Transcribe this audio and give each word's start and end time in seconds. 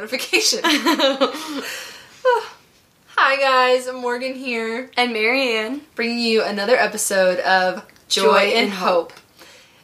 Notification. 0.00 0.60
Hi 0.64 1.62
guys, 3.36 3.86
Morgan 3.92 4.34
here, 4.34 4.90
And 4.96 5.14
MaryAnn. 5.14 5.82
bringing 5.94 6.20
you 6.20 6.42
another 6.42 6.74
episode 6.74 7.38
of 7.40 7.84
Joy, 8.08 8.22
Joy 8.22 8.38
and 8.38 8.64
and 8.64 8.72
Hope. 8.72 9.12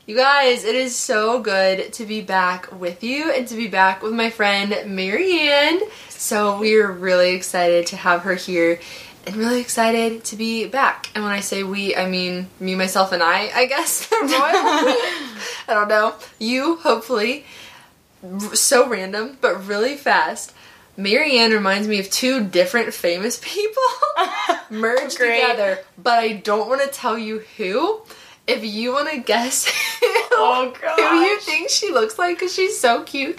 You 0.07 0.17
guys, 0.17 0.65
it 0.65 0.75
is 0.75 0.97
so 0.97 1.41
good 1.41 1.93
to 1.93 2.07
be 2.07 2.23
back 2.23 2.81
with 2.81 3.05
you 3.05 3.31
and 3.31 3.47
to 3.49 3.57
be 3.57 3.69
back 3.69 4.03
with 4.03 4.15
my 4.15 4.31
friend 4.31 4.73
MaryAnn. 4.73 5.83
So 6.09 6.59
we're 6.59 6.91
really 6.91 7.35
excited 7.35 7.85
to 7.89 7.97
have 7.97 8.23
her 8.23 8.37
here 8.37 8.81
and 9.27 9.37
really 9.37 9.61
excited 9.61 10.25
to 10.25 10.37
be 10.37 10.67
back. 10.67 11.11
And 11.15 11.25
when 11.25 11.35
I 11.35 11.41
say 11.41 11.63
we, 11.63 11.95
I 11.95 12.09
mean 12.09 12.49
me, 12.59 12.75
myself, 12.75 13.13
and 13.13 13.23
I, 13.23 13.51
I 13.55 13.67
guess. 13.67 14.09
I 14.13 14.97
don't 15.69 15.89
know. 15.89 16.15
You, 16.39 16.77
hopefully. 16.77 17.45
So 18.55 18.89
random, 18.89 19.39
but 19.41 19.67
really 19.67 19.97
fast. 19.97 20.53
MaryAnn 20.99 21.53
reminds 21.53 21.89
me 21.89 21.99
of 21.99 22.11
two 22.11 22.43
different 22.45 22.95
famous 22.95 23.39
people 23.43 23.83
merged 24.71 25.19
together, 25.19 25.79
but 25.99 26.19
I 26.19 26.33
don't 26.35 26.69
want 26.69 26.81
to 26.83 26.89
tell 26.89 27.19
you 27.19 27.41
who. 27.57 28.01
If 28.47 28.65
you 28.65 28.93
want 28.93 29.11
to 29.11 29.19
guess 29.19 29.67
who, 30.01 30.07
Oh, 30.07 30.73
who 30.97 31.03
you 31.17 31.41
think 31.41 31.69
she 31.69 31.91
looks 31.91 32.17
like 32.19 32.37
because 32.39 32.55
she's 32.55 32.79
so 32.79 33.03
cute, 33.03 33.39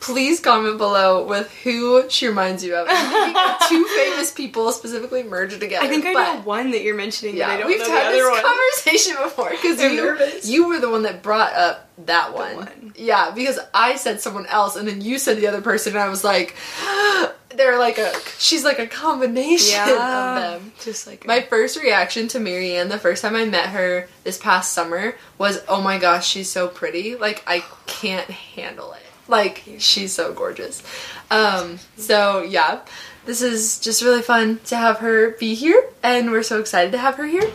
please 0.00 0.40
comment 0.40 0.78
below 0.78 1.24
with 1.24 1.52
who 1.62 2.08
she 2.08 2.26
reminds 2.26 2.64
you 2.64 2.74
of. 2.74 2.86
I'm 2.90 3.12
thinking 3.12 3.42
of 3.42 3.68
two 3.68 3.84
famous 3.84 4.32
people 4.32 4.72
specifically 4.72 5.22
merged 5.22 5.60
together. 5.60 5.84
I 5.84 5.88
think 5.88 6.06
I 6.06 6.12
know 6.12 6.40
one 6.42 6.70
that 6.72 6.82
you're 6.82 6.96
mentioning, 6.96 7.36
yeah, 7.36 7.48
but 7.48 7.52
I 7.52 7.56
don't 7.58 7.66
we've 7.68 7.78
know 7.78 7.90
had 7.90 8.12
this 8.12 8.28
one. 8.28 8.42
conversation 8.42 9.16
before 9.22 9.50
because 9.50 9.80
you 9.80 9.96
nervous. 9.96 10.48
you 10.48 10.68
were 10.68 10.80
the 10.80 10.90
one 10.90 11.02
that 11.02 11.22
brought 11.22 11.52
up 11.52 11.88
that 12.06 12.34
one. 12.34 12.56
one. 12.56 12.94
Yeah, 12.96 13.30
because 13.30 13.58
I 13.74 13.96
said 13.96 14.20
someone 14.20 14.46
else 14.46 14.76
and 14.76 14.88
then 14.88 15.00
you 15.00 15.18
said 15.18 15.36
the 15.36 15.46
other 15.46 15.60
person, 15.60 15.92
and 15.92 16.02
I 16.02 16.08
was 16.08 16.24
like, 16.24 16.56
they're 17.56 17.78
like 17.78 17.98
a 17.98 18.12
she's 18.38 18.64
like 18.64 18.78
a 18.78 18.86
combination 18.86 19.74
yeah. 19.74 20.36
of 20.36 20.60
them. 20.60 20.72
Just 20.80 21.06
like 21.06 21.26
My 21.26 21.42
first 21.42 21.80
reaction 21.80 22.28
to 22.28 22.38
MaryAnn 22.38 22.88
the 22.88 22.98
first 22.98 23.22
time 23.22 23.36
I 23.36 23.44
met 23.44 23.68
her 23.68 24.08
this 24.24 24.38
past 24.38 24.72
summer 24.72 25.16
was, 25.36 25.62
oh 25.68 25.82
my 25.82 25.98
gosh, 25.98 26.26
she's 26.26 26.48
so 26.50 26.68
pretty. 26.68 27.16
Like, 27.16 27.42
I 27.46 27.64
can't 27.86 28.30
handle 28.30 28.92
it. 28.92 29.02
Like, 29.30 29.62
she's 29.78 30.12
so 30.12 30.32
gorgeous. 30.32 30.82
Um, 31.30 31.78
so, 31.96 32.42
yeah, 32.42 32.80
this 33.26 33.42
is 33.42 33.78
just 33.78 34.02
really 34.02 34.22
fun 34.22 34.58
to 34.66 34.76
have 34.76 34.98
her 34.98 35.30
be 35.30 35.54
here, 35.54 35.88
and 36.02 36.32
we're 36.32 36.42
so 36.42 36.58
excited 36.58 36.90
to 36.92 36.98
have 36.98 37.14
her 37.14 37.26
here. 37.26 37.48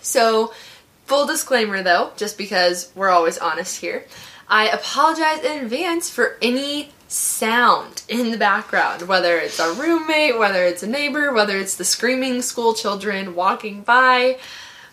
So, 0.00 0.54
full 1.04 1.26
disclaimer 1.26 1.82
though, 1.82 2.12
just 2.16 2.38
because 2.38 2.90
we're 2.94 3.10
always 3.10 3.36
honest 3.36 3.80
here, 3.80 4.06
I 4.48 4.68
apologize 4.68 5.44
in 5.44 5.64
advance 5.64 6.08
for 6.08 6.36
any 6.40 6.90
sound 7.08 8.02
in 8.08 8.30
the 8.30 8.38
background, 8.38 9.02
whether 9.02 9.36
it's 9.36 9.58
a 9.58 9.74
roommate, 9.74 10.38
whether 10.38 10.64
it's 10.64 10.82
a 10.82 10.86
neighbor, 10.86 11.32
whether 11.32 11.58
it's 11.58 11.76
the 11.76 11.84
screaming 11.84 12.40
school 12.40 12.72
children 12.72 13.34
walking 13.34 13.82
by. 13.82 14.38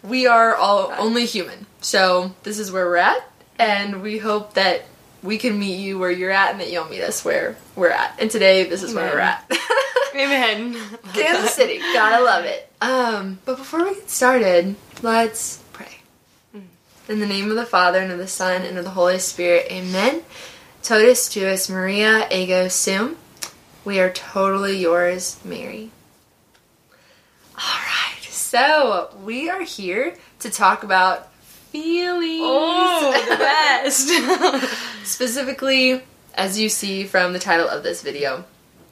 We 0.04 0.28
are 0.28 0.56
all 0.56 0.94
only 0.98 1.26
human. 1.26 1.68
So, 1.80 2.34
this 2.44 2.60
is 2.60 2.72
where 2.72 2.86
we're 2.86 2.98
at, 2.98 3.24
and 3.58 4.02
we 4.02 4.18
hope 4.18 4.56
that 4.56 4.86
we 5.24 5.38
can 5.38 5.60
meet 5.60 5.78
you 5.78 6.00
where 6.00 6.12
you're 6.12 6.32
at 6.32 6.52
and 6.52 6.60
that 6.62 6.72
you'll 6.72 6.90
meet 6.90 7.02
us 7.02 7.24
where 7.24 7.56
we're 7.76 7.90
at. 7.90 8.16
And 8.20 8.30
today, 8.30 8.68
this 8.68 8.84
is 8.84 8.94
where 8.94 9.14
we're 9.14 9.20
at. 9.20 9.46
Amen. 10.16 10.76
Kansas 11.14 11.54
City, 11.54 11.78
gotta 11.78 12.24
love 12.24 12.46
it. 12.46 12.72
Um, 12.82 13.40
but 13.46 13.58
before 13.58 13.84
we 13.84 13.96
get 13.96 14.10
started, 14.10 14.76
let's 15.02 15.62
pray. 15.74 16.00
In 17.08 17.20
the 17.20 17.28
name 17.28 17.50
of 17.50 17.56
the 17.56 17.66
Father 17.66 18.00
and 18.00 18.12
of 18.12 18.18
the 18.18 18.28
Son 18.28 18.64
and 18.64 18.78
of 18.78 18.84
the 18.84 18.92
Holy 18.92 19.20
Spirit, 19.20 19.68
Amen. 19.72 20.24
Totus 20.84 21.30
tuus 21.30 21.70
Maria 21.70 22.28
ego 22.32 22.68
sum. 22.68 23.18
We 23.86 24.00
are 24.00 24.12
totally 24.12 24.80
yours, 24.80 25.40
Mary. 25.46 25.92
All 27.56 27.80
right, 27.80 28.24
so 28.24 29.16
we 29.24 29.50
are 29.50 29.62
here 29.62 30.16
to 30.40 30.50
talk 30.50 30.84
about 30.84 31.32
feelings. 31.34 32.42
Oh, 32.44 33.26
the 33.30 33.38
best. 33.38 34.10
Specifically, 35.04 36.02
as 36.34 36.60
you 36.60 36.70
see 36.70 37.04
from 37.04 37.34
the 37.34 37.40
title 37.40 37.68
of 37.68 37.84
this 37.84 38.02
video, 38.02 38.46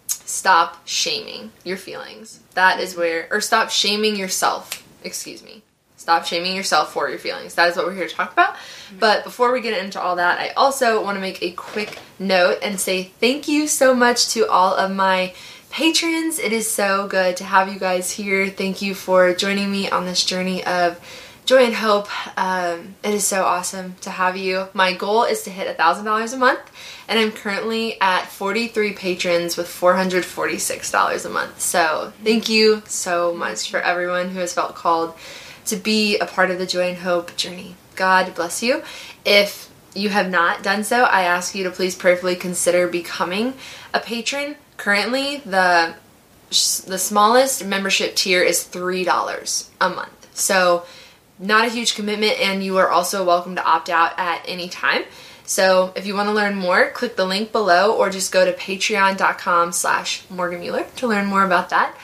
stop 0.07 0.85
shaming 0.85 1.51
your 1.63 1.77
feelings. 1.77 2.41
That 2.53 2.79
is 2.79 2.95
where, 2.95 3.27
or 3.31 3.41
stop 3.41 3.69
shaming 3.69 4.15
yourself. 4.15 4.83
Excuse 5.03 5.43
me. 5.43 5.63
Stop 5.97 6.25
shaming 6.25 6.55
yourself 6.55 6.93
for 6.93 7.09
your 7.09 7.19
feelings. 7.19 7.55
That 7.55 7.69
is 7.69 7.75
what 7.75 7.85
we're 7.85 7.93
here 7.93 8.07
to 8.07 8.15
talk 8.15 8.31
about. 8.31 8.55
Mm-hmm. 8.55 8.99
But 8.99 9.23
before 9.23 9.51
we 9.51 9.61
get 9.61 9.83
into 9.83 10.01
all 10.01 10.15
that, 10.15 10.39
I 10.39 10.49
also 10.49 11.03
want 11.03 11.17
to 11.17 11.21
make 11.21 11.43
a 11.43 11.51
quick 11.51 11.99
note 12.17 12.59
and 12.63 12.79
say 12.79 13.03
thank 13.19 13.47
you 13.47 13.67
so 13.67 13.93
much 13.93 14.29
to 14.29 14.47
all 14.47 14.73
of 14.75 14.91
my 14.91 15.33
patrons. 15.69 16.39
It 16.39 16.53
is 16.53 16.71
so 16.71 17.07
good 17.07 17.37
to 17.37 17.43
have 17.43 17.71
you 17.71 17.79
guys 17.79 18.11
here. 18.11 18.49
Thank 18.49 18.81
you 18.81 18.95
for 18.95 19.33
joining 19.33 19.71
me 19.71 19.89
on 19.89 20.05
this 20.05 20.23
journey 20.23 20.63
of 20.63 20.99
joy 21.49 21.63
and 21.63 21.73
hope. 21.73 22.07
Um, 22.37 22.93
it 23.03 23.11
is 23.11 23.25
so 23.25 23.43
awesome 23.43 23.95
to 24.01 24.11
have 24.11 24.37
you. 24.37 24.67
My 24.75 24.93
goal 24.93 25.23
is 25.23 25.41
to 25.43 25.49
hit 25.49 25.67
a 25.67 25.73
thousand 25.73 26.05
dollars 26.05 26.31
a 26.31 26.37
month, 26.37 26.59
and 27.07 27.17
I'm 27.19 27.31
currently 27.31 27.99
at 27.99 28.27
43 28.27 28.93
patrons 28.93 29.57
with 29.57 29.67
446 29.67 30.91
dollars 30.91 31.25
a 31.25 31.29
month. 31.29 31.59
So 31.59 32.13
thank 32.23 32.49
you 32.49 32.83
so 32.85 33.33
much 33.33 33.71
for 33.71 33.79
everyone 33.81 34.29
who 34.29 34.39
has 34.41 34.53
felt 34.53 34.75
called 34.75 35.15
to 35.65 35.75
be 35.75 36.19
a 36.19 36.27
part 36.27 36.51
of 36.51 36.59
the 36.59 36.67
joy 36.67 36.89
and 36.89 36.99
hope 36.99 37.35
journey. 37.35 37.75
God 37.95 38.35
bless 38.35 38.61
you. 38.61 38.83
If 39.25 39.71
you 39.95 40.09
have 40.09 40.29
not 40.29 40.61
done 40.61 40.83
so, 40.83 41.05
I 41.05 41.23
ask 41.23 41.55
you 41.55 41.63
to 41.63 41.71
please 41.71 41.95
prayerfully 41.95 42.35
consider 42.35 42.87
becoming 42.87 43.55
a 43.91 43.99
patron. 43.99 44.55
Currently, 44.77 45.37
the 45.37 45.95
the 46.49 46.99
smallest 46.99 47.65
membership 47.65 48.15
tier 48.15 48.43
is 48.43 48.63
$3 48.63 49.69
a 49.81 49.89
month. 49.89 50.29
So, 50.35 50.85
not 51.39 51.65
a 51.65 51.69
huge 51.69 51.95
commitment, 51.95 52.39
and 52.39 52.63
you 52.63 52.77
are 52.77 52.89
also 52.89 53.25
welcome 53.25 53.55
to 53.55 53.63
opt 53.63 53.89
out 53.89 54.13
at 54.17 54.43
any 54.47 54.69
time. 54.69 55.03
So, 55.45 55.93
if 55.95 56.05
you 56.05 56.13
want 56.13 56.27
to 56.27 56.33
learn 56.33 56.55
more, 56.55 56.91
click 56.91 57.15
the 57.15 57.25
link 57.25 57.51
below 57.51 57.95
or 57.95 58.11
just 58.11 58.31
go 58.31 58.45
to 58.45 58.53
patreon.com 58.53 59.71
slash 59.71 60.23
Morgan 60.29 60.59
Mueller 60.59 60.85
to 60.97 61.07
learn 61.07 61.25
more 61.25 61.43
about 61.43 61.69
that. 61.69 61.95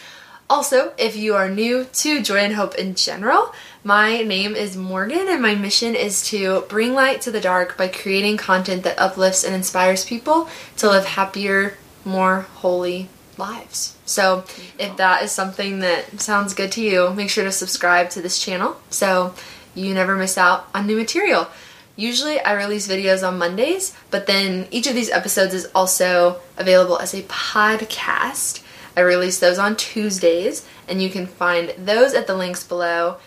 Also, 0.49 0.93
if 0.97 1.15
you 1.15 1.35
are 1.35 1.49
new 1.49 1.85
to 1.85 2.21
Joy 2.21 2.37
and 2.37 2.55
Hope 2.55 2.75
in 2.75 2.95
general, 2.95 3.53
my 3.83 4.21
name 4.21 4.55
is 4.55 4.77
Morgan 4.77 5.27
and 5.27 5.41
my 5.41 5.55
mission 5.55 5.95
is 5.95 6.27
to 6.29 6.61
bring 6.69 6.93
light 6.93 7.21
to 7.21 7.31
the 7.31 7.41
dark 7.41 7.77
by 7.77 7.87
creating 7.87 8.37
content 8.37 8.83
that 8.83 8.99
uplifts 8.99 9.43
and 9.43 9.55
inspires 9.55 10.05
people 10.05 10.47
to 10.77 10.89
live 10.89 11.05
happier, 11.05 11.77
more 12.03 12.41
holy 12.41 13.09
lives. 13.37 13.94
So, 14.05 14.45
if 14.77 14.97
that 14.97 15.23
is 15.23 15.31
something 15.31 15.79
that 15.79 16.19
sounds 16.21 16.53
good 16.53 16.71
to 16.73 16.81
you, 16.81 17.11
make 17.13 17.29
sure 17.29 17.43
to 17.43 17.51
subscribe 17.51 18.11
to 18.11 18.21
this 18.21 18.39
channel 18.39 18.77
so 18.89 19.33
you 19.73 19.93
never 19.93 20.15
miss 20.15 20.37
out 20.37 20.67
on 20.73 20.87
new 20.87 20.95
material. 20.95 21.47
Usually 21.95 22.39
I 22.39 22.53
release 22.53 22.87
videos 22.87 23.25
on 23.25 23.37
Mondays, 23.37 23.95
but 24.11 24.27
then 24.27 24.67
each 24.69 24.87
of 24.87 24.95
these 24.95 25.09
episodes 25.09 25.53
is 25.53 25.69
also 25.73 26.41
available 26.57 26.99
as 26.99 27.13
a 27.13 27.23
podcast. 27.23 28.61
I 28.97 29.01
release 29.01 29.39
those 29.39 29.57
on 29.57 29.75
Tuesdays, 29.75 30.65
and 30.87 31.01
you 31.01 31.09
can 31.09 31.25
find 31.25 31.73
those 31.77 32.13
at 32.13 32.27
the 32.27 32.35
links 32.35 32.63
below 32.63 33.17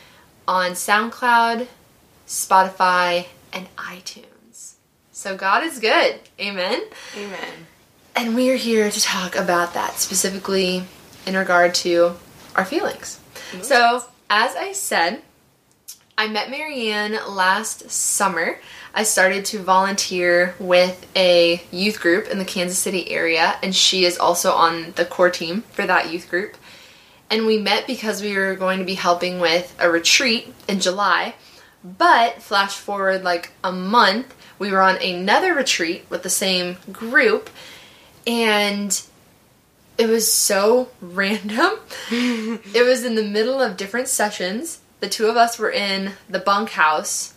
on 0.46 0.72
SoundCloud, 0.72 1.66
Spotify, 2.26 3.26
and 3.52 3.74
iTunes. 3.76 4.74
So 5.12 5.36
God 5.36 5.64
is 5.64 5.78
good. 5.78 6.20
Amen. 6.38 6.82
Amen. 7.16 7.66
And 8.18 8.34
we 8.34 8.50
are 8.50 8.56
here 8.56 8.90
to 8.90 9.00
talk 9.00 9.36
about 9.36 9.74
that 9.74 10.00
specifically 10.00 10.82
in 11.24 11.36
regard 11.36 11.72
to 11.76 12.16
our 12.56 12.64
feelings. 12.64 13.20
Mm-hmm. 13.52 13.62
So, 13.62 14.02
as 14.28 14.56
I 14.56 14.72
said, 14.72 15.22
I 16.18 16.26
met 16.26 16.48
MaryAnn 16.48 17.28
last 17.28 17.92
summer. 17.92 18.58
I 18.92 19.04
started 19.04 19.44
to 19.44 19.60
volunteer 19.60 20.56
with 20.58 21.06
a 21.14 21.62
youth 21.70 22.00
group 22.00 22.26
in 22.26 22.40
the 22.40 22.44
Kansas 22.44 22.76
City 22.76 23.08
area, 23.08 23.56
and 23.62 23.72
she 23.72 24.04
is 24.04 24.18
also 24.18 24.50
on 24.50 24.94
the 24.96 25.04
core 25.04 25.30
team 25.30 25.62
for 25.70 25.86
that 25.86 26.10
youth 26.12 26.28
group. 26.28 26.56
And 27.30 27.46
we 27.46 27.56
met 27.56 27.86
because 27.86 28.20
we 28.20 28.36
were 28.36 28.56
going 28.56 28.80
to 28.80 28.84
be 28.84 28.94
helping 28.94 29.38
with 29.38 29.76
a 29.78 29.88
retreat 29.88 30.52
in 30.66 30.80
July. 30.80 31.36
But 31.84 32.42
flash 32.42 32.74
forward 32.74 33.22
like 33.22 33.52
a 33.62 33.70
month, 33.70 34.34
we 34.58 34.72
were 34.72 34.82
on 34.82 34.96
another 34.96 35.54
retreat 35.54 36.04
with 36.10 36.24
the 36.24 36.30
same 36.30 36.78
group, 36.90 37.48
and 38.28 39.02
it 39.96 40.06
was 40.08 40.30
so 40.30 40.90
random. 41.00 41.72
it 42.10 42.86
was 42.86 43.04
in 43.04 43.14
the 43.14 43.24
middle 43.24 43.60
of 43.60 43.76
different 43.76 44.06
sessions. 44.06 44.80
The 45.00 45.08
two 45.08 45.26
of 45.26 45.36
us 45.36 45.58
were 45.58 45.70
in 45.70 46.12
the 46.28 46.38
bunkhouse, 46.38 47.34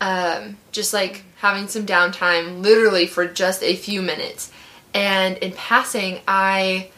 um, 0.00 0.56
just 0.72 0.94
like 0.94 1.24
having 1.36 1.68
some 1.68 1.84
downtime, 1.84 2.62
literally 2.62 3.06
for 3.06 3.26
just 3.26 3.62
a 3.62 3.76
few 3.76 4.00
minutes. 4.00 4.50
And 4.94 5.36
in 5.38 5.52
passing, 5.52 6.20
I 6.26 6.90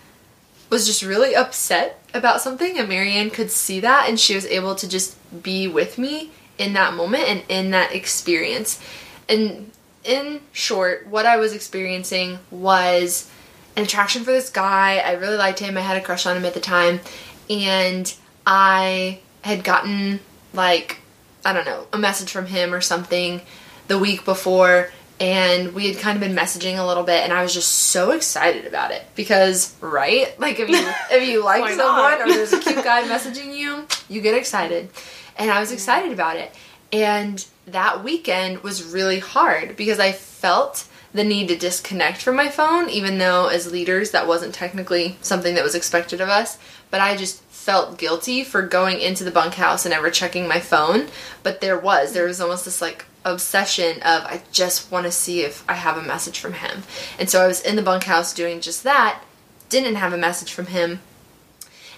was 0.70 0.86
just 0.86 1.02
really 1.02 1.34
upset 1.34 2.00
about 2.14 2.40
something, 2.40 2.78
and 2.78 2.88
MaryAnn 2.88 3.32
could 3.32 3.50
see 3.50 3.80
that, 3.80 4.08
and 4.08 4.18
she 4.18 4.34
was 4.34 4.46
able 4.46 4.74
to 4.76 4.88
just 4.88 5.16
be 5.42 5.66
with 5.66 5.98
me 5.98 6.30
in 6.58 6.74
that 6.74 6.94
moment 6.94 7.24
and 7.24 7.42
in 7.48 7.70
that 7.72 7.92
experience. 7.92 8.80
And 9.28 9.72
in 10.04 10.40
short, 10.52 11.06
what 11.06 11.26
I 11.26 11.36
was 11.36 11.52
experiencing 11.52 12.38
was 12.50 13.30
an 13.76 13.84
attraction 13.84 14.24
for 14.24 14.32
this 14.32 14.50
guy. 14.50 14.98
I 14.98 15.12
really 15.12 15.36
liked 15.36 15.58
him. 15.58 15.76
I 15.76 15.80
had 15.80 15.96
a 15.96 16.00
crush 16.00 16.26
on 16.26 16.36
him 16.36 16.44
at 16.44 16.54
the 16.54 16.60
time. 16.60 17.00
And 17.48 18.12
I 18.46 19.20
had 19.42 19.64
gotten, 19.64 20.20
like, 20.52 20.98
I 21.44 21.52
don't 21.52 21.66
know, 21.66 21.86
a 21.92 21.98
message 21.98 22.30
from 22.30 22.46
him 22.46 22.72
or 22.72 22.80
something 22.80 23.40
the 23.88 23.98
week 23.98 24.24
before. 24.24 24.90
And 25.20 25.72
we 25.74 25.86
had 25.86 25.98
kind 25.98 26.16
of 26.16 26.20
been 26.20 26.36
messaging 26.36 26.78
a 26.78 26.84
little 26.84 27.04
bit, 27.04 27.22
and 27.22 27.32
I 27.32 27.42
was 27.42 27.54
just 27.54 27.70
so 27.70 28.10
excited 28.10 28.66
about 28.66 28.90
it 28.90 29.04
because, 29.14 29.76
right? 29.80 30.38
Like 30.40 30.58
if 30.58 30.68
you 30.68 30.76
if 31.12 31.28
you 31.28 31.44
like 31.44 31.68
someone 31.76 32.18
not? 32.18 32.22
or 32.22 32.26
there's 32.26 32.52
a 32.52 32.58
cute 32.58 32.82
guy 32.82 33.02
messaging 33.06 33.56
you, 33.56 33.86
you 34.08 34.20
get 34.20 34.34
excited, 34.34 34.88
and 35.36 35.48
I 35.48 35.60
was 35.60 35.70
excited 35.70 36.10
about 36.10 36.38
it. 36.38 36.52
And 36.92 37.44
that 37.66 38.02
weekend 38.02 38.64
was 38.64 38.82
really 38.92 39.20
hard 39.20 39.76
because 39.76 40.00
I 40.00 40.10
felt 40.10 40.88
the 41.14 41.24
need 41.24 41.48
to 41.48 41.56
disconnect 41.56 42.22
from 42.22 42.36
my 42.36 42.48
phone, 42.48 42.88
even 42.88 43.18
though 43.18 43.48
as 43.48 43.70
leaders 43.70 44.10
that 44.12 44.26
wasn't 44.26 44.54
technically 44.54 45.18
something 45.20 45.54
that 45.54 45.64
was 45.64 45.74
expected 45.74 46.20
of 46.20 46.28
us. 46.28 46.58
But 46.90 47.00
I 47.00 47.16
just 47.16 47.42
felt 47.42 47.98
guilty 47.98 48.42
for 48.42 48.62
going 48.62 49.00
into 49.00 49.22
the 49.22 49.30
bunkhouse 49.30 49.84
and 49.84 49.94
ever 49.94 50.10
checking 50.10 50.48
my 50.48 50.58
phone. 50.58 51.08
But 51.42 51.60
there 51.60 51.78
was, 51.78 52.12
there 52.12 52.26
was 52.26 52.40
almost 52.40 52.64
this 52.64 52.82
like 52.82 53.04
obsession 53.24 53.96
of 54.02 54.24
I 54.24 54.42
just 54.50 54.90
want 54.90 55.06
to 55.06 55.12
see 55.12 55.42
if 55.42 55.64
I 55.68 55.74
have 55.74 55.96
a 55.96 56.02
message 56.02 56.40
from 56.40 56.54
him. 56.54 56.82
And 57.18 57.30
so 57.30 57.42
I 57.42 57.46
was 57.46 57.60
in 57.60 57.76
the 57.76 57.82
bunkhouse 57.82 58.34
doing 58.34 58.60
just 58.60 58.82
that, 58.84 59.22
didn't 59.68 59.94
have 59.94 60.12
a 60.12 60.18
message 60.18 60.52
from 60.52 60.66
him, 60.66 61.00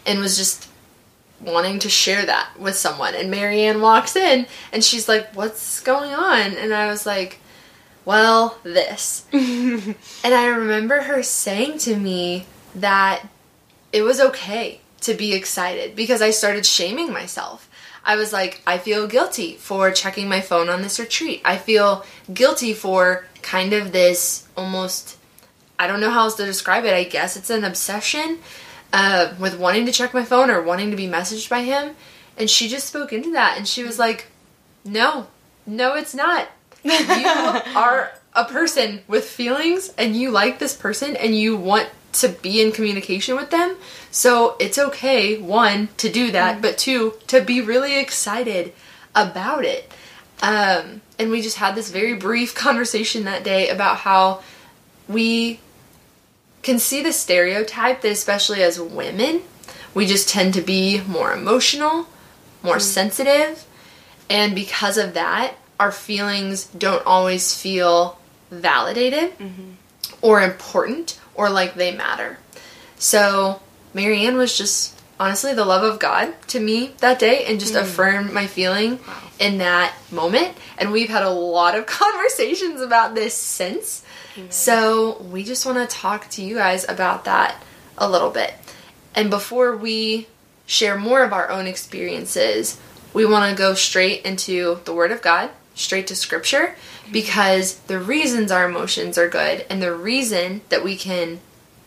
and 0.05 0.20
was 0.20 0.37
just 0.37 0.69
wanting 1.40 1.78
to 1.78 1.88
share 1.88 2.26
that 2.26 2.50
with 2.58 2.76
someone. 2.76 3.14
And 3.14 3.32
MaryAnn 3.32 3.81
walks 3.81 4.16
in 4.16 4.46
and 4.72 4.84
she's 4.84 5.08
like, 5.08 5.34
What's 5.34 5.81
going 5.81 6.12
on? 6.12 6.56
And 6.56 6.75
I 6.75 6.88
was 6.88 7.06
like, 7.06 7.38
Well, 8.05 8.59
this. 8.62 9.25
and 9.33 9.97
I 10.25 10.47
remember 10.47 11.03
her 11.03 11.23
saying 11.23 11.79
to 11.79 11.97
me 11.97 12.47
that 12.75 13.27
it 13.93 14.03
was 14.03 14.21
okay 14.21 14.81
to 15.03 15.15
be 15.15 15.33
excited 15.33 15.97
because 15.97 16.21
I 16.21 16.31
started 16.31 16.67
shaming 16.67 17.12
myself. 17.12 17.69
I 18.05 18.17
was 18.17 18.33
like, 18.33 18.62
I 18.67 18.77
feel 18.79 19.06
guilty 19.06 19.55
for 19.55 19.91
checking 19.91 20.29
my 20.29 20.41
phone 20.41 20.69
on 20.69 20.83
this 20.83 21.01
retreat. 21.01 21.41
I 21.45 21.56
feel 21.56 22.05
guilty 22.33 22.75
for 22.75 23.25
kind 23.41 23.73
of 23.73 23.93
this 23.93 24.47
almost, 24.57 25.17
I 25.79 25.87
don't 25.87 26.00
know 26.00 26.11
how 26.11 26.25
else 26.25 26.35
to 26.37 26.45
describe 26.45 26.85
it. 26.85 26.93
I 26.93 27.05
guess 27.05 27.37
it's 27.37 27.49
an 27.49 27.65
obsession 27.65 28.41
uh, 28.93 29.35
with 29.39 29.59
wanting 29.59 29.87
to 29.87 29.93
check 29.93 30.12
my 30.12 30.25
phone 30.25 30.50
or 30.50 30.62
wanting 30.62 30.91
to 30.91 30.97
be 30.97 31.09
messaged 31.09 31.49
by 31.49 31.62
him. 31.62 31.97
And 32.37 32.50
she 32.50 32.69
just 32.69 32.87
spoke 32.87 33.12
into 33.12 33.33
that 33.33 33.57
and 33.57 33.67
she 33.67 33.83
was 33.83 33.99
like, 33.99 34.27
No, 34.85 35.29
no, 35.67 35.95
it's 35.95 36.15
not. 36.15 36.49
You 36.85 37.27
are 37.77 38.13
a 38.35 38.45
person 38.45 39.01
with 39.09 39.25
feelings 39.25 39.93
and 39.97 40.17
you 40.17 40.31
like 40.31 40.59
this 40.59 40.77
person 40.77 41.17
and 41.17 41.35
you 41.37 41.57
want 41.57 41.89
to 42.13 42.29
be 42.29 42.63
in 42.63 42.73
communication 42.73 43.37
with 43.37 43.51
them. 43.51 43.77
So 44.11 44.57
it's 44.61 44.79
okay, 44.79 45.39
one, 45.39 45.89
to 45.97 46.09
do 46.09 46.31
that, 46.31 46.63
but 46.63 46.79
two, 46.79 47.15
to 47.29 47.41
be 47.41 47.61
really 47.61 47.99
excited 47.99 48.73
about 49.15 49.65
it. 49.65 49.93
Um, 50.43 51.01
and 51.19 51.31
we 51.31 51.43
just 51.43 51.57
had 51.57 51.75
this 51.75 51.91
very 51.91 52.15
brief 52.15 52.55
conversation 52.67 53.25
that 53.25 53.45
day 53.45 53.69
about 53.69 53.99
how 53.99 54.43
we 55.09 55.61
can 56.63 56.79
see 56.79 57.03
the 57.03 57.13
stereotype 57.13 58.01
that, 58.03 58.13
especially 58.13 58.63
as 58.63 58.81
women, 58.81 59.43
we 59.93 60.07
just 60.07 60.29
tend 60.29 60.55
to 60.55 60.61
be 60.61 61.01
more 61.03 61.33
emotional, 61.33 62.09
more 62.63 62.81
sensitive, 62.81 63.67
and 64.31 64.55
because 64.55 64.97
of 64.97 65.15
that, 65.15 65.55
our 65.85 65.93
feelings 65.93 66.65
don't 66.65 67.05
always 67.05 67.55
feel 67.55 68.19
validated 68.51 69.39
mm-hmm. 69.39 69.73
or 70.23 70.41
important 70.41 71.21
or 71.35 71.51
like 71.51 71.75
they 71.75 71.95
matter. 71.95 72.39
So, 72.97 73.61
MaryAnn 73.95 74.37
was 74.37 74.57
just 74.57 74.99
honestly 75.21 75.53
the 75.53 75.67
love 75.67 75.85
of 75.85 76.01
God 76.01 76.33
to 76.49 76.59
me 76.59 76.95
that 77.01 77.19
day 77.19 77.45
and 77.45 77.61
just 77.61 77.75
mm. 77.75 77.83
affirmed 77.83 78.33
my 78.33 78.47
feeling 78.47 78.99
in 79.39 79.59
that 79.59 79.95
moment. 80.11 80.57
And 80.79 80.91
we've 80.91 81.11
had 81.11 81.23
a 81.23 81.29
lot 81.29 81.77
of 81.77 81.85
conversations 82.03 82.81
about 82.81 83.15
this 83.15 83.35
since. 83.35 84.03
So, 84.49 85.21
we 85.31 85.45
just 85.45 85.67
want 85.67 85.79
to 85.79 85.97
talk 85.97 86.31
to 86.31 86.43
you 86.43 86.55
guys 86.55 86.89
about 86.89 87.27
that 87.27 87.63
a 87.99 88.09
little 88.09 88.31
bit. 88.31 88.55
And 89.15 89.29
before 89.29 89.77
we 89.77 90.29
share 90.65 90.97
more 90.97 91.23
of 91.23 91.35
our 91.35 91.51
own 91.51 91.67
experiences, 91.67 92.81
we 93.13 93.27
want 93.27 93.51
to 93.51 93.57
go 93.57 93.75
straight 93.75 94.23
into 94.23 94.81
the 94.87 94.95
Word 94.95 95.13
of 95.13 95.21
God, 95.21 95.51
straight 95.75 96.06
to 96.09 96.17
Scripture, 96.17 96.76
because 97.11 97.76
the 97.81 97.99
reasons 97.99 98.50
our 98.50 98.69
emotions 98.69 99.19
are 99.19 99.29
good 99.29 99.67
and 99.69 99.82
the 99.82 99.94
reason 99.94 100.62
that 100.69 100.85
we 100.85 100.97
can 100.97 101.41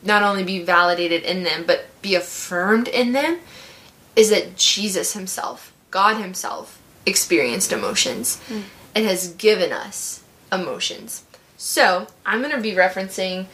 not 0.04 0.24
only 0.24 0.44
be 0.44 0.63
validated 0.63 1.24
in 1.24 1.44
them, 1.44 1.63
but 1.66 1.86
be 2.01 2.16
affirmed 2.16 2.88
in 2.88 3.12
them 3.12 3.39
is 4.16 4.30
that 4.30 4.56
Jesus 4.56 5.13
Himself, 5.13 5.74
God 5.92 6.18
Himself, 6.18 6.81
experienced 7.06 7.72
emotions 7.72 8.38
hmm. 8.48 8.62
and 8.94 9.06
has 9.06 9.34
given 9.34 9.72
us 9.72 10.24
emotions. 10.51 11.24
So, 11.57 12.07
I'm 12.25 12.42
going 12.42 12.56
to 12.56 12.62
be 12.62 12.74
referencing, 12.74 13.48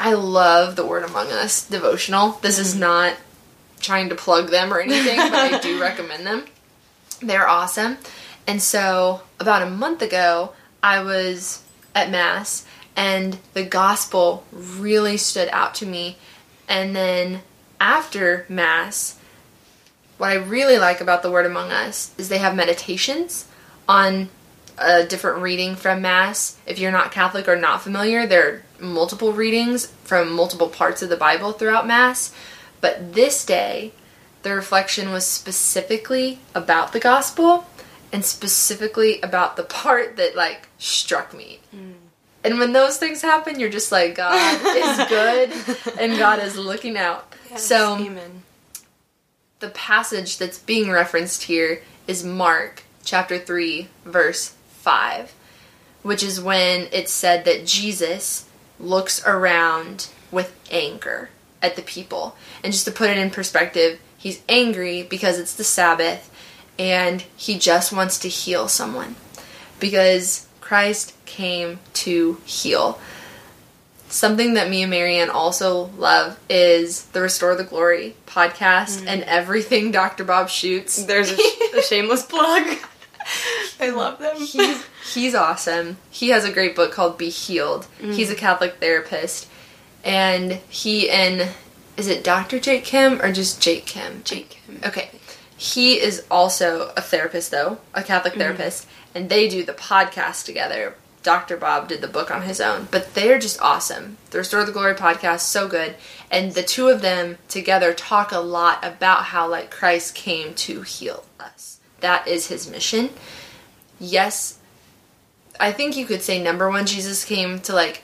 I 0.00 0.14
love 0.14 0.76
the 0.76 0.86
Word 0.86 1.04
Among 1.04 1.30
Us 1.30 1.66
devotional. 1.66 2.32
This 2.42 2.58
is 2.58 2.74
hmm. 2.74 2.80
not 2.80 3.16
trying 3.80 4.08
to 4.08 4.14
plug 4.14 4.50
them 4.50 4.72
or 4.72 4.80
anything, 4.80 5.16
but 5.16 5.34
I 5.34 5.58
do 5.58 5.80
recommend 5.80 6.26
them. 6.26 6.44
They're 7.20 7.48
awesome. 7.48 7.98
And 8.46 8.60
so, 8.60 9.22
about 9.38 9.62
a 9.62 9.70
month 9.70 10.02
ago, 10.02 10.52
I 10.82 11.02
was 11.02 11.62
at 11.94 12.10
Mass 12.10 12.66
and 12.96 13.38
the 13.54 13.62
gospel 13.62 14.44
really 14.52 15.16
stood 15.16 15.48
out 15.52 15.74
to 15.76 15.86
me. 15.86 16.16
And 16.68 16.94
then 16.94 17.42
after 17.80 18.44
Mass, 18.48 19.18
what 20.18 20.30
I 20.30 20.34
really 20.34 20.78
like 20.78 21.00
about 21.00 21.22
the 21.22 21.30
Word 21.30 21.46
Among 21.46 21.70
Us 21.70 22.14
is 22.18 22.28
they 22.28 22.38
have 22.38 22.54
meditations 22.54 23.46
on 23.88 24.28
a 24.78 25.04
different 25.04 25.42
reading 25.42 25.76
from 25.76 26.02
Mass. 26.02 26.56
If 26.66 26.78
you're 26.78 26.92
not 26.92 27.12
Catholic 27.12 27.48
or 27.48 27.56
not 27.56 27.82
familiar, 27.82 28.26
there 28.26 28.48
are 28.48 28.62
multiple 28.84 29.32
readings 29.32 29.86
from 30.04 30.32
multiple 30.32 30.68
parts 30.68 31.02
of 31.02 31.08
the 31.08 31.16
Bible 31.16 31.52
throughout 31.52 31.86
Mass. 31.86 32.32
But 32.80 33.14
this 33.14 33.44
day, 33.44 33.92
the 34.42 34.54
reflection 34.54 35.10
was 35.10 35.24
specifically 35.24 36.40
about 36.54 36.92
the 36.92 37.00
gospel 37.00 37.66
and 38.12 38.24
specifically 38.24 39.20
about 39.22 39.56
the 39.56 39.62
part 39.62 40.16
that 40.16 40.36
like 40.36 40.68
struck 40.78 41.34
me. 41.34 41.60
And 42.44 42.58
when 42.58 42.72
those 42.72 42.98
things 42.98 43.22
happen, 43.22 43.60
you're 43.60 43.70
just 43.70 43.92
like, 43.92 44.16
God 44.16 44.60
is 44.76 45.08
good 45.08 45.98
and 45.98 46.18
God 46.18 46.40
is 46.40 46.56
looking 46.56 46.96
out. 46.96 47.34
so, 47.56 47.96
Amen. 47.96 48.42
the 49.60 49.68
passage 49.70 50.38
that's 50.38 50.58
being 50.58 50.90
referenced 50.90 51.44
here 51.44 51.82
is 52.06 52.24
Mark 52.24 52.82
chapter 53.04 53.38
3, 53.38 53.88
verse 54.04 54.54
5, 54.80 55.32
which 56.02 56.22
is 56.22 56.40
when 56.40 56.88
it's 56.92 57.12
said 57.12 57.44
that 57.44 57.64
Jesus 57.66 58.48
looks 58.80 59.24
around 59.24 60.08
with 60.32 60.58
anger 60.70 61.30
at 61.62 61.76
the 61.76 61.82
people. 61.82 62.36
And 62.64 62.72
just 62.72 62.84
to 62.86 62.90
put 62.90 63.10
it 63.10 63.18
in 63.18 63.30
perspective, 63.30 64.00
he's 64.18 64.42
angry 64.48 65.04
because 65.04 65.38
it's 65.38 65.54
the 65.54 65.64
Sabbath 65.64 66.28
and 66.78 67.22
he 67.36 67.58
just 67.58 67.92
wants 67.92 68.18
to 68.20 68.28
heal 68.28 68.68
someone 68.68 69.16
because 69.78 70.46
Christ 70.60 71.14
came 71.26 71.78
to 71.94 72.38
heal. 72.44 72.98
Something 74.08 74.54
that 74.54 74.68
me 74.68 74.82
and 74.82 74.92
MaryAnn 74.92 75.28
also 75.32 75.84
love 75.96 76.38
is 76.48 77.06
the 77.06 77.22
Restore 77.22 77.56
the 77.56 77.64
Glory 77.64 78.14
podcast 78.26 79.02
mm. 79.02 79.06
and 79.06 79.22
everything 79.22 79.90
Dr. 79.90 80.24
Bob 80.24 80.48
Schuchts. 80.48 81.06
There's 81.06 81.32
a, 81.32 81.78
a 81.78 81.82
shameless 81.82 82.24
plug. 82.24 82.78
I 83.80 83.90
love 83.90 84.18
them. 84.18 84.36
He's 84.38 84.86
he's 85.14 85.34
awesome. 85.34 85.96
He 86.10 86.30
has 86.30 86.44
a 86.44 86.52
great 86.52 86.76
book 86.76 86.92
called 86.92 87.18
Be 87.18 87.28
Healed. 87.28 87.86
Mm. 88.00 88.14
He's 88.14 88.30
a 88.30 88.34
Catholic 88.34 88.76
therapist, 88.80 89.48
and 90.04 90.52
he 90.68 91.10
and 91.10 91.48
is 91.96 92.08
it 92.08 92.24
Dr. 92.24 92.58
Jake 92.58 92.84
Khym 92.84 93.22
or 93.22 93.32
just 93.32 93.60
Jake 93.60 93.86
Khym? 93.86 94.24
Jake 94.24 94.58
Khym. 94.66 94.86
Okay. 94.86 95.10
He 95.62 96.00
is 96.00 96.24
also 96.28 96.92
a 96.96 97.00
therapist, 97.00 97.52
though, 97.52 97.78
a 97.94 98.02
Catholic 98.02 98.32
mm-hmm. 98.32 98.42
therapist, 98.42 98.88
and 99.14 99.28
they 99.28 99.48
do 99.48 99.62
the 99.62 99.72
podcast 99.72 100.44
together. 100.44 100.96
Dr. 101.22 101.56
Bob 101.56 101.86
did 101.86 102.00
the 102.00 102.08
book 102.08 102.32
on 102.32 102.42
his 102.42 102.60
own, 102.60 102.88
but 102.90 103.14
they're 103.14 103.38
just 103.38 103.62
awesome. 103.62 104.16
The 104.32 104.38
Restore 104.38 104.64
the 104.64 104.72
Glory 104.72 104.94
podcast, 104.94 105.42
so 105.42 105.68
good. 105.68 105.94
And 106.32 106.54
the 106.54 106.64
two 106.64 106.88
of 106.88 107.00
them 107.00 107.38
together 107.46 107.94
talk 107.94 108.32
a 108.32 108.40
lot 108.40 108.84
about 108.84 109.26
how, 109.26 109.48
like, 109.48 109.70
Christ 109.70 110.16
came 110.16 110.52
to 110.54 110.82
heal 110.82 111.26
us. 111.38 111.78
That 112.00 112.26
is 112.26 112.48
his 112.48 112.68
mission. 112.68 113.10
Yes, 114.00 114.58
I 115.60 115.70
think 115.70 115.96
you 115.96 116.06
could 116.06 116.22
say 116.22 116.42
number 116.42 116.68
one, 116.68 116.86
Jesus 116.86 117.24
came 117.24 117.60
to, 117.60 117.72
like, 117.72 118.02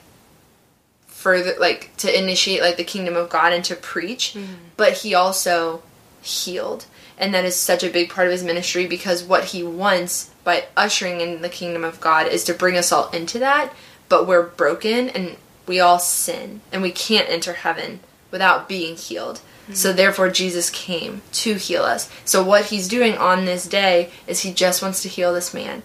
further, 1.09 1.55
like, 1.59 1.91
to 1.97 2.17
initiate, 2.17 2.61
like, 2.61 2.77
the 2.77 2.85
kingdom 2.85 3.17
of 3.17 3.31
God 3.31 3.53
and 3.53 3.65
to 3.65 3.75
preach, 3.75 4.35
mm-hmm. 4.35 4.53
but 4.77 4.99
he 4.99 5.12
also 5.12 5.83
healed. 6.23 6.87
And 7.19 7.35
that 7.35 7.45
is 7.45 7.57
such 7.57 7.83
a 7.83 7.91
big 7.91 8.11
part 8.11 8.29
of 8.29 8.33
his 8.33 8.45
ministry 8.45 8.87
because 8.87 9.25
what 9.25 9.47
he 9.47 9.63
wants 9.63 10.31
by 10.45 10.67
ushering 10.77 11.21
in 11.21 11.43
the 11.43 11.49
kingdom 11.49 11.85
of 11.85 12.01
God 12.01 12.29
is 12.29 12.45
to 12.45 12.55
bring 12.55 12.77
us 12.77 12.93
all 12.93 13.11
into 13.11 13.41
that, 13.41 13.73
but 14.09 14.27
we're 14.27 14.47
broken 14.47 15.09
and 15.09 15.37
we 15.67 15.81
all 15.81 15.99
sin 15.99 16.61
and 16.73 16.81
we 16.81 16.93
can't 16.93 17.29
enter 17.29 17.55
heaven 17.55 18.01
without 18.31 18.69
being 18.69 18.97
healed. 18.97 19.41
So 19.73 19.91
hmm. 19.91 19.97
therefore 19.97 20.31
Jesus 20.31 20.71
came 20.71 21.23
to 21.33 21.55
heal 21.55 21.83
us. 21.83 22.09
So 22.25 22.43
what 22.43 22.67
he's 22.67 22.89
doing 22.89 23.19
on 23.19 23.45
this 23.45 23.67
day 23.67 24.11
is 24.27 24.41
he 24.41 24.53
just 24.53 24.81
wants 24.81 25.03
to 25.03 25.09
heal 25.09 25.35
this 25.35 25.53
man. 25.53 25.83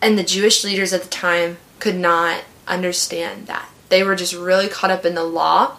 And 0.00 0.18
the 0.18 0.24
Jewish 0.24 0.64
leaders 0.64 0.92
at 0.92 1.02
the 1.02 1.08
time 1.08 1.58
could 1.78 1.96
not 1.96 2.42
understand 2.66 3.46
that. 3.46 3.68
They 3.88 4.02
were 4.02 4.16
just 4.16 4.34
really 4.34 4.68
caught 4.68 4.90
up 4.90 5.04
in 5.04 5.14
the 5.14 5.22
law, 5.22 5.76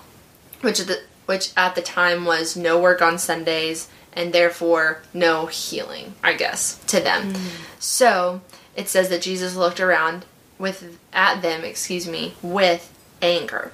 which 0.62 0.80
at 0.80 0.88
the 0.88 1.02
which 1.26 1.52
at 1.56 1.76
the 1.76 1.82
time 1.82 2.26
was 2.26 2.56
no 2.56 2.80
work 2.80 3.02
on 3.02 3.18
Sundays 3.18 3.88
and 4.14 4.34
therefore 4.34 5.02
no 5.14 5.48
healing, 5.48 6.14
I 6.24 6.34
guess, 6.34 6.78
to 6.86 7.00
them. 7.00 7.34
Hmm. 7.34 7.48
So 7.80 8.42
it 8.76 8.90
says 8.90 9.10
that 9.10 9.22
Jesus 9.22 9.56
looked 9.56 9.80
around 9.80 10.26
with 10.60 11.00
at 11.12 11.42
them, 11.42 11.64
excuse 11.64 12.08
me, 12.08 12.36
with 12.42 12.94
anger. 13.22 13.72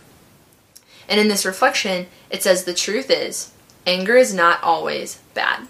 And 1.07 1.19
in 1.19 1.27
this 1.27 1.45
reflection, 1.45 2.07
it 2.29 2.43
says 2.43 2.63
the 2.63 2.73
truth 2.73 3.09
is 3.09 3.51
anger 3.85 4.15
is 4.15 4.33
not 4.33 4.61
always 4.63 5.19
bad. 5.33 5.67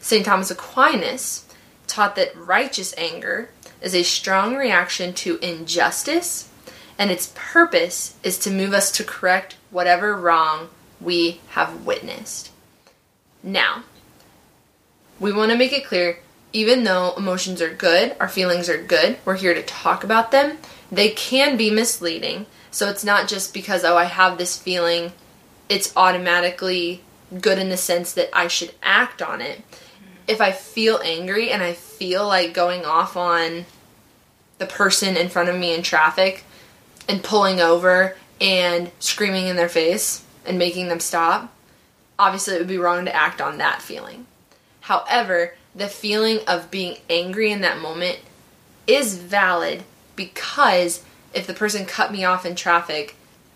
St. 0.00 0.24
Thomas 0.24 0.50
Aquinas 0.50 1.46
taught 1.86 2.16
that 2.16 2.36
righteous 2.36 2.94
anger 2.96 3.50
is 3.80 3.94
a 3.94 4.02
strong 4.02 4.56
reaction 4.56 5.12
to 5.14 5.38
injustice, 5.38 6.50
and 6.98 7.10
its 7.10 7.32
purpose 7.34 8.16
is 8.22 8.38
to 8.38 8.50
move 8.50 8.72
us 8.72 8.90
to 8.92 9.04
correct 9.04 9.56
whatever 9.70 10.16
wrong 10.16 10.68
we 11.00 11.40
have 11.50 11.84
witnessed. 11.84 12.50
Now, 13.42 13.84
we 15.18 15.32
want 15.32 15.50
to 15.50 15.58
make 15.58 15.72
it 15.72 15.86
clear 15.86 16.18
even 16.52 16.84
though 16.84 17.14
emotions 17.16 17.62
are 17.62 17.72
good, 17.72 18.16
our 18.18 18.28
feelings 18.28 18.68
are 18.68 18.82
good, 18.82 19.16
we're 19.24 19.36
here 19.36 19.54
to 19.54 19.62
talk 19.62 20.02
about 20.02 20.30
them, 20.30 20.58
they 20.90 21.10
can 21.10 21.56
be 21.56 21.70
misleading. 21.70 22.46
So 22.70 22.88
it's 22.88 23.04
not 23.04 23.28
just 23.28 23.54
because, 23.54 23.84
oh, 23.84 23.96
I 23.96 24.04
have 24.04 24.38
this 24.38 24.58
feeling, 24.58 25.12
it's 25.68 25.96
automatically 25.96 27.02
good 27.40 27.58
in 27.58 27.68
the 27.68 27.76
sense 27.76 28.12
that 28.14 28.36
I 28.36 28.48
should 28.48 28.74
act 28.82 29.22
on 29.22 29.40
it. 29.40 29.62
If 30.26 30.40
I 30.40 30.52
feel 30.52 31.00
angry 31.04 31.50
and 31.50 31.62
I 31.62 31.72
feel 31.72 32.26
like 32.26 32.54
going 32.54 32.84
off 32.84 33.16
on 33.16 33.66
the 34.58 34.66
person 34.66 35.16
in 35.16 35.28
front 35.28 35.48
of 35.48 35.56
me 35.56 35.74
in 35.74 35.82
traffic 35.82 36.44
and 37.08 37.22
pulling 37.22 37.60
over 37.60 38.16
and 38.40 38.90
screaming 38.98 39.46
in 39.46 39.56
their 39.56 39.68
face 39.68 40.24
and 40.44 40.58
making 40.58 40.88
them 40.88 41.00
stop, 41.00 41.52
obviously 42.18 42.54
it 42.54 42.58
would 42.58 42.68
be 42.68 42.78
wrong 42.78 43.04
to 43.04 43.14
act 43.14 43.40
on 43.40 43.58
that 43.58 43.82
feeling. 43.82 44.26
However, 44.82 45.54
the 45.74 45.88
feeling 45.88 46.40
of 46.46 46.70
being 46.70 46.98
angry 47.08 47.50
in 47.52 47.60
that 47.60 47.80
moment 47.80 48.18
is 48.86 49.16
valid 49.16 49.84
because 50.16 51.04
if 51.32 51.46
the 51.46 51.54
person 51.54 51.86
cut 51.86 52.12
me 52.12 52.24
off 52.24 52.44
in 52.44 52.56
traffic, 52.56 53.14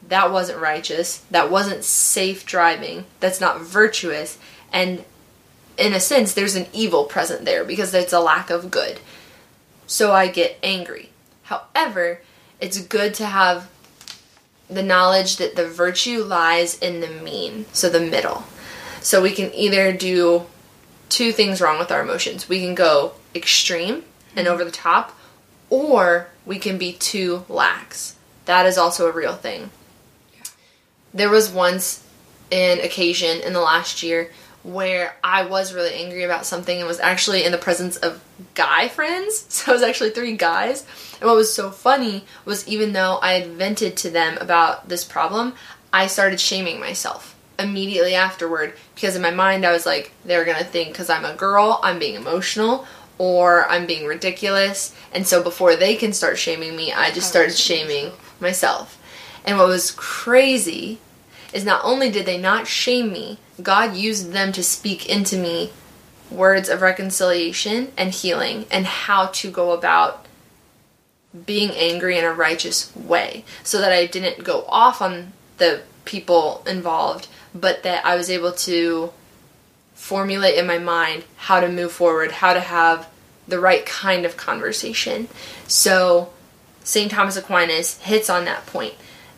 that 0.09 0.31
wasn't 0.31 0.61
righteous, 0.61 1.19
that 1.31 1.51
wasn't 1.51 1.83
safe 1.83 2.47
driving, 2.47 3.05
that's 3.21 3.41
not 3.41 3.61
virtuous, 3.61 4.39
and 4.73 5.05
in 5.77 5.93
a 5.93 6.01
sense, 6.01 6.35
there's 6.35 6.55
an 6.55 6.67
evil 6.73 7.05
present 7.05 7.45
there 7.45 7.65
because 7.65 7.93
it's 7.95 8.13
a 8.13 8.21
lack 8.21 8.51
of 8.51 8.71
good. 8.71 9.01
So 9.87 10.13
I 10.13 10.29
get 10.29 10.59
angry. 10.63 11.11
However, 11.45 12.21
it's 12.61 12.79
good 12.79 13.15
to 13.15 13.27
have 13.27 13.69
the 14.69 14.83
knowledge 14.83 15.37
that 15.37 15.57
the 15.57 15.69
virtue 15.69 16.23
lies 16.23 16.79
in 16.79 17.01
the 17.01 17.09
mean, 17.09 17.67
so 17.73 17.89
the 17.89 18.01
middle. 18.01 18.45
So 19.01 19.21
we 19.23 19.33
can 19.33 19.53
either 19.55 19.93
do 19.93 20.47
two 21.09 21.33
things 21.33 21.61
wrong 21.61 21.79
with 21.79 21.93
our 21.93 22.03
emotions. 22.03 22.49
We 22.49 22.61
can 22.61 22.75
go 22.75 23.13
extreme 23.35 24.05
and 24.35 24.49
over 24.49 24.65
the 24.65 24.71
top, 24.71 25.17
or 25.71 26.29
we 26.47 26.59
can 26.59 26.79
be 26.79 26.93
too 26.93 27.45
lax. 27.49 28.17
That 28.47 28.67
is 28.67 28.79
also 28.79 29.09
a 29.09 29.13
real 29.13 29.35
thing. 29.35 29.71
There 31.13 31.31
was 31.31 31.51
once 31.51 32.05
an 32.51 32.81
occasion 32.81 33.41
in 33.41 33.53
the 33.53 33.61
last 33.61 34.03
year 34.03 34.31
where 34.65 35.15
I 35.23 35.45
was 35.45 35.75
really 35.75 35.95
angry 35.95 36.25
about 36.25 36.47
something 36.47 36.79
and 36.79 36.89
was 36.89 36.99
actually 36.99 37.45
in 37.45 37.53
the 37.53 37.59
presence 37.59 37.97
of 37.97 38.25
guy 38.55 38.89
friends. 38.89 39.47
So 39.55 39.71
it 39.71 39.75
was 39.75 39.83
actually 39.83 40.11
three 40.11 40.37
guys. 40.37 40.85
And 41.21 41.29
what 41.29 41.37
was 41.37 41.55
so 41.55 41.71
funny 41.71 42.25
was 42.45 42.67
even 42.67 42.93
though 42.93 43.19
I 43.23 43.35
had 43.35 43.51
vented 43.53 43.97
to 43.99 44.11
them 44.11 44.37
about 44.39 44.89
this 44.89 45.05
problem, 45.05 45.55
I 45.93 46.09
started 46.09 46.41
shaming 46.41 46.81
myself 46.81 47.37
immediately 47.59 48.15
afterward 48.15 48.75
because 48.95 49.15
in 49.15 49.23
my 49.23 49.31
mind 49.31 49.65
I 49.65 49.71
was 49.71 49.87
like, 49.87 50.13
they're 50.25 50.45
gonna 50.45 50.65
think 50.65 50.89
because 50.89 51.11
I'm 51.11 51.25
a 51.25 51.35
girl, 51.37 51.79
I'm 51.83 51.99
being 51.99 52.17
emotional 52.17 52.87
or 53.19 53.69
I'm 53.69 53.87
being 53.87 54.07
ridiculous. 54.07 54.95
And 55.13 55.27
so 55.27 55.43
before 55.43 55.77
they 55.77 55.95
can 55.95 56.13
start 56.13 56.39
shaming 56.39 56.75
me, 56.75 56.93
I 56.93 57.11
just 57.13 57.29
started 57.29 57.55
shaming 57.55 58.13
myself. 58.41 59.01
And 59.45 59.59
what 59.59 59.69
was 59.69 59.93
crazy 59.93 60.99
is 61.55 61.65
not 61.65 61.81
only 61.85 62.11
did 62.11 62.27
they 62.27 62.37
not 62.37 62.67
shame 62.67 63.11
me, 63.13 63.39
God 63.63 63.97
used 63.97 64.33
them 64.33 64.53
to 64.53 64.63
speak 64.63 65.09
into 65.09 65.39
me 65.39 65.73
words 66.31 66.69
of 66.69 66.83
reconciliation 66.83 67.93
and 67.97 68.11
healing 68.11 68.67
and 68.71 68.85
how 68.85 69.27
to 69.27 69.51
go 69.51 69.71
about 69.71 70.27
being 71.47 71.71
angry 71.71 72.19
in 72.19 72.25
a 72.25 72.33
righteous 72.33 72.95
way 72.97 73.45
so 73.63 73.81
that 73.81 73.93
I 73.93 74.07
didn't 74.07 74.45
go 74.45 74.65
off 74.69 75.01
on 75.01 75.33
the 75.59 75.83
people 76.05 76.65
involved, 76.67 77.29
but 77.55 77.85
that 77.85 78.05
I 78.05 78.17
was 78.17 78.29
able 78.29 78.53
to 78.53 79.13
formulate 79.95 80.59
in 80.59 80.67
my 80.67 80.79
mind 80.79 81.25
how 81.37 81.61
to 81.61 81.69
move 81.69 81.93
forward, 81.93 82.33
how 82.33 82.53
to 82.53 82.61
have 82.61 83.09
the 83.47 83.61
right 83.61 83.87
kind 83.87 84.27
of 84.27 84.37
conversation. 84.37 85.29
So 85.69 86.33
St. 86.83 87.11
Thomas 87.11 87.37
Aquinas 87.37 88.01
hits 88.01 88.29
on 88.29 88.45
that 88.45 88.67
point, 88.67 88.95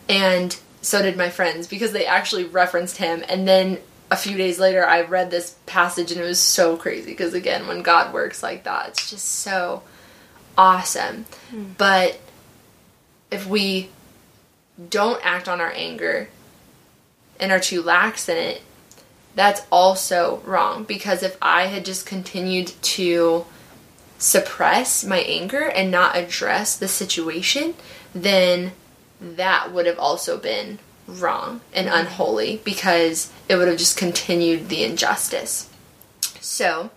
and 0.09 0.57
so 0.87 1.01
did 1.01 1.17
my 1.17 1.29
friends 1.29 1.67
because 1.67 1.91
they 1.91 2.05
actually 2.05 2.45
referenced 2.45 2.97
him. 2.97 3.23
And 3.27 3.47
then 3.47 3.79
a 4.09 4.15
few 4.15 4.37
days 4.37 4.57
later, 4.57 4.87
I 4.87 5.01
read 5.01 5.29
this 5.29 5.57
passage, 5.65 6.11
and 6.11 6.21
it 6.21 6.23
was 6.23 6.39
so 6.39 6.77
crazy 6.77 7.11
because, 7.11 7.33
again, 7.33 7.67
when 7.67 7.81
God 7.81 8.13
works 8.13 8.41
like 8.41 8.63
that, 8.63 8.89
it's 8.89 9.09
just 9.09 9.25
so 9.25 9.83
awesome. 10.57 11.25
Hmm. 11.49 11.65
But 11.77 12.19
if 13.29 13.45
we 13.45 13.89
don't 14.89 15.19
act 15.25 15.49
on 15.49 15.59
our 15.59 15.73
anger 15.73 16.29
and 17.39 17.51
are 17.51 17.59
too 17.59 17.81
lax 17.81 18.29
in 18.29 18.37
it, 18.37 18.61
that's 19.35 19.61
also 19.71 20.41
wrong 20.45 20.83
because 20.83 21.21
if 21.21 21.37
I 21.41 21.67
had 21.67 21.85
just 21.85 22.05
continued 22.05 22.71
to 22.81 23.45
suppress 24.17 25.03
my 25.03 25.19
anger 25.19 25.69
and 25.69 25.91
not 25.91 26.17
address 26.17 26.75
the 26.75 26.87
situation, 26.87 27.75
then 28.15 28.71
that 29.19 29.71
would 29.71 29.85
have 29.85 29.99
also 29.99 30.37
been 30.37 30.79
wrong 31.07 31.61
and 31.73 31.87
mm-hmm. 31.87 31.99
unholy 31.99 32.61
because 32.63 33.31
it 33.47 33.55
would 33.55 33.67
have 33.67 33.77
just 33.77 33.97
continued 33.97 34.69
the 34.69 34.83
injustice. 34.83 35.69
So, 36.41 36.91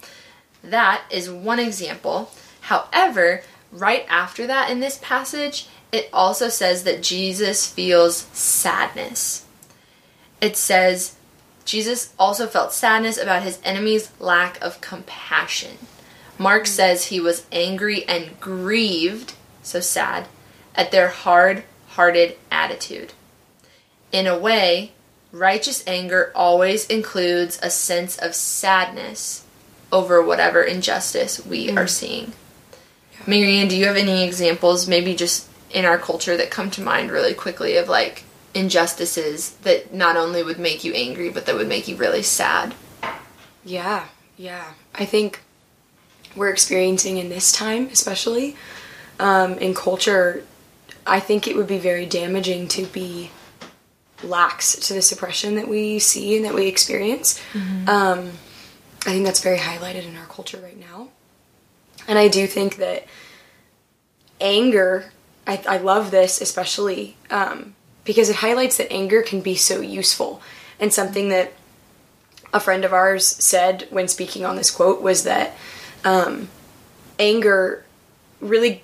that 0.63 1.03
is 1.11 1.31
one 1.31 1.59
example. 1.59 2.31
However, 2.63 3.43
right 3.73 4.05
after 4.09 4.47
that 4.47 4.71
in 4.71 4.81
this 4.81 4.99
passage, 5.03 5.69
it 5.93 6.09
also 6.13 6.49
says 6.49 6.85
that 6.85 7.03
Jesus 7.03 7.67
feels 7.67 8.29
sadness. 8.33 9.47
It 10.41 10.57
says, 10.57 11.17
Jesus 11.65 12.13
also 12.19 12.47
felt 12.47 12.73
sadness 12.73 13.19
about 13.19 13.43
his 13.43 13.61
enemies' 13.65 14.11
lack 14.19 14.61
of 14.63 14.81
compassion. 14.81 15.79
Mark 16.39 16.65
mm-hmm. 16.65 16.73
says 16.73 17.07
he 17.07 17.21
was 17.21 17.47
angry 17.53 18.05
and 18.05 18.39
grieved, 18.41 19.35
so 19.63 19.81
sad, 19.81 20.27
at 20.75 20.91
their 20.91 21.09
hard 21.09 21.65
hearted 21.91 22.37
attitude. 22.51 23.13
In 24.13 24.27
a 24.27 24.39
way, 24.39 24.93
righteous 25.33 25.85
anger 25.87 26.33
always 26.35 26.87
includes 26.87 27.59
a 27.63 27.71
sense 27.71 28.17
of 28.19 28.35
sadness 28.35 29.45
over 29.93 30.23
whatever 30.23 30.63
injustice 30.63 31.45
we 31.45 31.71
are 31.71 31.87
seeing. 31.87 32.33
MaryAnn, 33.25 33.69
do 33.69 33.77
you 33.77 33.87
have 33.87 33.97
any 33.97 34.25
examples, 34.25 34.89
maybe 34.89 35.15
just 35.15 35.49
in 35.71 35.85
our 35.85 35.99
culture, 35.99 36.37
that 36.37 36.51
come 36.51 36.71
to 36.73 36.83
mind 36.83 37.11
really 37.11 37.35
quickly 37.35 37.77
of 37.77 37.89
like 37.89 38.25
injustices 38.55 39.51
that 39.63 39.93
not 39.93 40.17
only 40.17 40.43
would 40.43 40.59
make 40.59 40.83
you 40.85 40.93
angry, 40.95 41.29
but 41.29 41.47
that 41.47 41.55
would 41.55 41.69
make 41.69 41.87
you 41.87 41.97
really 41.97 42.23
sad? 42.23 42.75
Yeah, 43.65 44.07
yeah. 44.37 44.73
I 44.95 45.05
think 45.05 45.43
we're 46.35 46.51
experiencing 46.51 47.19
in 47.19 47.29
this 47.29 47.53
time, 47.53 47.89
especially 47.89 48.57
um, 49.19 49.59
in 49.59 49.75
culture, 49.75 50.45
I 51.07 51.21
think 51.21 51.47
it 51.47 51.57
would 51.57 51.67
be 51.67 51.79
very 51.79 52.07
damaging 52.07 52.69
to 52.69 52.87
be 52.87 53.31
lax 54.23 54.77
to 54.77 54.95
the 54.95 55.03
suppression 55.03 55.55
that 55.55 55.67
we 55.69 55.99
see 55.99 56.37
and 56.37 56.45
that 56.45 56.55
we 56.55 56.67
experience. 56.67 57.41
Um, 57.89 58.33
I 59.07 59.13
think 59.13 59.25
that's 59.25 59.43
very 59.43 59.59
highlighted 59.59 60.07
in 60.07 60.17
our 60.17 60.27
culture 60.27 60.59
right 60.59 60.79
now. 60.79 61.09
And 62.07 62.19
I 62.19 62.29
do 62.29 62.47
think 62.47 62.77
that 62.77 63.07
anger, 64.41 65.13
I, 65.47 65.63
I 65.69 65.77
love 65.79 66.11
this 66.11 66.41
especially 66.41 67.17
um, 67.31 67.75
because 68.05 68.29
it 68.29 68.37
highlights 68.37 68.77
that 68.77 68.93
anger 68.93 69.23
can 69.23 69.41
be 69.41 69.55
so 69.55 69.81
useful 69.81 70.43
and 70.79 70.93
something 70.93 71.29
that 71.31 71.53
a 72.53 72.61
friend 72.61 72.85
of 72.85 72.93
ours 72.93 73.27
said 73.27 73.87
when 73.91 74.09
speaking 74.09 74.45
on 74.45 74.57
this 74.57 74.71
quote 74.71 75.01
was 75.01 75.25
that 75.25 75.57
um, 76.05 76.49
anger 77.19 77.85
really 78.41 78.83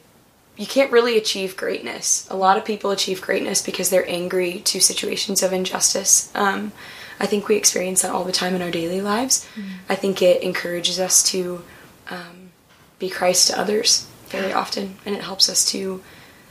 you 0.57 0.67
can't 0.67 0.91
really 0.91 1.17
achieve 1.17 1.57
greatness. 1.57 2.27
A 2.31 2.37
lot 2.37 2.57
of 2.57 2.65
people 2.65 2.91
achieve 2.91 3.21
greatness 3.21 3.63
because 3.63 3.91
they're 3.91 4.09
angry 4.09 4.61
to 4.61 4.81
situations 4.81 5.43
of 5.43 5.53
injustice. 5.53 6.31
Um, 6.35 6.73
I 7.21 7.27
think 7.27 7.49
we 7.49 7.57
experience 7.57 8.03
that 8.03 8.11
all 8.11 8.25
the 8.25 8.33
time 8.33 8.55
in 8.55 8.63
our 8.63 8.71
daily 8.71 9.01
lives. 9.01 9.47
I 9.89 9.95
think 9.95 10.23
it 10.23 10.43
encourages 10.43 10.99
us 10.99 11.23
to 11.31 11.63
um, 12.11 12.51
be 12.99 13.09
Christ 13.09 13.49
to 13.49 13.59
others 13.59 14.07
very 14.29 14.53
often, 14.53 14.97
and 15.05 15.15
it 15.15 15.23
helps 15.23 15.49
us 15.49 15.65
to 15.73 16.03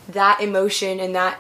that 0.08 0.40
emotion 0.42 1.00
and 1.00 1.16
that 1.16 1.40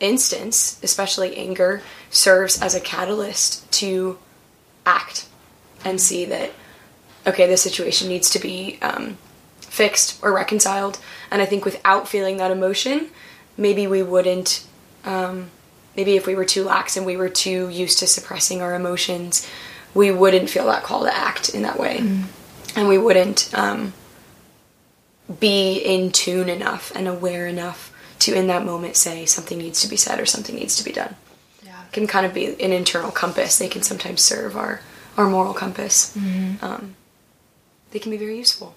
instance, 0.00 0.80
especially 0.82 1.36
anger, 1.36 1.82
serves 2.10 2.60
as 2.60 2.74
a 2.74 2.80
catalyst 2.80 3.70
to 3.72 4.18
act 4.84 5.26
and 5.84 6.00
see 6.00 6.24
that 6.26 6.52
okay, 7.26 7.48
this 7.48 7.62
situation 7.62 8.08
needs 8.08 8.30
to 8.30 8.38
be 8.38 8.78
um, 8.82 9.18
fixed 9.76 10.18
or 10.22 10.32
reconciled. 10.32 10.98
And 11.30 11.42
I 11.42 11.46
think 11.46 11.64
without 11.64 12.08
feeling 12.08 12.38
that 12.38 12.50
emotion, 12.50 13.08
maybe 13.56 13.86
we 13.86 14.02
wouldn't. 14.02 14.66
Um, 15.04 15.50
maybe 15.96 16.16
if 16.16 16.26
we 16.26 16.34
were 16.34 16.44
too 16.44 16.64
lax 16.64 16.96
and 16.96 17.06
we 17.06 17.16
were 17.16 17.28
too 17.28 17.68
used 17.68 17.98
to 18.00 18.06
suppressing 18.06 18.60
our 18.60 18.74
emotions, 18.74 19.48
we 19.94 20.10
wouldn't 20.10 20.50
feel 20.50 20.66
that 20.66 20.82
call 20.82 21.04
to 21.04 21.14
act 21.14 21.48
in 21.54 21.62
that 21.62 21.78
way, 21.78 21.98
and 22.74 22.88
we 22.88 22.98
wouldn't 22.98 23.50
um, 23.54 23.92
be 25.40 25.78
in 25.78 26.10
tune 26.12 26.48
enough 26.48 26.92
and 26.94 27.08
aware 27.08 27.46
enough 27.46 27.92
to, 28.18 28.34
in 28.34 28.46
that 28.48 28.64
moment, 28.64 28.96
say 28.96 29.26
something 29.26 29.58
needs 29.58 29.80
to 29.82 29.88
be 29.88 29.96
said 29.96 30.18
or 30.20 30.26
something 30.26 30.54
needs 30.54 30.76
to 30.76 30.84
be 30.84 30.92
done. 30.92 31.14
Yeah. 31.64 31.80
Can 31.92 32.06
kind 32.06 32.26
of 32.26 32.34
be 32.34 32.46
an 32.62 32.72
internal 32.72 33.10
compass. 33.10 33.58
They 33.58 33.68
can 33.68 33.82
sometimes 33.82 34.20
serve 34.20 34.56
our 34.56 34.80
our 35.16 35.28
moral 35.28 35.54
compass. 35.54 36.14
Um, 36.60 36.96
they 37.90 37.98
can 37.98 38.10
be 38.10 38.18
very 38.18 38.36
useful. 38.36 38.74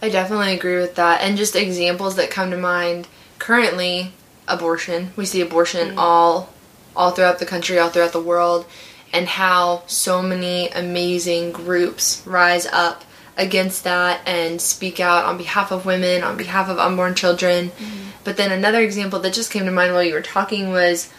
I 0.00 0.08
definitely 0.08 0.54
agree 0.54 0.76
with 0.76 0.94
that. 0.96 1.22
And 1.22 1.36
just 1.36 1.56
examples 1.56 2.16
that 2.16 2.30
come 2.30 2.50
to 2.50 2.56
mind 2.56 3.08
currently 3.38 4.12
abortion. 4.46 5.12
We 5.16 5.26
see 5.26 5.40
abortion 5.40 5.90
mm. 5.90 5.94
all 5.96 6.52
all 6.96 7.12
throughout 7.12 7.38
the 7.38 7.46
country, 7.46 7.78
all 7.78 7.90
throughout 7.90 8.12
the 8.12 8.20
world, 8.20 8.66
and 9.12 9.28
how 9.28 9.84
so 9.86 10.20
many 10.20 10.68
amazing 10.70 11.52
groups 11.52 12.22
rise 12.26 12.66
up 12.66 13.04
against 13.36 13.84
that 13.84 14.20
and 14.26 14.60
speak 14.60 14.98
out 14.98 15.24
on 15.24 15.38
behalf 15.38 15.70
of 15.70 15.86
women, 15.86 16.24
on 16.24 16.36
behalf 16.36 16.68
of 16.68 16.78
unborn 16.78 17.14
children. 17.14 17.68
Mm-hmm. 17.68 18.08
But 18.24 18.36
then 18.36 18.50
another 18.50 18.80
example 18.80 19.20
that 19.20 19.32
just 19.32 19.52
came 19.52 19.64
to 19.66 19.70
mind 19.70 19.92
while 19.92 20.02
you 20.02 20.12
were 20.12 20.20
talking 20.20 20.70
was 20.70 21.12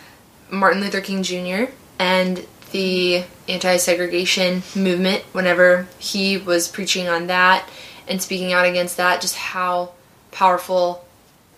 Martin 0.51 0.81
Luther 0.81 0.99
King 0.99 1.23
Jr. 1.23 1.71
and 1.97 2.45
the 2.71 3.23
anti 3.47 3.77
segregation 3.77 4.63
movement, 4.75 5.23
whenever 5.31 5.87
he 5.97 6.37
was 6.37 6.67
preaching 6.67 7.07
on 7.07 7.27
that 7.27 7.67
and 8.09 8.21
speaking 8.21 8.51
out 8.53 8.65
against 8.65 8.97
that, 8.97 9.21
just 9.21 9.35
how 9.35 9.91
powerful 10.31 11.05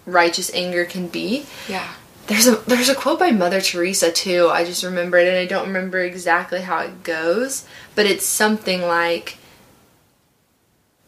righteous 0.05 0.53
anger 0.53 0.85
can 0.85 1.07
be. 1.07 1.45
Yeah. 1.67 1.87
There's 2.27 2.47
a 2.47 2.55
there's 2.67 2.89
a 2.89 2.95
quote 2.95 3.19
by 3.19 3.31
Mother 3.31 3.61
Teresa 3.61 4.11
too. 4.11 4.49
I 4.49 4.63
just 4.63 4.83
remember 4.83 5.17
it 5.17 5.27
and 5.27 5.37
I 5.37 5.45
don't 5.45 5.67
remember 5.67 5.99
exactly 5.99 6.61
how 6.61 6.79
it 6.79 7.03
goes, 7.03 7.65
but 7.95 8.05
it's 8.05 8.25
something 8.25 8.81
like 8.81 9.37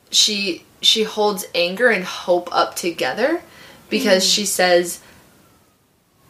she 0.10 0.64
she 0.82 1.04
holds 1.04 1.46
anger 1.56 1.90
and 1.90 2.04
hope 2.04 2.54
up 2.54 2.76
together 2.76 3.42
because 3.90 4.26
mm. 4.26 4.36
she 4.36 4.46
says 4.46 5.00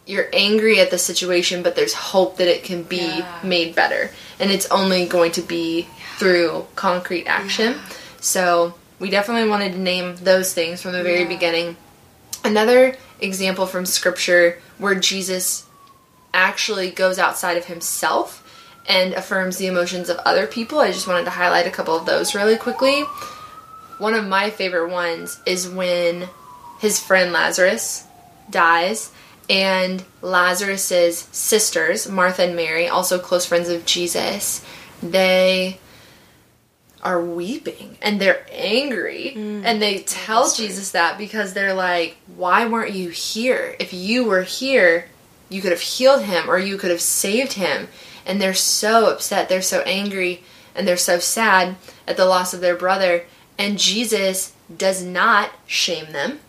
you're 0.06 0.28
angry 0.32 0.78
at 0.80 0.90
the 0.90 0.98
situation 0.98 1.62
but 1.62 1.74
there's 1.74 1.94
hope 1.94 2.36
that 2.36 2.46
it 2.46 2.62
can 2.62 2.82
be 2.82 2.98
Yeah. 2.98 3.40
made 3.42 3.74
better 3.74 4.10
and 4.38 4.50
it's 4.50 4.66
only 4.70 5.06
going 5.06 5.32
to 5.32 5.42
be 5.42 5.88
through 6.18 6.66
concrete 6.76 7.26
action. 7.26 7.76
So, 8.20 8.74
we 8.98 9.10
definitely 9.10 9.48
wanted 9.48 9.72
to 9.72 9.78
name 9.78 10.16
those 10.16 10.52
things 10.52 10.80
from 10.82 10.92
the 10.92 11.02
very 11.02 11.22
Yeah. 11.22 11.28
beginning. 11.28 11.76
Another 12.44 12.96
example 13.20 13.66
from 13.66 13.86
scripture 13.86 14.60
where 14.78 14.94
Jesus 14.94 15.64
actually 16.32 16.90
goes 16.90 17.18
outside 17.18 17.56
of 17.56 17.66
himself 17.66 18.42
and 18.86 19.14
affirms 19.14 19.56
the 19.56 19.66
emotions 19.66 20.08
of 20.08 20.18
other 20.18 20.46
people. 20.46 20.78
I 20.80 20.92
just 20.92 21.06
wanted 21.06 21.24
to 21.24 21.30
highlight 21.30 21.66
a 21.66 21.70
couple 21.70 21.96
of 21.96 22.06
those 22.06 22.34
really 22.34 22.56
quickly. 22.56 23.02
One 23.98 24.14
of 24.14 24.26
my 24.26 24.50
favorite 24.50 24.90
ones 24.90 25.38
is 25.46 25.68
when 25.68 26.28
his 26.80 27.00
friend 27.00 27.32
Lazarus 27.32 28.04
dies 28.50 29.10
and 29.48 30.02
Lazarus's 30.20 31.28
sisters, 31.32 32.08
Martha 32.08 32.42
and 32.44 32.56
Mary, 32.56 32.88
also 32.88 33.18
close 33.18 33.46
friends 33.46 33.68
of 33.68 33.86
Jesus, 33.86 34.62
they 35.02 35.78
are 37.04 37.22
weeping 37.22 37.98
and 38.00 38.20
they're 38.20 38.46
angry 38.50 39.34
mm. 39.36 39.62
and 39.64 39.80
they 39.80 39.98
tell 39.98 40.50
Jesus 40.50 40.92
that 40.92 41.18
because 41.18 41.52
they're 41.52 41.74
like, 41.74 42.16
"Why 42.34 42.66
weren't 42.66 42.94
you 42.94 43.10
here? 43.10 43.76
If 43.78 43.92
you 43.92 44.24
were 44.24 44.42
here, 44.42 45.08
you 45.50 45.60
could 45.60 45.72
have 45.72 45.80
healed 45.80 46.22
him 46.22 46.50
or 46.50 46.58
you 46.58 46.78
could 46.78 46.90
have 46.90 47.00
saved 47.00 47.52
him." 47.54 47.88
And 48.26 48.40
they're 48.40 48.54
so 48.54 49.12
upset, 49.12 49.50
they're 49.50 49.60
so 49.60 49.80
angry, 49.82 50.42
and 50.74 50.88
they're 50.88 50.96
so 50.96 51.18
sad 51.18 51.76
at 52.08 52.16
the 52.16 52.24
loss 52.24 52.54
of 52.54 52.60
their 52.60 52.76
brother. 52.76 53.24
And 53.58 53.78
Jesus 53.78 54.54
does 54.74 55.02
not 55.04 55.50
shame 55.66 56.12
them. 56.12 56.40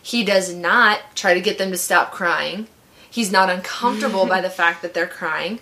He 0.00 0.24
does 0.24 0.54
not 0.54 1.00
try 1.14 1.34
to 1.34 1.40
get 1.40 1.58
them 1.58 1.72
to 1.72 1.76
stop 1.76 2.12
crying. 2.12 2.68
He's 3.10 3.32
not 3.32 3.50
uncomfortable 3.50 4.26
by 4.26 4.40
the 4.46 4.50
fact 4.50 4.82
that 4.82 4.94
they're 4.94 5.06
crying. 5.06 5.58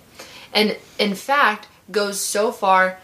And 0.52 0.76
in 0.98 1.14
fact, 1.14 1.66
goes 1.90 2.20
so 2.20 2.52
far 2.52 2.98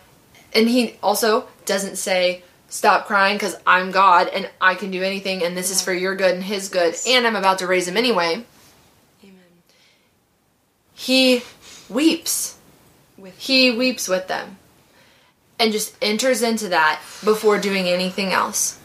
and 0.55 0.69
he 0.69 0.97
also 1.03 1.47
doesn't 1.65 1.97
say 1.97 2.43
stop 2.69 3.07
crying 3.07 3.39
cuz 3.39 3.57
I'm 3.67 3.91
God 3.91 4.29
and 4.29 4.51
I 4.61 4.75
can 4.75 4.91
do 4.91 5.03
anything 5.03 5.43
and 5.43 5.57
this 5.57 5.71
is 5.71 5.81
for 5.81 5.93
your 5.93 6.15
good 6.15 6.35
and 6.35 6.45
his 6.45 6.69
good 6.69 6.97
and 7.07 7.27
I'm 7.27 7.37
about 7.37 7.59
to 7.59 7.67
raise 7.67 7.89
him 7.89 7.97
anyway. 7.97 8.45
Amen. 9.23 9.53
He 10.95 11.43
weeps. 11.89 12.57
With 13.17 13.39
He 13.39 13.71
weeps 13.71 14.09
with 14.09 14.29
them 14.29 14.59
and 15.59 15.73
just 15.73 15.95
enters 16.03 16.43
into 16.43 16.69
that 16.69 17.01
before 17.25 17.59
doing 17.59 17.87
anything 17.87 18.33
else. 18.33 18.79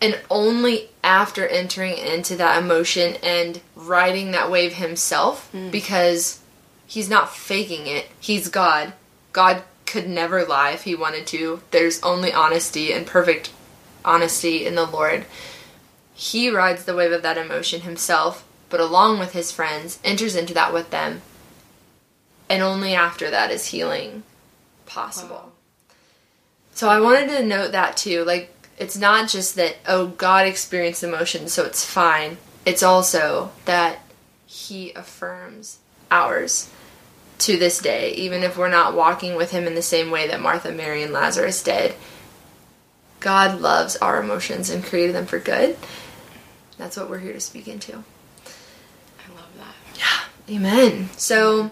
And 0.00 0.20
only 0.30 0.90
after 1.02 1.46
entering 1.46 1.96
into 1.96 2.36
that 2.36 2.62
emotion 2.62 3.16
and 3.22 3.60
riding 3.74 4.32
that 4.32 4.50
wave 4.50 4.74
himself, 4.74 5.50
hmm. 5.50 5.70
because 5.70 6.40
he's 6.86 7.08
not 7.08 7.34
faking 7.34 7.86
it, 7.86 8.06
he's 8.20 8.48
God. 8.48 8.92
God 9.32 9.62
could 9.86 10.08
never 10.08 10.44
lie 10.44 10.70
if 10.70 10.82
he 10.82 10.94
wanted 10.94 11.26
to. 11.28 11.62
There's 11.70 12.02
only 12.02 12.32
honesty 12.32 12.92
and 12.92 13.06
perfect 13.06 13.50
honesty 14.04 14.66
in 14.66 14.74
the 14.74 14.84
Lord. 14.84 15.24
He 16.14 16.50
rides 16.50 16.84
the 16.84 16.94
wave 16.94 17.12
of 17.12 17.22
that 17.22 17.38
emotion 17.38 17.82
himself, 17.82 18.46
but 18.68 18.80
along 18.80 19.18
with 19.18 19.32
his 19.32 19.52
friends, 19.52 19.98
enters 20.04 20.34
into 20.34 20.54
that 20.54 20.72
with 20.72 20.90
them. 20.90 21.22
And 22.48 22.62
only 22.62 22.94
after 22.94 23.30
that 23.30 23.50
is 23.50 23.66
healing 23.66 24.22
possible. 24.86 25.36
Wow. 25.36 25.52
So 26.72 26.88
I 26.88 27.00
wanted 27.00 27.28
to 27.28 27.44
note 27.44 27.72
that 27.72 27.96
too. 27.96 28.24
Like, 28.24 28.52
it's 28.78 28.96
not 28.96 29.28
just 29.28 29.56
that, 29.56 29.76
oh, 29.86 30.08
God 30.08 30.46
experienced 30.46 31.02
emotion, 31.02 31.48
so 31.48 31.64
it's 31.64 31.84
fine. 31.84 32.36
It's 32.64 32.82
also 32.82 33.50
that 33.64 34.00
He 34.46 34.92
affirms 34.92 35.78
ours 36.10 36.70
to 37.38 37.56
this 37.56 37.78
day, 37.78 38.12
even 38.12 38.42
if 38.42 38.56
we're 38.56 38.68
not 38.68 38.94
walking 38.94 39.36
with 39.36 39.50
Him 39.50 39.66
in 39.66 39.74
the 39.74 39.82
same 39.82 40.10
way 40.10 40.28
that 40.28 40.40
Martha, 40.40 40.72
Mary, 40.72 41.02
and 41.02 41.12
Lazarus 41.12 41.62
did. 41.62 41.94
God 43.20 43.60
loves 43.60 43.96
our 43.96 44.22
emotions 44.22 44.70
and 44.70 44.84
created 44.84 45.14
them 45.14 45.26
for 45.26 45.38
good. 45.38 45.76
That's 46.78 46.96
what 46.96 47.08
we're 47.08 47.18
here 47.18 47.32
to 47.32 47.40
speak 47.40 47.68
into. 47.68 47.92
I 47.94 49.34
love 49.34 49.50
that. 49.58 49.74
Yeah. 49.98 50.56
Amen. 50.56 51.08
So, 51.16 51.70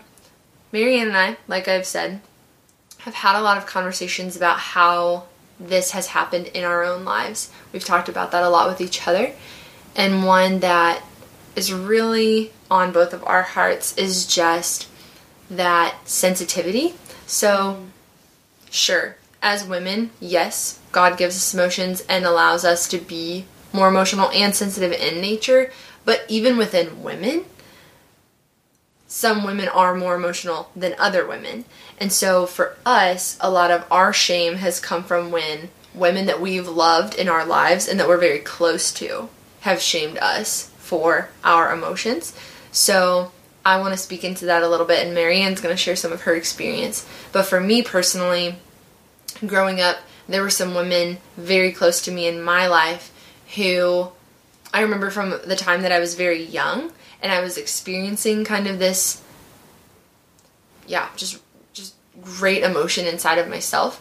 MaryAnn 0.72 1.08
and 1.08 1.16
I, 1.16 1.36
like 1.46 1.68
I've 1.68 1.86
said, 1.86 2.20
have 2.98 3.14
had 3.14 3.38
a 3.38 3.42
lot 3.42 3.58
of 3.58 3.66
conversations 3.66 4.36
about 4.36 4.58
how 4.58 5.24
this 5.60 5.92
has 5.92 6.08
happened 6.08 6.48
in 6.48 6.64
our 6.64 6.82
own 6.82 7.04
lives. 7.04 7.50
We've 7.72 7.84
talked 7.84 8.08
about 8.08 8.32
that 8.32 8.42
a 8.42 8.48
lot 8.48 8.68
with 8.68 8.80
each 8.80 9.06
other. 9.06 9.32
And 9.94 10.24
one 10.24 10.60
that 10.60 11.02
is 11.54 11.72
really 11.72 12.52
on 12.70 12.92
both 12.92 13.12
of 13.12 13.22
our 13.24 13.42
hearts 13.42 13.96
is 13.96 14.26
just 14.26 14.88
that 15.50 15.96
sensitivity. 16.04 16.94
So, 17.26 17.84
sure, 18.70 19.16
as 19.42 19.64
women, 19.64 20.10
yes, 20.20 20.80
God 20.92 21.18
gives 21.18 21.36
us 21.36 21.54
emotions 21.54 22.02
and 22.08 22.24
allows 22.24 22.64
us 22.64 22.88
to 22.88 22.98
be 22.98 23.44
more 23.72 23.88
emotional 23.88 24.30
and 24.30 24.54
sensitive 24.54 24.92
in 24.92 25.20
nature. 25.20 25.72
But 26.04 26.24
even 26.28 26.56
within 26.56 27.02
women, 27.02 27.44
some 29.06 29.44
women 29.44 29.68
are 29.68 29.94
more 29.94 30.16
emotional 30.16 30.70
than 30.74 30.94
other 30.98 31.26
women. 31.26 31.64
And 31.98 32.12
so 32.12 32.46
for 32.46 32.76
us, 32.84 33.38
a 33.40 33.50
lot 33.50 33.70
of 33.70 33.84
our 33.90 34.12
shame 34.12 34.56
has 34.56 34.80
come 34.80 35.04
from 35.04 35.30
when 35.30 35.70
women 35.94 36.26
that 36.26 36.40
we've 36.40 36.68
loved 36.68 37.14
in 37.14 37.28
our 37.28 37.46
lives 37.46 37.86
and 37.86 37.98
that 38.00 38.08
we're 38.08 38.18
very 38.18 38.40
close 38.40 38.92
to 38.94 39.28
have 39.60 39.80
shamed 39.80 40.18
us 40.18 40.70
for 40.78 41.30
our 41.44 41.72
emotions. 41.72 42.36
So 42.72 43.30
I 43.64 43.80
want 43.80 43.94
to 43.94 43.98
speak 43.98 44.24
into 44.24 44.46
that 44.46 44.62
a 44.62 44.68
little 44.68 44.86
bit, 44.86 45.06
and 45.06 45.16
MaryAnn's 45.16 45.60
going 45.60 45.72
to 45.72 45.80
share 45.80 45.96
some 45.96 46.12
of 46.12 46.22
her 46.22 46.34
experience. 46.34 47.06
But 47.32 47.44
for 47.44 47.60
me 47.60 47.82
personally, 47.82 48.56
growing 49.46 49.80
up, 49.80 49.98
there 50.28 50.42
were 50.42 50.50
some 50.50 50.74
women 50.74 51.18
very 51.36 51.72
close 51.72 52.02
to 52.02 52.10
me 52.10 52.26
in 52.26 52.42
my 52.42 52.66
life 52.66 53.12
who 53.56 54.08
I 54.72 54.80
remember 54.80 55.10
from 55.10 55.30
the 55.44 55.56
time 55.56 55.82
that 55.82 55.92
I 55.92 55.98
was 55.98 56.14
very 56.14 56.42
young 56.42 56.92
and 57.22 57.32
I 57.32 57.40
was 57.40 57.56
experiencing 57.56 58.44
kind 58.44 58.66
of 58.66 58.78
this 58.78 59.22
yeah, 60.86 61.08
just 61.16 61.40
just 61.72 61.94
great 62.20 62.62
emotion 62.62 63.06
inside 63.06 63.38
of 63.38 63.48
myself. 63.48 64.00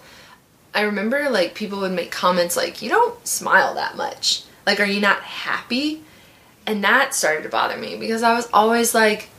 I 0.74 0.82
remember 0.82 1.30
like 1.30 1.56
people 1.56 1.80
would 1.82 1.92
make 1.92 2.12
comments 2.12 2.58
like 2.58 2.82
you 2.82 2.90
don't 2.90 3.26
smile 3.28 3.76
that 3.76 3.96
much. 3.96 4.44
Like 4.66 4.80
are 4.80 4.86
you 4.86 5.00
not 5.00 5.22
happy? 5.22 6.04
And 6.66 6.84
that 6.84 7.14
started 7.14 7.44
to 7.44 7.50
bother 7.50 7.78
me 7.78 7.98
because 7.98 8.24
I 8.24 8.34
was 8.34 8.50
always 8.54 8.94
like 8.94 9.30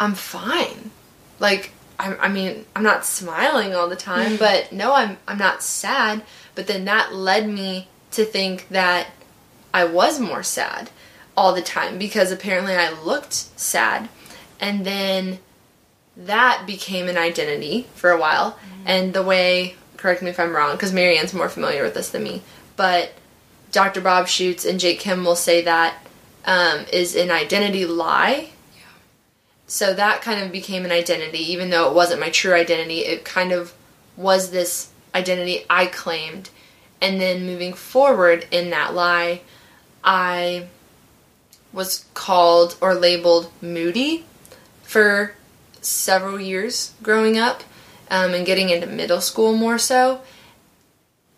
I'm 0.00 0.14
fine. 0.14 0.90
Like 1.38 1.72
I, 1.98 2.14
I 2.16 2.28
mean, 2.28 2.64
I'm 2.76 2.82
not 2.82 3.04
smiling 3.04 3.74
all 3.74 3.88
the 3.88 3.96
time, 3.96 4.36
but 4.36 4.72
no, 4.72 4.94
I'm 4.94 5.18
I'm 5.26 5.38
not 5.38 5.62
sad. 5.62 6.22
But 6.54 6.66
then 6.66 6.84
that 6.86 7.14
led 7.14 7.48
me 7.48 7.88
to 8.12 8.24
think 8.24 8.68
that 8.68 9.08
I 9.72 9.84
was 9.84 10.18
more 10.18 10.42
sad 10.42 10.90
all 11.36 11.54
the 11.54 11.62
time 11.62 11.98
because 11.98 12.32
apparently 12.32 12.74
I 12.74 12.90
looked 13.00 13.32
sad. 13.32 14.08
And 14.60 14.84
then 14.84 15.38
that 16.16 16.64
became 16.66 17.08
an 17.08 17.16
identity 17.16 17.86
for 17.94 18.10
a 18.10 18.18
while. 18.18 18.52
Mm-hmm. 18.52 18.82
And 18.86 19.14
the 19.14 19.22
way, 19.22 19.76
correct 19.96 20.22
me 20.22 20.30
if 20.30 20.40
I'm 20.40 20.54
wrong, 20.54 20.72
because 20.72 20.92
MaryAnn's 20.92 21.32
more 21.32 21.48
familiar 21.48 21.84
with 21.84 21.94
this 21.94 22.10
than 22.10 22.24
me, 22.24 22.42
but 22.74 23.12
Dr. 23.70 24.00
Bob 24.00 24.26
Schuchts 24.26 24.68
and 24.68 24.80
Jake 24.80 25.00
Khym 25.00 25.24
will 25.24 25.36
say 25.36 25.62
that 25.62 26.04
um, 26.44 26.86
is 26.92 27.14
an 27.14 27.30
identity 27.30 27.86
lie. 27.86 28.50
So 29.68 29.94
that 29.94 30.22
kind 30.22 30.42
of 30.42 30.50
became 30.50 30.84
an 30.84 30.90
identity, 30.90 31.52
even 31.52 31.70
though 31.70 31.88
it 31.88 31.94
wasn't 31.94 32.20
my 32.20 32.30
true 32.30 32.54
identity. 32.54 33.00
It 33.00 33.24
kind 33.24 33.52
of 33.52 33.74
was 34.16 34.50
this 34.50 34.90
identity 35.14 35.64
I 35.70 35.86
claimed. 35.86 36.50
And 37.00 37.20
then 37.20 37.46
moving 37.46 37.74
forward 37.74 38.46
in 38.50 38.70
that 38.70 38.94
lie, 38.94 39.42
I 40.02 40.66
was 41.72 42.06
called 42.14 42.76
or 42.80 42.94
labeled 42.94 43.52
moody 43.60 44.24
for 44.82 45.34
several 45.80 46.40
years 46.40 46.94
growing 47.02 47.38
up 47.38 47.62
um, 48.10 48.32
and 48.32 48.46
getting 48.46 48.70
into 48.70 48.86
middle 48.86 49.20
school 49.20 49.54
more 49.54 49.78
so. 49.78 50.22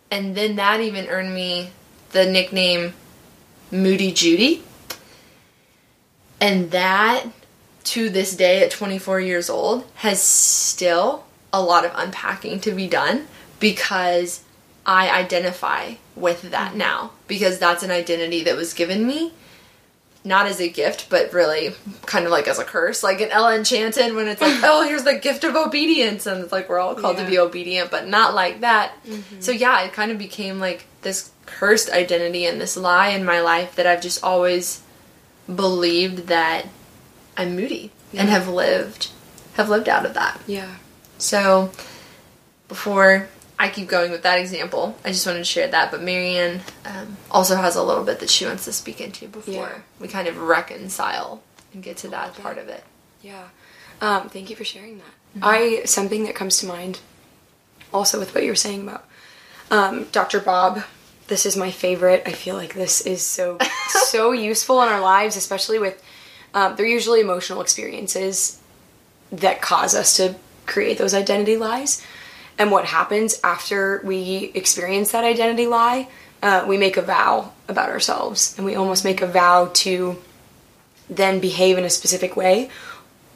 And 0.09 0.35
then 0.35 0.55
that 0.55 0.79
even 0.79 1.07
earned 1.07 1.33
me 1.33 1.71
the 2.11 2.25
nickname 2.25 2.93
Moody 3.71 4.11
Judy. 4.11 4.63
And 6.39 6.71
that, 6.71 7.25
to 7.83 8.09
this 8.09 8.35
day 8.35 8.63
at 8.63 8.71
24 8.71 9.19
years 9.19 9.49
old, 9.49 9.85
has 9.95 10.21
still 10.21 11.25
a 11.53 11.61
lot 11.61 11.85
of 11.85 11.91
unpacking 11.95 12.59
to 12.61 12.71
be 12.71 12.87
done 12.87 13.27
because 13.59 14.43
I 14.85 15.09
identify 15.09 15.95
with 16.15 16.51
that 16.51 16.75
now 16.75 17.11
because 17.27 17.59
that's 17.59 17.83
an 17.83 17.91
identity 17.91 18.43
that 18.43 18.55
was 18.55 18.73
given 18.73 19.05
me 19.05 19.33
not 20.23 20.45
as 20.45 20.59
a 20.59 20.69
gift, 20.69 21.09
but 21.09 21.33
really 21.33 21.73
kind 22.05 22.25
of 22.25 22.31
like 22.31 22.47
as 22.47 22.59
a 22.59 22.63
curse, 22.63 23.01
like 23.01 23.21
in 23.21 23.29
Ella 23.31 23.55
Enchanted 23.55 24.13
when 24.13 24.27
it's 24.27 24.41
like, 24.41 24.59
oh, 24.63 24.87
here's 24.87 25.03
the 25.03 25.17
gift 25.17 25.43
of 25.43 25.55
obedience, 25.55 26.27
and 26.27 26.43
it's 26.43 26.51
like 26.51 26.69
we're 26.69 26.79
all 26.79 26.95
called 26.95 27.17
yeah. 27.17 27.23
to 27.23 27.29
be 27.29 27.39
obedient, 27.39 27.89
but 27.89 28.07
not 28.07 28.35
like 28.35 28.61
that. 28.61 28.93
Mm-hmm. 29.05 29.41
So 29.41 29.51
yeah, 29.51 29.81
it 29.81 29.93
kind 29.93 30.11
of 30.11 30.17
became 30.17 30.59
like 30.59 30.85
this 31.01 31.31
cursed 31.45 31.89
identity 31.89 32.45
and 32.45 32.61
this 32.61 32.77
lie 32.77 33.09
in 33.09 33.25
my 33.25 33.41
life 33.41 33.75
that 33.75 33.87
I've 33.87 34.01
just 34.01 34.23
always 34.23 34.83
believed 35.53 36.27
that 36.27 36.67
I'm 37.41 37.55
moody 37.55 37.91
yeah. 38.11 38.21
and 38.21 38.29
have 38.29 38.47
lived 38.47 39.09
have 39.55 39.69
lived 39.69 39.89
out 39.89 40.05
of 40.05 40.13
that. 40.13 40.39
Yeah. 40.47 40.75
So 41.17 41.71
before 42.67 43.27
I 43.61 43.69
keep 43.69 43.87
going 43.87 44.09
with 44.09 44.23
that 44.23 44.39
example. 44.39 44.97
I 45.05 45.09
just 45.09 45.27
wanted 45.27 45.39
to 45.39 45.45
share 45.45 45.67
that. 45.67 45.91
But 45.91 46.01
MaryAnn 46.01 46.61
um, 46.83 47.17
also 47.29 47.55
has 47.57 47.75
a 47.75 47.83
little 47.83 48.03
bit 48.03 48.19
that 48.19 48.29
she 48.31 48.43
wants 48.43 48.65
to 48.65 48.73
speak 48.73 48.99
into 48.99 49.27
before 49.27 49.53
yeah. 49.53 49.79
we 49.99 50.07
kind 50.07 50.27
of 50.27 50.37
reconcile 50.39 51.43
and 51.71 51.83
get 51.83 51.97
to 51.97 52.07
that 52.07 52.33
part 52.37 52.57
of 52.57 52.69
it. 52.69 52.83
Yeah. 53.21 53.49
Um, 54.01 54.29
thank 54.29 54.49
you 54.49 54.55
for 54.55 54.63
sharing 54.63 54.97
that. 54.97 55.03
Mm-hmm. 55.35 55.43
I 55.43 55.81
something 55.85 56.23
that 56.23 56.33
comes 56.33 56.57
to 56.59 56.65
mind 56.65 57.01
also 57.93 58.17
with 58.17 58.33
what 58.33 58.43
you 58.43 58.49
were 58.49 58.55
saying 58.55 58.81
about 58.81 59.05
um, 59.69 60.05
Dr. 60.11 60.39
Bob. 60.39 60.83
This 61.27 61.45
is 61.45 61.55
my 61.55 61.69
favorite. 61.69 62.23
I 62.25 62.31
feel 62.31 62.55
like 62.55 62.73
this 62.73 63.01
is 63.01 63.21
so 63.21 63.59
so 63.89 64.31
useful 64.31 64.81
in 64.81 64.89
our 64.89 65.01
lives, 65.01 65.35
especially 65.35 65.77
with 65.77 66.03
um, 66.53 66.75
they're 66.75 66.85
usually 66.85 67.21
emotional 67.21 67.61
experiences 67.61 68.59
that 69.31 69.61
cause 69.61 69.95
us 69.95 70.17
to 70.17 70.35
create 70.65 70.97
those 70.97 71.13
identity 71.13 71.57
lies. 71.57 72.05
And 72.57 72.71
what 72.71 72.85
happens 72.85 73.39
after 73.43 74.01
we 74.03 74.51
experience 74.53 75.11
that 75.11 75.23
identity 75.23 75.67
lie, 75.67 76.07
uh, 76.43 76.65
we 76.67 76.77
make 76.77 76.97
a 76.97 77.01
vow 77.01 77.53
about 77.67 77.89
ourselves. 77.89 78.55
And 78.57 78.65
we 78.65 78.75
almost 78.75 79.03
make 79.03 79.21
a 79.21 79.27
vow 79.27 79.71
to 79.73 80.17
then 81.09 81.39
behave 81.39 81.77
in 81.77 81.83
a 81.83 81.89
specific 81.89 82.35
way. 82.35 82.69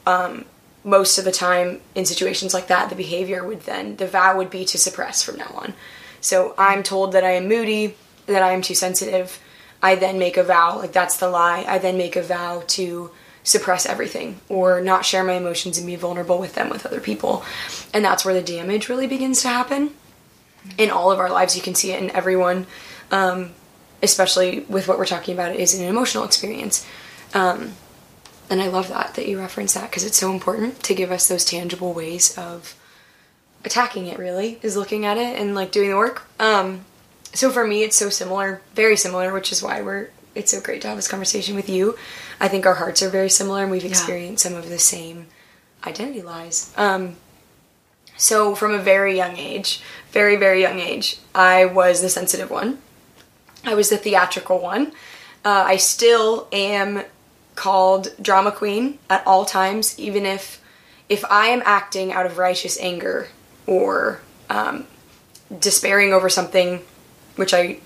Um, 0.06 0.45
most 0.84 1.17
of 1.17 1.25
the 1.25 1.32
time, 1.32 1.82
in 1.95 2.06
situations 2.06 2.54
like 2.54 2.67
that, 2.67 2.89
the 2.89 2.95
behavior 2.95 3.43
would 3.43 3.62
then, 3.62 3.95
the 3.95 4.08
vow 4.08 4.38
would 4.38 4.51
be 4.51 4.65
to 4.65 4.78
suppress 4.78 5.23
from 5.23 5.38
now 5.38 5.51
on. 5.56 5.73
So 6.21 6.54
I'm 6.58 6.84
told 6.84 7.12
that 7.13 7.23
I 7.23 7.32
am 7.32 7.47
moody, 7.47 7.95
that 8.28 8.43
I 8.43 8.51
am 8.51 8.62
too 8.62 8.75
sensitive. 8.75 9.39
I 9.85 9.93
then 9.93 10.17
make 10.17 10.35
a 10.35 10.43
vow, 10.43 10.79
like 10.79 10.93
that's 10.93 11.17
the 11.17 11.29
lie. 11.29 11.63
I 11.67 11.77
then 11.77 11.95
make 11.95 12.15
a 12.15 12.23
vow 12.23 12.63
to 12.69 13.11
suppress 13.43 13.85
everything 13.85 14.39
or 14.49 14.81
not 14.81 15.05
share 15.05 15.23
my 15.23 15.33
emotions 15.33 15.77
and 15.77 15.85
be 15.85 15.95
vulnerable 15.95 16.39
with 16.39 16.55
them 16.55 16.69
with 16.71 16.87
other 16.87 16.99
people. 16.99 17.43
And 17.93 18.03
that's 18.03 18.25
where 18.25 18.33
the 18.33 18.41
damage 18.41 18.89
really 18.89 19.05
begins 19.05 19.43
to 19.43 19.47
happen 19.47 19.91
in 20.79 20.89
all 20.89 21.11
of 21.11 21.19
our 21.19 21.29
lives. 21.29 21.55
You 21.55 21.61
can 21.61 21.75
see 21.75 21.91
it 21.91 22.01
in 22.01 22.09
everyone, 22.09 22.65
um, 23.11 23.51
especially 24.01 24.61
with 24.61 24.87
what 24.87 24.97
we're 24.97 25.05
talking 25.05 25.35
about. 25.35 25.55
Is 25.55 25.79
an 25.79 25.85
emotional 25.85 26.23
experience. 26.23 26.83
Um, 27.35 27.73
and 28.49 28.63
I 28.63 28.69
love 28.69 28.87
that 28.87 29.13
that 29.13 29.27
you 29.27 29.37
reference 29.37 29.75
that 29.75 29.91
because 29.91 30.03
it's 30.03 30.17
so 30.17 30.33
important 30.33 30.81
to 30.81 30.95
give 30.95 31.11
us 31.11 31.27
those 31.27 31.45
tangible 31.45 31.93
ways 31.93 32.35
of 32.39 32.73
attacking 33.63 34.07
it. 34.07 34.17
Really, 34.17 34.57
is 34.63 34.75
looking 34.75 35.05
at 35.05 35.17
it 35.17 35.39
and 35.39 35.53
like 35.53 35.71
doing 35.71 35.91
the 35.91 35.97
work. 35.97 36.23
Um, 36.39 36.85
so 37.35 37.51
for 37.51 37.65
me, 37.67 37.83
it's 37.83 37.95
so 37.95 38.09
similar, 38.09 38.61
very 38.73 38.97
similar, 38.97 39.33
which 39.33 39.51
is 39.51 39.61
why 39.61 39.81
we're 39.81 40.09
it's 40.35 40.51
so 40.51 40.59
great 40.59 40.81
to 40.81 40.87
have 40.87 40.97
this 40.97 41.07
conversation 41.07 41.55
with 41.55 41.69
you. 41.69 41.97
I 42.39 42.49
think 42.49 42.65
our 42.65 42.75
hearts 42.75 43.01
are 43.01 43.09
very 43.09 43.29
similar 43.29 43.63
and 43.63 43.71
we've 43.71 43.85
experienced 43.85 44.43
yeah. 44.43 44.51
some 44.51 44.59
of 44.59 44.69
the 44.69 44.79
same 44.79 45.27
identity 45.85 46.21
lies. 46.21 46.73
Um, 46.75 47.15
so, 48.17 48.55
from 48.55 48.73
a 48.73 48.79
very 48.79 49.15
young 49.15 49.37
age, 49.37 49.81
very, 50.11 50.35
very 50.35 50.61
young 50.61 50.79
age, 50.79 51.19
I 51.33 51.65
was 51.65 52.01
the 52.01 52.09
sensitive 52.09 52.49
one. 52.49 52.79
I 53.63 53.73
was 53.73 53.89
the 53.89 53.97
theatrical 53.97 54.59
one. 54.59 54.91
Uh, 55.43 55.63
I 55.67 55.77
still 55.77 56.47
am 56.51 57.03
called 57.55 58.09
drama 58.21 58.51
queen 58.51 58.99
at 59.09 59.25
all 59.25 59.45
times, 59.45 59.97
even 59.99 60.25
if 60.25 60.61
if 61.07 61.23
I 61.25 61.47
am 61.47 61.61
acting 61.65 62.11
out 62.11 62.25
of 62.25 62.37
righteous 62.37 62.79
anger 62.79 63.27
or 63.67 64.21
um, 64.49 64.87
despairing 65.59 66.13
over 66.13 66.29
something, 66.29 66.81
which 67.35 67.53
I 67.53 67.79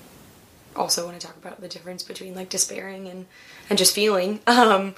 also 0.76 1.06
want 1.06 1.20
to 1.20 1.26
talk 1.26 1.36
about 1.38 1.62
the 1.62 1.68
difference 1.68 2.04
between 2.04 2.36
like 2.36 2.50
despairing 2.50 3.08
and 3.08 3.26
and 3.70 3.78
just 3.78 3.94
feeling. 3.94 4.40
Um, 4.48 4.96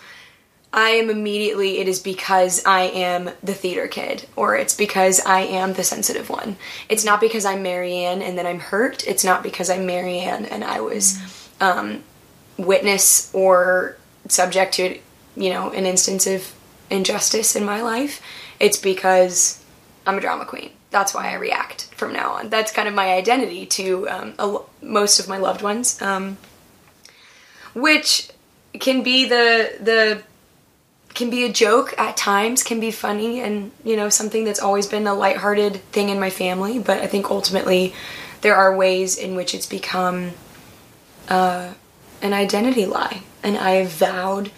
I 0.73 0.91
am 0.91 1.09
immediately 1.09 1.79
it 1.79 1.89
is 1.89 1.99
because 1.99 2.65
I 2.65 2.83
am 2.83 3.31
the 3.43 3.53
theater 3.53 3.87
kid 3.89 4.25
or 4.37 4.55
it's 4.55 4.73
because 4.73 5.19
I 5.25 5.41
am 5.41 5.73
the 5.73 5.83
sensitive 5.83 6.29
one. 6.29 6.55
It's 6.87 7.03
not 7.03 7.19
because 7.19 7.43
I'm 7.43 7.61
MaryAnn 7.61 8.21
and 8.21 8.37
then 8.37 8.47
I'm 8.47 8.59
hurt. 8.59 9.05
It's 9.05 9.25
not 9.25 9.43
because 9.43 9.69
I'm 9.69 9.85
MaryAnn 9.85 10.49
and 10.49 10.63
I 10.63 10.79
was 10.79 11.17
mm-hmm. 11.17 11.63
um, 11.63 12.03
witness 12.57 13.33
or 13.33 13.97
subject 14.29 14.75
to 14.75 14.97
you 15.35 15.49
know 15.49 15.71
an 15.71 15.85
instance 15.85 16.25
of 16.25 16.53
injustice 16.89 17.55
in 17.55 17.65
my 17.65 17.81
life. 17.81 18.21
It's 18.59 18.77
because 18.77 19.61
I'm 20.07 20.17
a 20.17 20.21
drama 20.21 20.45
queen 20.45 20.71
that's 20.91 21.13
why 21.13 21.31
I 21.31 21.35
react 21.35 21.85
from 21.95 22.13
now 22.13 22.33
on. 22.33 22.49
That's 22.49 22.71
kind 22.71 22.87
of 22.87 22.93
my 22.93 23.13
identity 23.13 23.65
to 23.65 24.09
um, 24.09 24.33
a 24.37 24.59
most 24.81 25.19
of 25.19 25.27
my 25.27 25.37
loved 25.37 25.61
ones, 25.61 25.99
um, 26.01 26.37
which 27.73 28.29
can 28.79 29.01
be 29.01 29.25
the 29.25 29.73
the 29.79 30.21
can 31.13 31.29
be 31.29 31.43
a 31.43 31.51
joke 31.51 31.93
at 31.97 32.15
times, 32.15 32.63
can 32.63 32.79
be 32.79 32.91
funny, 32.91 33.41
and 33.41 33.71
you 33.83 33.95
know 33.95 34.09
something 34.09 34.43
that's 34.43 34.59
always 34.59 34.85
been 34.85 35.07
a 35.07 35.13
lighthearted 35.13 35.77
thing 35.91 36.09
in 36.09 36.19
my 36.19 36.29
family. 36.29 36.77
But 36.77 36.99
I 36.99 37.07
think 37.07 37.31
ultimately 37.31 37.93
there 38.41 38.55
are 38.55 38.75
ways 38.75 39.17
in 39.17 39.35
which 39.35 39.55
it's 39.55 39.67
become 39.67 40.31
uh, 41.29 41.73
an 42.21 42.33
identity 42.33 42.85
lie, 42.85 43.23
and 43.43 43.57
I 43.57 43.71
have 43.71 43.91
vowed 43.91 44.51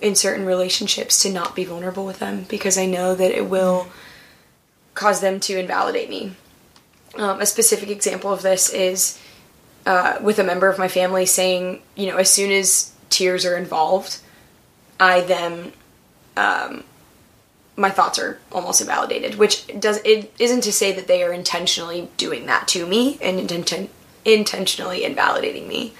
in 0.00 0.14
certain 0.14 0.44
relationships 0.44 1.22
to 1.22 1.32
not 1.32 1.54
be 1.54 1.64
vulnerable 1.64 2.04
with 2.04 2.18
them 2.18 2.46
because 2.48 2.76
I 2.76 2.86
know 2.86 3.14
that 3.14 3.30
it 3.30 3.48
will 3.48 3.88
cause 4.98 5.20
them 5.20 5.38
to 5.38 5.56
invalidate 5.56 6.10
me. 6.10 6.32
Um, 7.14 7.40
a 7.40 7.46
specific 7.46 7.88
example 7.88 8.32
of 8.32 8.42
this 8.42 8.68
is 8.68 9.16
uh, 9.86 10.18
with 10.20 10.40
a 10.40 10.44
member 10.44 10.68
of 10.68 10.76
my 10.76 10.88
family 10.88 11.24
saying, 11.24 11.80
you 11.94 12.06
know, 12.08 12.16
as 12.16 12.28
soon 12.28 12.50
as 12.50 12.92
tears 13.08 13.46
are 13.46 13.56
involved, 13.56 14.18
I 14.98 15.20
then 15.20 15.72
um, 16.36 16.82
my 17.76 17.90
thoughts 17.90 18.18
are 18.18 18.40
almost 18.50 18.80
invalidated. 18.80 19.36
Which 19.36 19.68
does 19.78 20.00
it 20.04 20.34
isn't 20.40 20.62
to 20.62 20.72
say 20.72 20.90
that 20.92 21.06
they 21.06 21.22
are 21.22 21.32
intentionally 21.32 22.10
doing 22.16 22.46
that 22.46 22.66
to 22.68 22.84
me 22.84 23.18
and 23.22 23.48
inten- 23.48 23.90
intentionally 24.24 25.04
invalidating 25.04 25.68
me. 25.68 25.94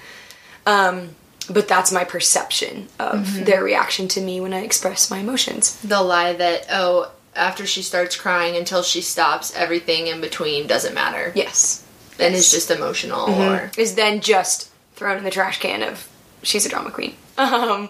Um, 0.65 1.15
but 1.49 1.69
that's 1.69 1.91
my 1.91 2.03
perception 2.03 2.89
of 2.99 3.45
their 3.45 3.63
reaction 3.63 4.09
to 4.09 4.21
me 4.21 4.41
when 4.41 4.53
I 4.53 4.59
express 4.59 5.09
my 5.09 5.19
emotions. 5.19 5.79
The 5.81 6.01
lie 6.01 6.33
that 6.33 6.67
oh, 6.69 7.11
after 7.35 7.65
she 7.65 7.81
starts 7.81 8.15
crying 8.15 8.55
until 8.55 8.81
she 8.83 9.01
stops, 9.01 9.55
everything 9.55 10.07
in 10.07 10.21
between 10.21 10.67
doesn't 10.67 10.93
matter. 10.93 11.31
Yes. 11.35 11.85
and 12.19 12.35
is 12.35 12.51
just 12.51 12.69
emotional 12.71 13.27
Mm-hmm. 13.27 13.41
or 13.41 13.71
is 13.77 13.95
then 13.95 14.19
just 14.21 14.69
thrown 14.95 15.17
in 15.17 15.23
the 15.23 15.31
trash 15.31 15.59
can 15.59 15.81
of 15.83 16.09
she's 16.43 16.65
a 16.65 16.69
drama 16.69 16.91
queen. 16.91 17.15
Um, 17.37 17.89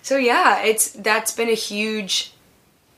so 0.00 0.16
yeah, 0.16 0.62
it's 0.62 0.92
that's 0.92 1.32
been 1.32 1.50
a 1.50 1.54
huge 1.54 2.32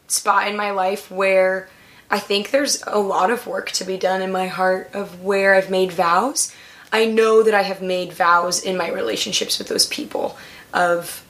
spot 0.06 0.46
in 0.46 0.56
my 0.56 0.70
life 0.70 1.10
where 1.10 1.68
I 2.08 2.20
think 2.20 2.50
there's 2.50 2.82
a 2.86 2.98
lot 3.00 3.30
of 3.30 3.46
work 3.48 3.70
to 3.72 3.84
be 3.84 3.96
done 3.96 4.22
in 4.22 4.30
my 4.30 4.46
heart 4.46 4.90
of 4.94 5.20
where 5.22 5.54
I've 5.56 5.70
made 5.70 5.90
vows. 5.90 6.54
I 6.92 7.06
know 7.06 7.42
that 7.42 7.54
I 7.54 7.62
have 7.62 7.82
made 7.82 8.12
vows 8.12 8.62
in 8.62 8.76
my 8.76 8.88
relationships 8.88 9.58
with 9.58 9.66
those 9.66 9.86
people 9.86 10.36
of 10.72 11.24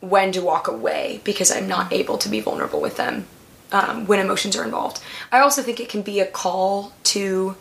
when 0.00 0.32
to 0.32 0.40
walk 0.40 0.66
away 0.68 1.20
because 1.24 1.50
I'm 1.50 1.68
not 1.68 1.92
able 1.92 2.16
to 2.18 2.28
be 2.30 2.40
vulnerable 2.40 2.80
with 2.80 2.96
them 2.96 3.26
um, 3.72 4.06
when 4.06 4.18
emotions 4.18 4.56
are 4.56 4.64
involved. 4.64 5.00
I 5.30 5.40
also 5.40 5.62
think 5.62 5.80
it 5.80 5.88
can 5.88 6.02
be 6.02 6.20
a 6.20 6.26
call 6.26 6.92
to 7.04 7.56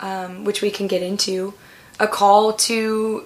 um, 0.00 0.44
which 0.44 0.62
we 0.62 0.70
can 0.70 0.86
get 0.86 1.02
into, 1.02 1.54
a 1.98 2.06
call 2.06 2.52
to 2.52 3.24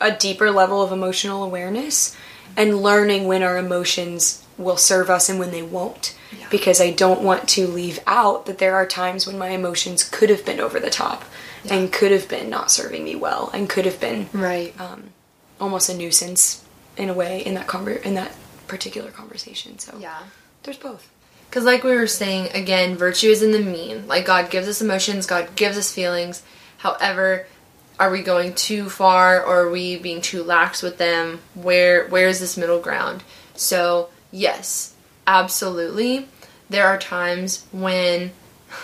a 0.00 0.10
deeper 0.10 0.50
level 0.50 0.82
of 0.82 0.92
emotional 0.92 1.44
awareness 1.44 2.16
and 2.56 2.82
learning 2.82 3.26
when 3.26 3.42
our 3.42 3.58
emotions 3.58 4.44
will 4.58 4.76
serve 4.76 5.08
us 5.10 5.28
and 5.28 5.38
when 5.38 5.50
they 5.50 5.62
won't. 5.62 6.16
Because 6.50 6.80
I 6.80 6.90
don't 6.90 7.22
want 7.22 7.48
to 7.50 7.66
leave 7.66 7.98
out 8.06 8.46
that 8.46 8.58
there 8.58 8.74
are 8.74 8.86
times 8.86 9.26
when 9.26 9.38
my 9.38 9.50
emotions 9.50 10.02
could 10.02 10.30
have 10.30 10.44
been 10.44 10.60
over 10.60 10.80
the 10.80 10.90
top 10.90 11.24
and 11.70 11.92
could 11.92 12.10
have 12.10 12.28
been 12.28 12.50
not 12.50 12.70
serving 12.70 13.04
me 13.04 13.14
well 13.14 13.50
and 13.54 13.68
could 13.68 13.84
have 13.84 14.00
been 14.00 14.28
right. 14.32 14.74
almost 15.60 15.88
a 15.88 15.96
nuisance 15.96 16.64
in 16.96 17.08
a 17.08 17.14
way 17.14 17.40
in 17.40 17.54
that 17.54 17.66
conver- 17.66 18.02
in 18.02 18.14
that 18.14 18.32
particular 18.72 19.10
conversation. 19.10 19.78
So 19.78 19.98
yeah. 20.00 20.22
there's 20.62 20.78
both. 20.78 21.06
Because, 21.48 21.64
like 21.66 21.84
we 21.84 21.94
were 21.94 22.06
saying, 22.06 22.48
again, 22.54 22.96
virtue 22.96 23.28
is 23.28 23.42
in 23.42 23.52
the 23.52 23.60
mean. 23.60 24.08
Like, 24.08 24.24
God 24.24 24.50
gives 24.50 24.66
us 24.66 24.80
emotions, 24.80 25.26
God 25.26 25.54
gives 25.56 25.76
us 25.76 25.92
feelings. 25.92 26.42
However, 26.78 27.46
are 28.00 28.10
we 28.10 28.22
going 28.22 28.54
too 28.54 28.88
far 28.88 29.44
or 29.44 29.64
are 29.64 29.70
we 29.70 29.98
being 29.98 30.22
too 30.22 30.42
lax 30.42 30.82
with 30.82 30.96
them? 30.96 31.40
Where 31.54 32.08
Where 32.08 32.28
is 32.28 32.40
this 32.40 32.56
middle 32.56 32.80
ground? 32.80 33.22
So, 33.54 34.08
yes, 34.30 34.94
absolutely. 35.26 36.26
There 36.70 36.86
are 36.86 36.98
times 36.98 37.66
when. 37.72 38.32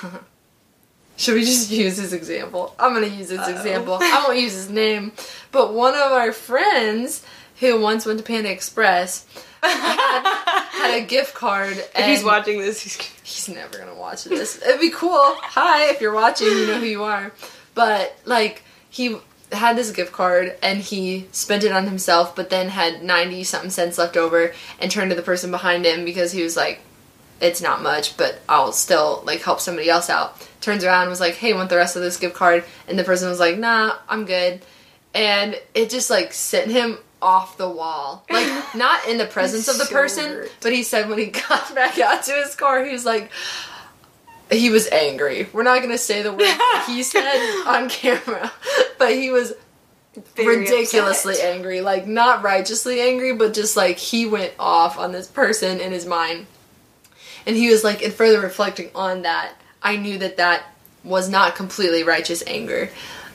Should 1.16 1.34
we 1.34 1.44
just 1.44 1.70
use 1.70 1.96
his 1.96 2.12
example? 2.12 2.76
I'm 2.78 2.94
to 2.94 3.08
use 3.08 3.30
his 3.30 3.48
example. 3.48 3.94
I 4.02 4.24
won't 4.28 4.38
use 4.38 4.52
his 4.52 4.68
name. 4.68 5.12
But 5.50 5.72
one 5.72 5.94
of 5.94 6.12
our 6.12 6.32
friends 6.32 7.24
who 7.60 7.80
once 7.80 8.06
went 8.06 8.18
to 8.18 8.24
Panda 8.24 8.52
Express 8.52 9.26
had, 9.62 10.22
had 10.70 11.02
a 11.02 11.06
gift 11.06 11.34
card. 11.34 11.72
And 11.72 12.04
If 12.04 12.06
he's 12.06 12.24
watching 12.24 12.60
this, 12.60 12.80
he's 12.80 12.96
he's 13.22 13.48
never 13.48 13.78
gonna 13.78 13.94
watch 13.94 14.24
this. 14.24 14.60
It'd 14.62 14.80
be 14.80 14.90
cool. 14.90 15.12
Hi, 15.16 15.90
if 15.90 16.00
you're 16.00 16.14
watching, 16.14 16.48
you 16.48 16.66
know 16.66 16.78
who 16.78 16.86
you 16.86 17.04
are. 17.04 17.32
But 17.74 18.16
like 18.24 18.62
he 18.90 19.16
had 19.52 19.76
this 19.76 19.90
gift 19.92 20.12
card 20.12 20.56
and 20.62 20.78
he 20.78 21.26
spent 21.32 21.64
it 21.64 21.72
on 21.72 21.86
himself, 21.86 22.36
but 22.36 22.50
then 22.50 22.68
had 22.68 23.02
ninety 23.02 23.44
something 23.44 23.70
cents 23.70 23.98
left 23.98 24.16
over 24.16 24.52
and 24.80 24.90
turned 24.90 25.10
to 25.10 25.16
the 25.16 25.22
person 25.22 25.50
behind 25.50 25.84
him 25.86 26.04
because 26.04 26.32
he 26.32 26.42
was 26.42 26.56
like, 26.56 26.80
"It's 27.40 27.62
not 27.62 27.82
much, 27.82 28.16
but 28.16 28.40
I'll 28.48 28.72
still 28.72 29.22
like 29.26 29.42
help 29.42 29.60
somebody 29.60 29.88
else 29.88 30.10
out." 30.10 30.46
Turns 30.60 30.84
around 30.84 31.02
and 31.02 31.10
was 31.10 31.20
like, 31.20 31.34
"Hey, 31.34 31.52
want 31.54 31.70
the 31.70 31.76
rest 31.76 31.96
of 31.96 32.02
this 32.02 32.16
gift 32.18 32.34
card?" 32.34 32.64
And 32.88 32.98
the 32.98 33.04
person 33.04 33.28
was 33.28 33.40
like, 33.40 33.58
"Nah, 33.58 33.96
I'm 34.08 34.24
good." 34.24 34.60
And 35.14 35.58
it 35.74 35.88
just 35.88 36.10
like 36.10 36.32
sent 36.32 36.70
him 36.70 36.98
off 37.20 37.56
the 37.56 37.68
wall. 37.68 38.24
Like 38.30 38.48
not 38.74 39.06
in 39.08 39.18
the 39.18 39.26
presence 39.26 39.68
of 39.68 39.78
the 39.78 39.86
person, 39.86 40.48
but 40.60 40.72
he 40.72 40.82
said 40.82 41.08
when 41.08 41.18
he 41.18 41.26
got 41.48 41.74
back 41.74 41.98
out 41.98 42.24
to 42.24 42.32
his 42.32 42.54
car, 42.54 42.84
he 42.84 42.92
was 42.92 43.04
like, 43.04 43.30
he 44.50 44.70
was 44.70 44.88
angry. 44.88 45.48
We're 45.52 45.62
not 45.62 45.82
gonna 45.82 45.98
say 45.98 46.22
the 46.22 46.32
word 46.32 46.56
he 46.86 47.02
said 47.02 47.64
on 47.66 47.88
camera, 47.88 48.50
but 48.98 49.12
he 49.12 49.30
was 49.30 49.52
very 50.34 50.60
ridiculously 50.60 51.34
upset. 51.34 51.54
angry. 51.54 51.80
Like 51.80 52.06
not 52.06 52.42
righteously 52.42 53.00
angry, 53.00 53.34
but 53.34 53.54
just 53.54 53.76
like 53.76 53.98
he 53.98 54.26
went 54.26 54.54
off 54.58 54.98
on 54.98 55.12
this 55.12 55.26
person 55.26 55.80
in 55.80 55.92
his 55.92 56.06
mind. 56.06 56.46
And 57.46 57.56
he 57.56 57.70
was 57.70 57.82
like, 57.82 58.02
and 58.02 58.12
further 58.12 58.40
reflecting 58.40 58.90
on 58.94 59.22
that, 59.22 59.54
I 59.82 59.96
knew 59.96 60.18
that 60.18 60.36
that 60.36 60.64
was 61.04 61.28
not 61.28 61.54
completely 61.54 62.02
righteous 62.02 62.42
anger, 62.46 62.90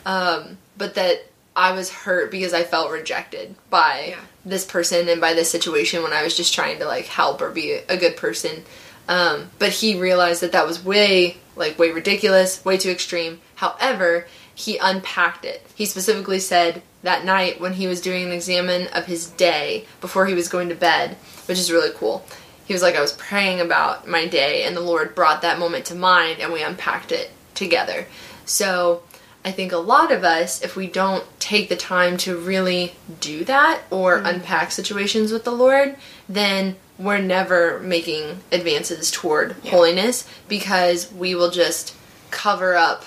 um, 0.06 0.58
but 0.78 0.96
that 0.96 1.26
I 1.56 1.72
was 1.74 1.89
hurt 1.92 2.32
because 2.32 2.54
I 2.54 2.63
felt 2.63 2.92
rejected 2.92 3.56
by 3.70 4.08
Yeah. 4.10 4.16
this 4.46 4.66
person 4.66 5.08
and 5.08 5.22
by 5.22 5.34
this 5.34 5.52
situation 5.52 6.04
when 6.04 6.13
I 6.13 6.24
was 6.24 6.36
just 6.36 6.54
trying 6.54 6.80
to 6.80 6.86
like 6.86 7.06
help 7.06 7.42
or 7.42 7.50
be 7.52 7.74
a 7.74 7.98
good 7.98 8.18
person. 8.18 8.63
Um, 9.08 9.52
but 9.60 9.70
he 9.70 10.00
realized 10.00 10.42
that 10.42 10.54
that 10.54 10.66
was 10.66 10.84
way 10.84 11.38
like 11.56 11.78
way 11.78 11.92
ridiculous, 11.92 12.63
way 12.66 12.78
too 12.78 12.89
extreme. 12.89 13.39
However, 13.56 14.26
he 14.56 14.78
unpacked 14.78 15.46
it. 15.46 15.66
He 15.76 15.86
specifically 15.86 16.39
said 16.39 16.82
that 17.04 17.26
night 17.26 17.60
when 17.60 17.74
he 17.74 17.88
was 17.88 18.02
doing 18.02 18.24
an 18.24 18.32
examine 18.32 18.88
of 18.88 19.06
his 19.06 19.28
day 19.28 19.86
before 20.02 20.26
he 20.26 20.34
was 20.34 20.48
going 20.50 20.70
to 20.70 20.76
bed, 20.76 21.16
which 21.48 21.60
is 21.60 21.72
really 21.72 21.92
cool. 21.96 22.26
He 22.66 22.74
was 22.74 22.82
like, 22.82 22.96
I 22.96 23.02
was 23.02 23.12
praying 23.12 23.60
about 23.60 24.08
my 24.08 24.26
day, 24.26 24.63
and 24.63 24.76
the 24.76 24.82
Lord 24.82 25.16
brought 25.16 25.42
that 25.42 25.60
moment 25.60 25.86
to 25.86 25.96
mind, 25.96 26.39
and 26.39 26.54
we 26.54 26.63
unpacked 26.63 27.12
it 27.12 27.30
together. 27.56 28.08
So 28.46 29.04
I 29.45 29.51
think 29.51 29.71
a 29.71 29.77
lot 29.77 30.12
of 30.12 30.23
us, 30.23 30.62
if 30.62 30.75
we 30.75 30.88
don't 30.88 31.25
take 31.39 31.67
the 31.67 31.75
time 31.75 32.15
to 32.17 32.38
really 32.38 32.95
do 33.19 33.43
that 33.45 33.82
or 33.91 34.17
mm-hmm. 34.17 34.25
unpack 34.25 34.71
situations 34.71 35.32
with 35.32 35.43
the 35.43 35.51
Lord, 35.51 35.97
then 36.29 36.77
we're 36.97 37.19
never 37.19 37.79
making 37.79 38.39
advances 38.51 39.12
toward 39.12 39.53
holiness 39.65 40.27
because 40.47 41.12
we 41.12 41.36
will 41.36 41.51
just 41.51 41.95
cover 42.32 42.75
up 42.75 43.03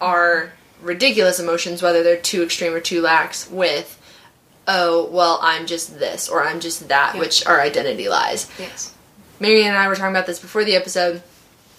our 0.00 0.52
ridiculous 0.80 1.40
emotions, 1.40 1.82
whether 1.82 2.02
they're 2.02 2.16
too 2.16 2.42
extreme 2.42 2.72
or 2.72 2.80
too 2.80 3.02
lax, 3.02 3.50
with, 3.50 4.00
oh, 4.68 5.06
well, 5.10 5.38
I'm 5.42 5.66
just 5.66 5.98
this 5.98 6.28
or 6.28 6.44
I'm 6.44 6.60
just 6.60 6.88
that, 6.88 7.14
Yeah. 7.14 7.20
which 7.20 7.44
our 7.46 7.60
identity 7.60 8.08
lies. 8.08 8.48
Yes. 8.58 8.94
MaryAnn 9.40 9.64
and 9.64 9.76
I 9.76 9.88
were 9.88 9.96
talking 9.96 10.14
about 10.14 10.26
this 10.26 10.38
before 10.38 10.64
the 10.64 10.76
episode. 10.76 11.22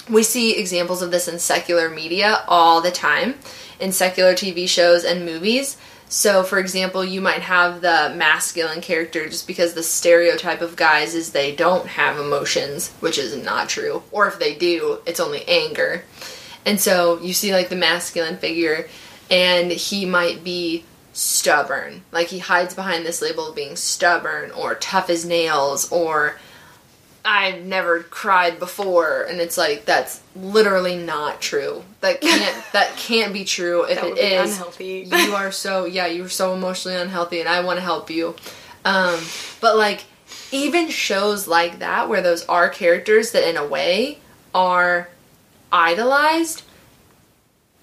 We 0.09 0.23
see 0.23 0.57
examples 0.57 1.01
of 1.01 1.11
this 1.11 1.27
in 1.27 1.39
secular 1.39 1.89
media 1.89 2.43
all 2.47 2.81
the 2.81 2.91
time, 2.91 3.35
in 3.81 3.91
secular 3.91 4.33
TV 4.33 4.69
shows 4.69 5.03
and 5.03 5.25
movies. 5.25 5.75
So, 6.07 6.43
for 6.43 6.59
example, 6.59 7.05
you 7.05 7.21
might 7.21 7.41
have 7.41 7.81
the 7.81 8.13
masculine 8.15 8.81
character 8.81 9.27
just 9.29 9.47
because 9.47 9.73
the 9.73 9.83
stereotype 9.83 10.61
of 10.61 10.75
guys 10.75 11.15
is 11.15 11.31
they 11.31 11.55
don't 11.55 11.87
have 11.87 12.19
emotions, 12.19 12.91
which 12.99 13.17
is 13.17 13.35
not 13.35 13.69
true. 13.69 14.03
Or 14.11 14.27
if 14.27 14.37
they 14.37 14.53
do, 14.53 14.99
it's 15.05 15.21
only 15.21 15.47
anger. 15.47 16.03
And 16.65 16.79
so 16.79 17.19
you 17.21 17.33
see, 17.33 17.53
like, 17.53 17.69
the 17.69 17.75
masculine 17.75 18.37
figure, 18.37 18.87
and 19.29 19.71
he 19.71 20.05
might 20.05 20.43
be 20.43 20.83
stubborn. 21.13 22.03
Like, 22.11 22.27
he 22.27 22.39
hides 22.39 22.75
behind 22.75 23.05
this 23.05 23.21
label 23.21 23.47
of 23.47 23.55
being 23.55 23.77
stubborn, 23.77 24.51
or 24.51 24.75
tough 24.75 25.09
as 25.09 25.25
nails, 25.25 25.89
or 25.91 26.37
I've 27.23 27.63
never 27.63 28.01
cried 28.01 28.57
before, 28.57 29.23
and 29.23 29.39
it's 29.39 29.57
like 29.57 29.85
that's 29.85 30.21
literally 30.35 30.97
not 30.97 31.41
true. 31.41 31.83
That 32.01 32.21
can't 32.21 32.65
that 32.73 32.95
can't 32.97 33.33
be 33.33 33.45
true. 33.45 33.83
If 33.83 34.03
it 34.03 34.17
is, 34.17 34.53
unhealthy. 34.53 35.07
you 35.07 35.35
are 35.35 35.51
so 35.51 35.85
yeah, 35.85 36.07
you're 36.07 36.29
so 36.29 36.53
emotionally 36.53 36.97
unhealthy, 36.97 37.39
and 37.39 37.47
I 37.47 37.61
want 37.61 37.77
to 37.77 37.83
help 37.83 38.09
you. 38.09 38.35
Um, 38.85 39.19
but 39.59 39.77
like 39.77 40.05
even 40.51 40.89
shows 40.89 41.47
like 41.47 41.79
that, 41.79 42.09
where 42.09 42.21
those 42.21 42.43
are 42.45 42.69
characters 42.69 43.31
that 43.31 43.47
in 43.47 43.55
a 43.55 43.67
way 43.67 44.17
are 44.55 45.09
idolized, 45.71 46.63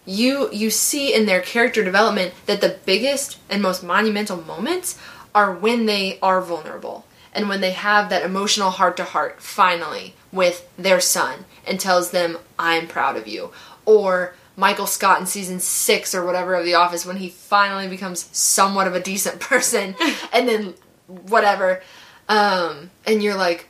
you 0.04 0.50
you 0.52 0.70
see 0.70 1.14
in 1.14 1.26
their 1.26 1.40
character 1.40 1.84
development 1.84 2.34
that 2.46 2.60
the 2.60 2.78
biggest 2.84 3.38
and 3.48 3.62
most 3.62 3.84
monumental 3.84 4.42
moments 4.42 4.98
are 5.34 5.54
when 5.54 5.86
they 5.86 6.18
are 6.20 6.40
vulnerable 6.40 7.04
and 7.38 7.48
when 7.48 7.60
they 7.60 7.70
have 7.70 8.10
that 8.10 8.24
emotional 8.24 8.70
heart 8.70 8.96
to 8.96 9.04
heart 9.04 9.40
finally 9.40 10.12
with 10.32 10.68
their 10.76 10.98
son 10.98 11.44
and 11.64 11.78
tells 11.78 12.10
them 12.10 12.36
I'm 12.58 12.88
proud 12.88 13.16
of 13.16 13.28
you 13.28 13.52
or 13.86 14.34
Michael 14.56 14.88
Scott 14.88 15.20
in 15.20 15.26
season 15.26 15.60
6 15.60 16.16
or 16.16 16.26
whatever 16.26 16.56
of 16.56 16.64
The 16.64 16.74
Office 16.74 17.06
when 17.06 17.18
he 17.18 17.28
finally 17.28 17.86
becomes 17.86 18.28
somewhat 18.36 18.88
of 18.88 18.96
a 18.96 19.00
decent 19.00 19.38
person 19.52 19.94
and 20.32 20.48
then 20.48 20.74
whatever 21.06 21.80
um 22.28 22.90
and 23.06 23.22
you're 23.22 23.36
like 23.36 23.68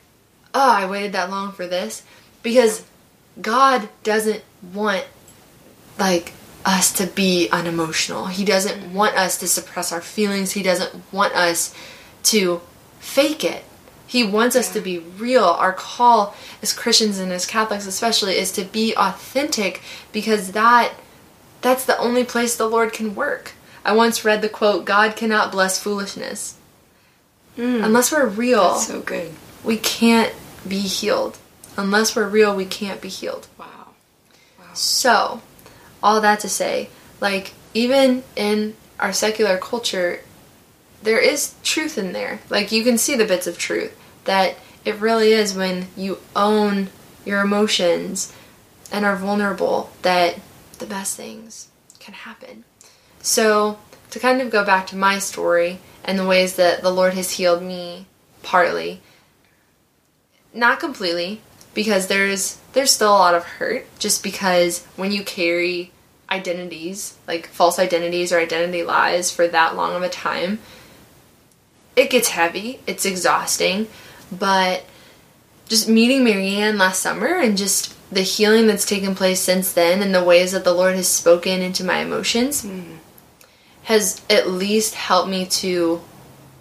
oh 0.55 0.71
I 0.71 0.87
waited 0.87 1.11
that 1.11 1.29
long 1.29 1.51
for 1.51 1.67
this 1.67 2.01
because 2.41 2.83
God 3.39 3.87
doesn't 4.01 4.41
want 4.73 5.05
like 5.99 6.33
us 6.65 6.91
to 6.93 7.05
be 7.05 7.49
unemotional. 7.51 8.25
He 8.25 8.45
doesn't 8.45 8.95
want 8.95 9.15
us 9.15 9.37
to 9.37 9.47
suppress 9.47 9.91
our 9.91 10.01
feelings. 10.01 10.53
He 10.53 10.63
doesn't 10.63 11.13
want 11.13 11.35
us 11.35 11.73
to 12.23 12.61
fake 12.99 13.43
it. 13.43 13.65
He 14.07 14.23
wants 14.23 14.55
us 14.55 14.71
to 14.73 14.81
be 14.81 14.99
real. 14.99 15.43
Our 15.45 15.73
call 15.73 16.35
as 16.61 16.73
Christians 16.73 17.19
and 17.19 17.31
as 17.31 17.45
Catholics 17.45 17.85
especially 17.85 18.37
is 18.37 18.51
to 18.53 18.63
be 18.63 18.95
authentic 18.95 19.81
because 20.11 20.51
that 20.53 20.93
that's 21.61 21.85
the 21.85 21.97
only 21.97 22.23
place 22.23 22.55
the 22.55 22.67
Lord 22.67 22.93
can 22.93 23.13
work. 23.15 23.51
I 23.85 23.91
once 23.93 24.25
read 24.25 24.41
the 24.41 24.49
quote, 24.49 24.85
God 24.85 25.15
cannot 25.15 25.51
bless 25.51 25.79
foolishness. 25.79 26.55
Mm. 27.57 27.83
Unless 27.83 28.11
we're 28.11 28.27
real, 28.27 28.75
So 28.75 29.01
good. 29.01 29.31
we 29.63 29.77
can't 29.77 30.33
be 30.67 30.79
healed. 30.79 31.37
Unless 31.77 32.15
we're 32.15 32.27
real, 32.27 32.55
we 32.55 32.65
can't 32.65 33.01
be 33.01 33.09
healed. 33.09 33.47
Wow. 33.57 33.87
So, 34.73 35.41
all 36.01 36.21
that 36.21 36.39
to 36.41 36.49
say, 36.49 36.89
like, 37.19 37.53
even 37.73 38.23
in 38.35 38.75
our 38.99 39.11
secular 39.13 39.57
culture, 39.57 40.21
there 41.03 41.19
is 41.19 41.55
truth 41.63 41.97
in 41.97 42.13
there. 42.13 42.39
Like, 42.49 42.71
you 42.71 42.83
can 42.83 42.97
see 42.97 43.15
the 43.15 43.25
bits 43.25 43.47
of 43.47 43.57
truth 43.57 43.97
that 44.25 44.55
it 44.85 44.95
really 44.99 45.31
is 45.31 45.53
when 45.53 45.87
you 45.95 46.19
own 46.35 46.89
your 47.25 47.41
emotions 47.41 48.33
and 48.91 49.05
are 49.05 49.15
vulnerable 49.15 49.91
that 50.01 50.39
the 50.79 50.85
best 50.85 51.15
things 51.15 51.67
can 51.99 52.13
happen. 52.13 52.63
So, 53.21 53.79
to 54.11 54.19
kind 54.19 54.41
of 54.41 54.49
go 54.49 54.65
back 54.65 54.87
to 54.87 54.95
my 54.95 55.19
story 55.19 55.79
and 56.03 56.17
the 56.17 56.25
ways 56.25 56.55
that 56.55 56.81
the 56.81 56.91
Lord 56.91 57.13
has 57.13 57.31
healed 57.31 57.61
me, 57.61 58.07
partly, 58.41 59.01
not 60.53 60.79
completely, 60.79 61.41
because 61.73 62.07
there's 62.07 62.57
there's 62.73 62.91
still 62.91 63.11
a 63.11 63.17
lot 63.17 63.35
of 63.35 63.43
hurt 63.43 63.85
just 63.99 64.23
because 64.23 64.85
when 64.95 65.11
you 65.11 65.23
carry 65.23 65.91
identities, 66.29 67.17
like 67.27 67.47
false 67.47 67.79
identities 67.79 68.31
or 68.31 68.39
identity 68.39 68.83
lies 68.83 69.31
for 69.31 69.47
that 69.47 69.75
long 69.75 69.95
of 69.95 70.01
a 70.01 70.09
time, 70.09 70.59
it 71.95 72.09
gets 72.09 72.29
heavy, 72.29 72.79
it's 72.87 73.05
exhausting, 73.05 73.87
but 74.31 74.85
just 75.67 75.87
meeting 75.87 76.21
MaryAnn 76.21 76.77
last 76.77 77.01
summer 77.01 77.27
and 77.27 77.57
just 77.57 77.95
the 78.11 78.21
healing 78.21 78.67
that's 78.67 78.85
taken 78.85 79.13
place 79.13 79.39
since 79.39 79.73
then 79.73 80.01
and 80.01 80.13
the 80.13 80.23
ways 80.23 80.51
that 80.51 80.63
the 80.63 80.73
Lord 80.73 80.95
has 80.95 81.07
spoken 81.07 81.61
into 81.61 81.83
my 81.83 81.99
emotions 81.99 82.65
has 83.83 84.21
at 84.29 84.49
least 84.49 84.95
helped 84.95 85.29
me 85.29 85.45
to 85.45 86.01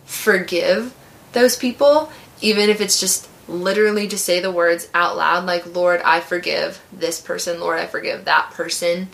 forgive 0.04 0.94
those 1.32 1.56
people, 1.56 2.10
even 2.40 2.70
if 2.70 2.80
it's 2.80 3.00
just 3.00 3.28
literally 3.48 4.08
to 4.08 4.18
say 4.18 4.40
the 4.40 4.50
words 4.50 4.88
out 4.92 5.16
loud, 5.16 5.46
like, 5.46 5.74
Lord, 5.74 6.02
I 6.04 6.20
forgive 6.20 6.82
this 6.92 7.20
person, 7.20 7.60
Lord, 7.60 7.78
I 7.78 7.86
forgive 7.86 8.24
that 8.24 8.50
person. 8.52 9.08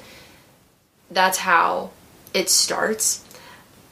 That's 1.10 1.38
how 1.38 1.90
it 2.32 2.48
starts. 2.48 3.24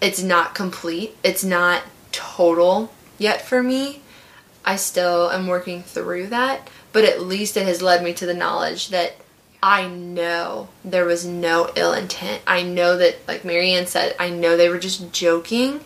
It's 0.00 0.22
not 0.22 0.54
complete, 0.54 1.16
it's 1.22 1.44
not 1.44 1.82
total 2.12 2.92
yet 3.18 3.42
for 3.42 3.62
me. 3.62 4.02
I 4.64 4.76
still 4.76 5.30
am 5.30 5.48
working 5.48 5.82
through 5.82 6.28
that, 6.28 6.68
but 6.92 7.04
at 7.04 7.22
least 7.22 7.56
it 7.56 7.66
has 7.66 7.82
led 7.82 8.04
me 8.04 8.14
to 8.14 8.26
the 8.26 8.34
knowledge 8.34 8.88
that 8.90 9.16
I 9.62 9.88
know 9.88 10.68
there 10.84 11.04
was 11.04 11.24
no 11.24 11.70
ill 11.76 11.92
intent. 11.92 12.42
I 12.46 12.62
know 12.62 12.96
that, 12.98 13.16
like 13.28 13.42
MaryAnn 13.42 13.86
said, 13.86 14.16
I 14.18 14.30
know 14.30 14.56
they 14.56 14.68
were 14.68 14.78
just 14.78 15.12
joking, 15.12 15.80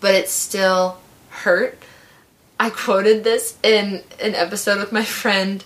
but 0.00 0.14
it 0.14 0.28
still 0.28 0.98
hurt. 1.28 1.78
I 2.58 2.70
quoted 2.70 3.24
this 3.24 3.56
in 3.62 4.02
an 4.20 4.34
episode 4.34 4.78
with 4.78 4.90
my 4.90 5.04
friend 5.04 5.64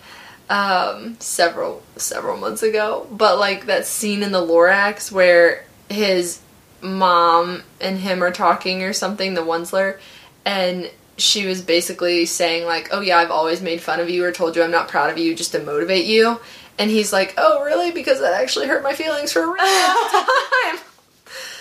um, 0.51 1.17
several 1.21 1.83
several 1.97 2.37
months 2.37 2.63
ago, 2.63 3.07
but 3.11 3.39
like 3.39 3.67
that 3.67 3.87
scene 3.87 4.23
in 4.23 4.33
the 4.33 4.45
Lorax 4.45 5.11
where 5.11 5.65
his 5.89 6.41
mom 6.83 7.63
and 7.81 7.99
him 7.99 8.23
are 8.23 8.33
talking 8.33 8.83
or 8.83 8.93
something, 8.93 9.35
the 9.35 9.45
Once-ler, 9.45 9.99
and 10.45 10.91
she 11.17 11.47
was 11.47 11.63
basically 11.63 12.27
saying 12.27 12.67
like, 12.67 12.89
"Oh 12.91 13.01
yeah, 13.01 13.19
I've 13.19 13.31
always 13.31 13.61
made 13.63 13.81
fun 13.81 14.01
of 14.01 14.11
you 14.11 14.25
or 14.25 14.33
told 14.33 14.57
you 14.57 14.63
I'm 14.63 14.71
not 14.71 14.89
proud 14.89 15.11
of 15.11 15.19
you 15.19 15.35
just 15.35 15.53
to 15.53 15.63
motivate 15.63 16.07
you." 16.07 16.41
And 16.79 16.91
he's 16.91 17.13
like, 17.13 17.35
"Oh, 17.37 17.63
really? 17.63 17.93
Because 17.93 18.21
that 18.21 18.41
actually 18.41 18.67
hurt 18.67 18.83
my 18.83 18.95
feelings 18.95 19.33
for 19.33 19.43
a 19.43 19.47
really 19.47 19.59
long 19.59 20.11
time." 20.11 20.85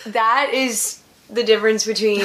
That 0.07 0.49
is 0.51 0.99
the 1.29 1.43
difference 1.43 1.85
between 1.85 2.23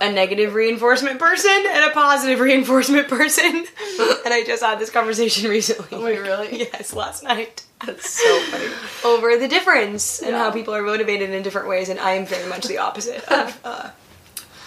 a 0.00 0.10
negative 0.10 0.54
reinforcement 0.54 1.18
person 1.18 1.64
and 1.68 1.90
a 1.90 1.94
positive 1.94 2.40
reinforcement 2.40 3.08
person. 3.08 3.44
and 3.54 4.34
I 4.34 4.42
just 4.46 4.62
had 4.62 4.78
this 4.78 4.90
conversation 4.90 5.48
recently. 5.48 5.88
Oh, 5.92 6.04
wait, 6.04 6.18
really? 6.18 6.58
Yes, 6.72 6.92
last 6.92 7.22
night. 7.22 7.64
That's 7.86 8.08
so 8.10 8.40
funny. 8.50 8.68
Over 9.04 9.36
the 9.36 9.48
difference 9.48 10.22
and 10.22 10.34
how 10.36 10.50
people 10.50 10.74
are 10.74 10.82
motivated 10.82 11.30
in 11.30 11.42
different 11.42 11.68
ways, 11.68 11.88
and 11.88 11.98
I 11.98 12.12
am 12.12 12.26
very 12.26 12.48
much 12.48 12.64
the 12.66 12.78
opposite 12.78 13.22
of, 13.28 13.60
uh, 13.64 13.90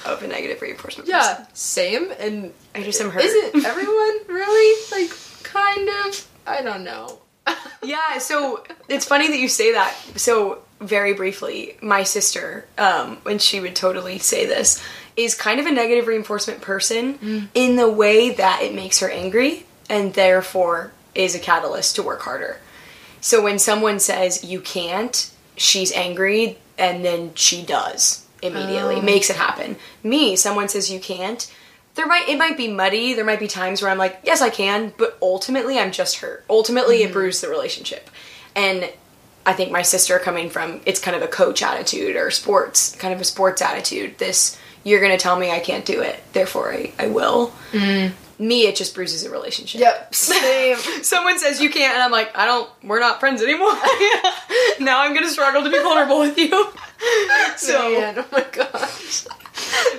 of 0.05 0.21
a 0.23 0.27
negative 0.27 0.61
reinforcement 0.61 1.09
person. 1.09 1.39
Yeah, 1.39 1.45
same. 1.53 2.11
And 2.19 2.53
I 2.73 2.83
just 2.83 2.99
am 3.01 3.09
hurt. 3.11 3.23
isn't 3.23 3.65
everyone 3.65 4.19
really 4.27 4.81
like 4.91 5.11
kind 5.43 5.89
of? 6.05 6.27
I 6.45 6.61
don't 6.61 6.83
know. 6.83 7.19
Yeah, 7.83 8.17
so 8.17 8.63
it's 8.89 9.05
funny 9.05 9.27
that 9.27 9.37
you 9.37 9.47
say 9.47 9.73
that. 9.73 9.93
So 10.15 10.63
very 10.81 11.13
briefly, 11.13 11.77
my 11.83 12.01
sister, 12.01 12.65
um, 12.79 13.17
when 13.17 13.37
she 13.37 13.59
would 13.59 13.75
totally 13.75 14.17
say 14.17 14.47
this, 14.47 14.83
is 15.15 15.35
kind 15.35 15.59
of 15.59 15.67
a 15.67 15.71
negative 15.71 16.07
reinforcement 16.07 16.61
person 16.61 17.49
in 17.53 17.75
the 17.75 17.87
way 17.87 18.31
that 18.31 18.61
it 18.63 18.73
makes 18.73 18.99
her 19.01 19.09
angry 19.09 19.67
and 19.87 20.15
therefore 20.15 20.93
is 21.13 21.35
a 21.35 21.39
catalyst 21.39 21.95
to 21.97 22.01
work 22.03 22.21
harder. 22.21 22.59
So 23.25 23.41
when 23.41 23.57
someone 23.57 23.97
says 23.97 24.43
you 24.43 24.61
can't, 24.61 25.31
she's 25.57 25.91
angry 25.93 26.59
and 26.77 27.03
then 27.03 27.33
she 27.33 27.63
does 27.63 28.23
immediately, 28.43 28.97
oh. 28.97 29.01
makes 29.01 29.31
it 29.31 29.35
happen. 29.35 29.77
Me, 30.03 30.35
someone 30.35 30.69
says 30.69 30.91
you 30.91 30.99
can't, 30.99 31.51
there 31.95 32.05
might 32.05 32.29
it 32.29 32.37
might 32.37 32.55
be 32.55 32.67
muddy. 32.67 33.15
There 33.15 33.25
might 33.25 33.39
be 33.39 33.47
times 33.47 33.81
where 33.81 33.89
I'm 33.89 33.97
like, 33.97 34.19
yes, 34.23 34.43
I 34.43 34.51
can, 34.51 34.93
but 34.99 35.17
ultimately 35.23 35.79
I'm 35.79 35.91
just 35.91 36.17
hurt. 36.17 36.45
Ultimately, 36.51 37.01
it 37.01 37.05
mm-hmm. 37.05 37.13
bruised 37.13 37.41
the 37.41 37.49
relationship, 37.49 38.11
and 38.55 38.91
I 39.43 39.53
think 39.53 39.71
my 39.71 39.81
sister 39.81 40.19
coming 40.19 40.51
from 40.51 40.81
it's 40.85 40.99
kind 40.99 41.17
of 41.17 41.23
a 41.23 41.27
coach 41.27 41.63
attitude 41.63 42.15
or 42.17 42.29
sports 42.29 42.95
kind 42.97 43.11
of 43.11 43.19
a 43.19 43.23
sports 43.23 43.59
attitude. 43.59 44.19
This 44.19 44.55
you're 44.83 45.01
gonna 45.01 45.17
tell 45.17 45.39
me 45.39 45.49
I 45.49 45.61
can't 45.61 45.85
do 45.85 45.99
it, 46.01 46.21
therefore 46.33 46.73
I, 46.73 46.91
I 46.99 47.07
will. 47.07 47.55
Mm-hmm. 47.71 48.13
Me, 48.37 48.67
it 48.67 48.75
just 48.75 48.93
bruises 48.93 49.23
a 49.23 49.29
relationship. 49.29 49.79
Yep, 49.81 50.13
same. 50.13 50.77
Someone 51.03 51.39
says 51.39 51.61
you 51.61 51.69
can't, 51.69 51.93
and 51.93 52.03
I'm 52.03 52.11
like, 52.11 52.37
I 52.37 52.45
don't. 52.45 52.69
We're 52.83 52.99
not 52.99 53.19
friends 53.19 53.41
anymore. 53.41 53.71
now 54.79 55.01
I'm 55.01 55.13
gonna 55.13 55.29
struggle 55.29 55.63
to 55.63 55.69
be 55.69 55.79
vulnerable 55.79 56.19
with 56.19 56.37
you. 56.37 56.69
So 57.57 57.91
Man, 57.91 58.15
oh 58.17 58.25
my 58.31 58.45
gosh. 58.51 59.25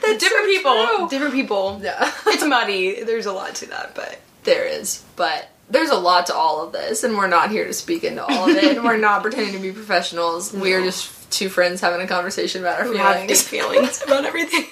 different 0.02 0.20
so 0.20 0.46
people, 0.46 0.86
true. 0.86 1.08
different 1.08 1.34
people. 1.34 1.80
Yeah. 1.82 2.10
It's 2.26 2.44
muddy. 2.44 3.02
There's 3.02 3.26
a 3.26 3.32
lot 3.32 3.54
to 3.56 3.66
that, 3.66 3.94
but 3.94 4.18
there 4.44 4.64
is, 4.66 5.04
but 5.14 5.48
there's 5.70 5.90
a 5.90 5.96
lot 5.96 6.26
to 6.26 6.34
all 6.34 6.64
of 6.64 6.72
this, 6.72 7.04
and 7.04 7.16
we're 7.16 7.28
not 7.28 7.50
here 7.50 7.66
to 7.66 7.72
speak 7.72 8.02
into 8.04 8.24
all 8.24 8.50
of 8.50 8.56
it, 8.56 8.76
and 8.76 8.84
we're 8.84 8.96
not 8.96 9.22
pretending 9.22 9.52
to 9.52 9.58
be 9.60 9.72
professionals. 9.72 10.52
We're 10.52 10.82
just 10.82 11.30
two 11.30 11.48
friends 11.48 11.80
having 11.80 12.00
a 12.00 12.08
conversation 12.08 12.62
about 12.62 12.80
our 12.80 12.86
feelings. 12.86 13.42
feelings 13.42 14.02
about 14.02 14.24
everything. 14.24 14.64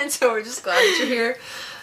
and 0.00 0.10
so 0.10 0.30
we're 0.30 0.42
just 0.42 0.62
glad 0.64 0.76
that 0.76 0.96
you're 0.98 1.08
here. 1.08 1.38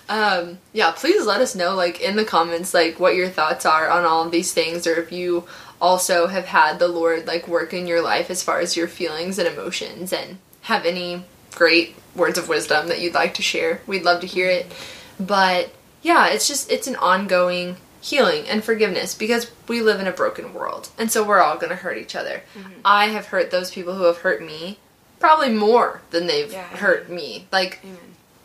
Um, 0.07 0.59
yeah, 0.73 0.91
please 0.91 1.25
let 1.25 1.41
us 1.41 1.55
know, 1.55 1.73
like 1.75 1.99
in 1.99 2.15
the 2.15 2.25
comments, 2.25 2.73
like 2.73 2.99
what 2.99 3.15
your 3.15 3.29
thoughts 3.29 3.65
are 3.65 3.89
on 3.89 4.03
all 4.05 4.23
of 4.25 4.31
these 4.31 4.53
things, 4.53 4.85
or 4.85 4.95
if 4.95 5.11
you 5.11 5.45
also 5.81 6.27
have 6.27 6.45
had 6.45 6.79
the 6.79 6.87
Lord 6.87 7.25
like 7.27 7.47
work 7.47 7.73
in 7.73 7.87
your 7.87 8.01
life 8.01 8.29
as 8.29 8.43
far 8.43 8.59
as 8.59 8.77
your 8.77 8.87
feelings 8.87 9.39
and 9.39 9.47
emotions, 9.47 10.13
and 10.13 10.37
have 10.61 10.85
any 10.85 11.23
great 11.55 11.95
words 12.15 12.37
of 12.37 12.47
wisdom 12.49 12.87
that 12.87 12.99
you'd 13.01 13.13
like 13.13 13.33
to 13.35 13.41
share. 13.41 13.81
We'd 13.87 14.03
love 14.03 14.21
to 14.21 14.27
hear 14.27 14.49
it. 14.49 14.71
But 15.19 15.71
yeah, 16.01 16.27
it's 16.27 16.47
just 16.47 16.71
it's 16.71 16.87
an 16.87 16.95
ongoing 16.97 17.77
healing 18.01 18.47
and 18.47 18.63
forgiveness 18.63 19.15
because 19.15 19.49
we 19.67 19.81
live 19.81 19.99
in 19.99 20.05
a 20.07 20.11
broken 20.11 20.53
world, 20.53 20.89
and 20.99 21.11
so 21.11 21.23
we're 21.23 21.41
all 21.41 21.57
gonna 21.57 21.75
hurt 21.75 21.97
each 21.97 22.15
other. 22.15 22.43
I 22.83 23.07
have 23.07 23.27
hurt 23.27 23.49
those 23.49 23.71
people 23.71 23.95
who 23.95 24.03
have 24.03 24.19
hurt 24.19 24.41
me 24.43 24.77
probably 25.19 25.49
more 25.49 26.01
than 26.11 26.27
they've 26.27 26.51
Yeah. 26.51 26.61
hurt 26.77 27.09
me. 27.09 27.47
Like 27.51 27.79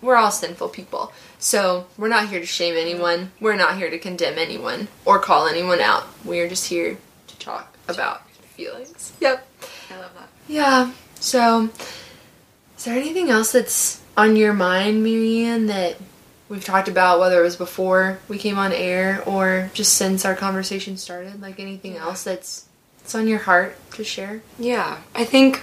we're 0.01 0.17
all 0.17 0.31
sinful 0.31 0.71
people. 0.71 1.13
So 1.41 1.87
we're 1.97 2.09
not 2.09 2.29
here 2.29 2.39
to 2.39 2.47
shame 2.47 2.77
anyone. 2.77 3.33
We're 3.41 3.57
not 3.57 3.79
here 3.79 3.91
to 3.91 3.99
condemn 3.99 4.39
anyone 4.39 4.89
or 5.07 5.19
call 5.19 5.49
anyone 5.49 5.81
out. 5.81 6.07
We 6.25 6.39
are 6.41 6.49
just 6.49 6.69
here 6.69 6.99
to 7.27 7.39
talk 7.39 7.77
about 7.89 8.29
feelings. 8.29 9.15
Yep. 9.21 9.47
I 9.91 9.99
love 9.99 10.13
that. 10.15 10.29
Yeah. 10.47 10.93
So, 11.19 11.71
is 12.77 12.85
there 12.85 12.97
anything 12.97 13.31
else 13.31 13.53
that's 13.53 14.03
on 14.19 14.37
your 14.37 14.53
mind, 14.53 15.05
MaryAnn, 15.05 15.67
that 15.69 15.97
we've 16.51 16.65
talked 16.65 16.89
about, 16.89 17.21
whether 17.21 17.41
it 17.41 17.45
was 17.45 17.57
before 17.57 18.19
we 18.29 18.37
came 18.37 18.59
on 18.59 18.73
air 18.73 19.23
or 19.27 19.71
just 19.73 19.95
since 19.95 20.27
our 20.27 20.37
conversation 20.37 20.99
started? 20.99 21.41
Like 21.41 21.59
anything 21.59 21.97
else 21.97 22.23
that's 22.23 22.67
that's 22.99 23.15
on 23.15 23.27
your 23.29 23.39
heart 23.39 23.77
to 23.93 24.05
share? 24.05 24.43
Yeah, 24.59 24.99
I 25.15 25.25
think 25.25 25.63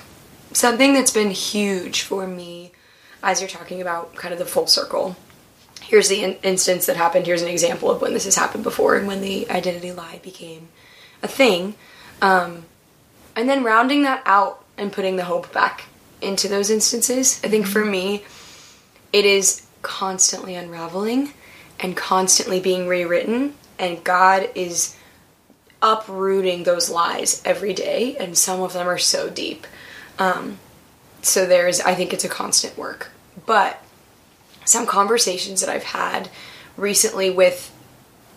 something 0.54 0.94
that's 0.94 1.12
been 1.14 1.30
huge 1.30 2.02
for 2.02 2.26
me 2.26 2.72
as 3.22 3.42
you're 3.42 3.50
talking 3.50 3.80
about 3.80 4.16
kind 4.16 4.34
of 4.34 4.40
the 4.40 4.46
full 4.46 4.66
circle. 4.66 5.16
Here's 5.88 6.10
the 6.10 6.22
in- 6.22 6.38
instance 6.44 6.86
that 6.88 6.98
happened. 6.98 7.26
Here's 7.26 7.42
an 7.42 7.48
example 7.48 7.90
of 7.90 8.02
when 8.02 8.14
this 8.14 8.26
has 8.26 8.36
happened 8.36 8.64
before 8.64 8.98
and 8.98 9.08
when 9.08 9.22
the 9.22 9.50
identity 9.50 9.94
lie 9.94 10.20
became 10.22 10.68
a 11.24 11.30
thing. 11.30 11.76
Um, 12.22 12.66
and 13.38 13.48
then 13.48 13.64
rounding 13.64 14.04
that 14.04 14.22
out 14.26 14.66
and 14.78 14.92
putting 14.92 15.16
the 15.16 15.24
hope 15.24 15.54
back 15.54 15.86
into 16.22 16.50
those 16.50 16.70
instances. 16.70 17.40
I 17.42 17.48
think 17.48 17.68
for 17.68 17.86
me, 17.86 18.26
it 19.14 19.26
is 19.26 19.66
constantly 19.82 20.56
unraveling 20.56 21.32
and 21.80 21.96
constantly 21.96 22.60
being 22.60 22.88
rewritten, 22.88 23.54
and 23.80 24.04
God 24.04 24.50
is 24.56 24.98
uprooting 25.82 26.64
those 26.64 26.90
lies 26.90 27.42
every 27.46 27.74
day, 27.74 28.18
and 28.18 28.38
some 28.38 28.62
of 28.62 28.74
them 28.74 28.88
are 28.88 28.98
so 28.98 29.30
deep. 29.30 29.66
Um, 30.20 30.58
so 31.22 31.46
there's, 31.46 31.80
I 31.80 31.94
think 31.94 32.14
it's 32.14 32.26
a 32.26 32.30
constant 32.30 32.78
work. 32.78 33.12
But 33.46 33.82
some 34.68 34.86
conversations 34.86 35.62
that 35.62 35.70
I've 35.70 35.84
had 35.84 36.30
recently 36.76 37.30
with, 37.30 37.74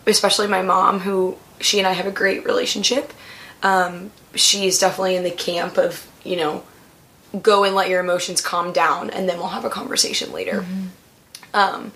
especially 0.07 0.47
my 0.47 0.61
mom, 0.61 0.99
who 1.01 1.37
she 1.59 1.77
and 1.77 1.87
I 1.87 1.91
have 1.91 2.07
a 2.07 2.11
great 2.11 2.45
relationship. 2.45 3.13
Um, 3.61 4.11
she's 4.33 4.79
definitely 4.79 5.15
in 5.15 5.23
the 5.23 5.31
camp 5.31 5.77
of, 5.77 6.07
you 6.23 6.35
know, 6.37 6.63
go 7.41 7.63
and 7.63 7.75
let 7.75 7.89
your 7.89 7.99
emotions 7.99 8.41
calm 8.41 8.71
down, 8.71 9.09
and 9.09 9.27
then 9.29 9.37
we'll 9.37 9.49
have 9.49 9.65
a 9.65 9.69
conversation 9.69 10.31
later. 10.31 10.65
Um, 11.53 11.91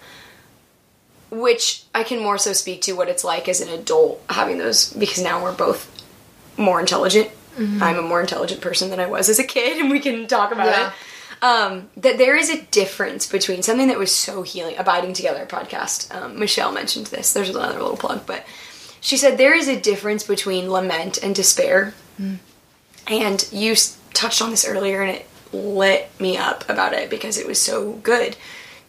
which 1.31 1.83
I 1.93 2.03
can 2.03 2.19
more 2.19 2.37
so 2.37 2.53
speak 2.53 2.81
to 2.83 2.93
what 2.93 3.09
it's 3.09 3.23
like 3.23 3.49
as 3.49 3.59
an 3.61 3.69
adult 3.69 4.21
having 4.29 4.57
those 4.57 4.93
because 4.93 5.21
now 5.23 5.43
we're 5.43 5.55
both 5.55 5.89
more 6.57 6.79
intelligent. 6.79 7.29
I'm 7.57 7.97
a 7.97 8.01
more 8.01 8.19
intelligent 8.19 8.59
person 8.59 8.89
than 8.89 8.99
I 8.99 9.05
was 9.05 9.29
as 9.29 9.39
a 9.39 9.43
kid, 9.45 9.77
and 9.79 9.89
we 9.89 10.01
can 10.01 10.27
talk 10.27 10.51
about 10.51 10.67
Yeah. 10.67 10.87
it. 10.87 10.93
Um, 11.41 11.89
that 11.97 12.17
there 12.17 12.35
is 12.35 12.49
a 12.49 12.61
difference 12.63 13.27
between 13.27 13.61
something 13.61 13.87
that 13.89 13.99
was 13.99 14.11
so 14.11 14.41
healing, 14.41 14.77
abiding 14.77 15.13
together 15.13 15.45
podcast. 15.45 16.13
Um, 16.15 16.39
Michelle 16.39 16.71
mentioned 16.71 17.07
this. 17.07 17.33
There's 17.33 17.49
another 17.49 17.79
little 17.79 17.97
plug, 17.97 18.25
but 18.25 18.45
she 19.01 19.17
said 19.17 19.37
there 19.37 19.55
is 19.55 19.67
a 19.67 19.79
difference 19.79 20.23
between 20.23 20.71
lament 20.71 21.21
and 21.21 21.35
despair. 21.35 21.93
And 23.07 23.47
you 23.51 23.73
s- 23.73 23.97
touched 24.13 24.41
on 24.41 24.49
this 24.49 24.65
earlier, 24.67 25.03
and 25.03 25.17
it 25.17 25.27
lit 25.53 26.09
me 26.19 26.37
up 26.37 26.67
about 26.69 26.93
it 26.93 27.09
because 27.09 27.37
it 27.37 27.47
was 27.47 27.61
so 27.61 27.93
good 27.93 28.35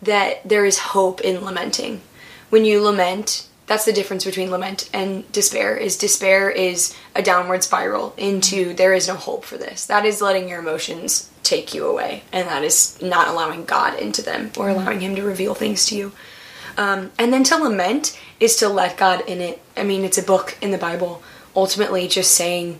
that 0.00 0.48
there 0.48 0.64
is 0.64 0.78
hope 0.78 1.20
in 1.20 1.44
lamenting. 1.44 2.00
When 2.48 2.64
you 2.64 2.80
lament, 2.82 3.46
that's 3.66 3.84
the 3.84 3.92
difference 3.92 4.24
between 4.24 4.50
lament 4.50 4.88
and 4.92 5.30
despair. 5.32 5.76
Is 5.76 5.98
despair 5.98 6.48
is 6.48 6.96
a 7.14 7.22
downward 7.22 7.64
spiral 7.64 8.14
into 8.16 8.72
there 8.72 8.94
is 8.94 9.08
no 9.08 9.14
hope 9.14 9.44
for 9.44 9.58
this. 9.58 9.84
That 9.86 10.04
is 10.06 10.22
letting 10.22 10.48
your 10.48 10.60
emotions 10.60 11.30
take 11.46 11.72
you 11.74 11.86
away, 11.86 12.24
and 12.32 12.48
that 12.48 12.64
is 12.64 13.00
not 13.00 13.28
allowing 13.28 13.64
God 13.64 13.98
into 13.98 14.22
them 14.22 14.50
or 14.58 14.68
allowing 14.68 15.00
Him 15.00 15.16
to 15.16 15.22
reveal 15.22 15.54
things 15.54 15.86
to 15.86 15.96
you. 15.96 16.12
Um, 16.76 17.10
and 17.18 17.32
then 17.32 17.44
to 17.44 17.56
lament 17.56 18.18
is 18.38 18.56
to 18.56 18.68
let 18.68 18.96
God 18.96 19.22
in 19.26 19.40
it. 19.40 19.62
I 19.76 19.82
mean, 19.82 20.04
it's 20.04 20.18
a 20.18 20.22
book 20.22 20.58
in 20.60 20.70
the 20.70 20.78
Bible. 20.78 21.22
Ultimately, 21.54 22.06
just 22.08 22.32
saying, 22.32 22.78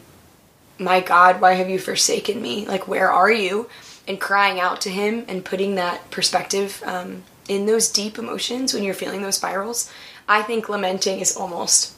My 0.78 1.00
God, 1.00 1.40
why 1.40 1.54
have 1.54 1.70
you 1.70 1.78
forsaken 1.78 2.42
me? 2.42 2.66
Like, 2.66 2.86
where 2.86 3.10
are 3.10 3.30
you? 3.30 3.68
And 4.06 4.20
crying 4.20 4.60
out 4.60 4.80
to 4.82 4.90
Him 4.90 5.24
and 5.28 5.44
putting 5.44 5.76
that 5.76 6.10
perspective 6.10 6.82
um, 6.84 7.22
in 7.48 7.66
those 7.66 7.90
deep 7.90 8.18
emotions 8.18 8.74
when 8.74 8.82
you're 8.82 8.94
feeling 8.94 9.22
those 9.22 9.36
spirals. 9.36 9.90
I 10.28 10.42
think 10.42 10.68
lamenting 10.68 11.20
is 11.20 11.36
almost 11.36 11.94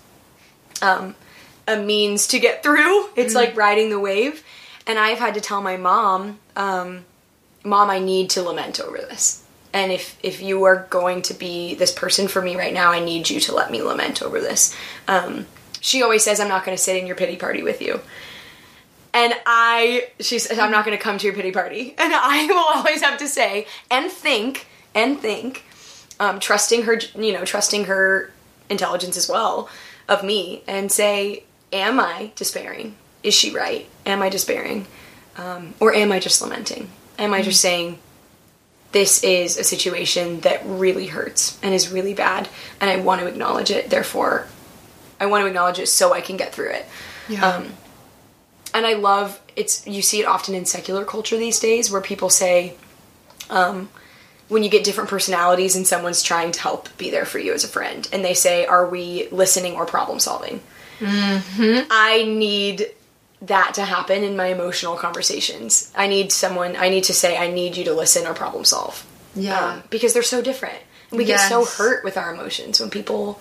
um, 0.82 1.14
a 1.66 1.76
means 1.76 2.26
to 2.28 2.38
get 2.38 2.62
through. 2.62 3.08
It's 3.16 3.34
like 3.34 3.56
riding 3.56 3.90
the 3.90 4.00
wave. 4.00 4.44
And 4.88 4.98
I've 4.98 5.18
had 5.18 5.34
to 5.34 5.40
tell 5.40 5.60
my 5.60 5.76
mom, 5.76 6.40
um, 6.56 7.04
Mom, 7.62 7.90
I 7.90 7.98
need 7.98 8.30
to 8.30 8.42
lament 8.42 8.80
over 8.80 8.96
this. 8.96 9.44
And 9.72 9.92
if 9.92 10.18
if 10.22 10.40
you 10.40 10.64
are 10.64 10.86
going 10.88 11.20
to 11.22 11.34
be 11.34 11.74
this 11.74 11.92
person 11.92 12.26
for 12.26 12.40
me 12.40 12.56
right 12.56 12.72
now, 12.72 12.90
I 12.90 13.00
need 13.00 13.28
you 13.28 13.38
to 13.40 13.54
let 13.54 13.70
me 13.70 13.82
lament 13.82 14.22
over 14.22 14.40
this. 14.40 14.74
Um, 15.06 15.46
she 15.80 16.02
always 16.02 16.24
says, 16.24 16.40
"I'm 16.40 16.48
not 16.48 16.64
going 16.64 16.76
to 16.76 16.82
sit 16.82 16.96
in 16.96 17.06
your 17.06 17.16
pity 17.16 17.36
party 17.36 17.62
with 17.62 17.82
you." 17.82 18.00
And 19.12 19.34
I, 19.44 20.08
she 20.20 20.38
says, 20.38 20.58
"I'm 20.58 20.70
not 20.70 20.86
going 20.86 20.96
to 20.96 21.02
come 21.02 21.18
to 21.18 21.26
your 21.26 21.34
pity 21.34 21.52
party." 21.52 21.94
And 21.98 22.14
I 22.14 22.46
will 22.46 22.78
always 22.78 23.02
have 23.02 23.18
to 23.18 23.28
say 23.28 23.66
and 23.90 24.10
think 24.10 24.66
and 24.94 25.20
think, 25.20 25.64
um, 26.18 26.40
trusting 26.40 26.84
her, 26.84 26.98
you 27.14 27.34
know, 27.34 27.44
trusting 27.44 27.84
her 27.84 28.32
intelligence 28.70 29.18
as 29.18 29.28
well 29.28 29.68
of 30.08 30.24
me, 30.24 30.62
and 30.66 30.90
say, 30.90 31.44
"Am 31.72 32.00
I 32.00 32.32
despairing? 32.36 32.96
Is 33.28 33.34
she 33.34 33.50
right? 33.54 33.86
Am 34.06 34.22
I 34.22 34.28
despairing, 34.30 34.86
um, 35.36 35.74
or 35.80 35.94
am 35.94 36.10
I 36.12 36.18
just 36.18 36.40
lamenting? 36.42 36.88
Am 37.18 37.32
I 37.34 37.42
just 37.42 37.60
saying?" 37.60 37.98
this 38.90 39.22
is 39.22 39.58
a 39.58 39.64
situation 39.64 40.40
that 40.40 40.62
really 40.64 41.08
hurts 41.08 41.58
and 41.62 41.74
is 41.74 41.92
really 41.92 42.14
bad 42.14 42.48
and 42.80 42.88
i 42.88 42.96
want 42.96 43.20
to 43.20 43.26
acknowledge 43.26 43.70
it 43.70 43.90
therefore 43.90 44.46
i 45.20 45.26
want 45.26 45.42
to 45.42 45.46
acknowledge 45.46 45.78
it 45.78 45.88
so 45.88 46.14
i 46.14 46.22
can 46.22 46.38
get 46.38 46.54
through 46.54 46.70
it 46.70 46.86
Yeah. 47.28 47.46
um, 47.46 47.66
and 48.72 48.86
i 48.86 48.94
love 48.94 49.38
it's 49.56 49.86
you 49.86 50.00
see 50.00 50.20
it 50.22 50.24
often 50.24 50.54
in 50.54 50.64
secular 50.64 51.04
culture 51.04 51.36
these 51.36 51.60
days 51.60 51.90
where 51.90 52.00
people 52.00 52.30
say 52.30 52.76
um, 53.50 53.90
when 54.48 54.62
you 54.62 54.70
get 54.70 54.84
different 54.84 55.10
personalities 55.10 55.76
and 55.76 55.86
someone's 55.86 56.22
trying 56.22 56.50
to 56.52 56.60
help 56.62 56.88
be 56.96 57.10
there 57.10 57.26
for 57.26 57.38
you 57.38 57.52
as 57.52 57.64
a 57.64 57.68
friend 57.68 58.08
and 58.10 58.24
they 58.24 58.32
say 58.32 58.64
are 58.64 58.88
we 58.88 59.28
listening 59.30 59.74
or 59.74 59.84
problem 59.84 60.18
solving 60.18 60.62
i 61.90 62.24
need 62.26 62.86
that 63.42 63.74
to 63.74 63.84
happen 63.84 64.24
in 64.24 64.36
my 64.36 64.46
emotional 64.46 64.96
conversations 64.96 65.92
i 65.96 66.06
need 66.08 66.32
someone 66.32 66.74
i 66.76 66.88
need 66.88 67.04
to 67.04 67.14
say 67.14 67.36
i 67.36 67.48
need 67.50 67.76
you 67.76 67.84
to 67.84 67.92
listen 67.94 68.26
or 68.26 68.34
problem 68.34 68.64
solve 68.64 69.06
Yeah. 69.36 69.64
um, 69.74 69.82
because 69.90 70.12
they're 70.12 70.22
so 70.24 70.42
different. 70.42 70.78
We 71.12 71.24
get 71.24 71.38
so 71.48 71.64
hurt 71.64 72.02
with 72.04 72.16
our 72.18 72.34
emotions 72.34 72.80
when 72.80 72.90
people 72.90 73.40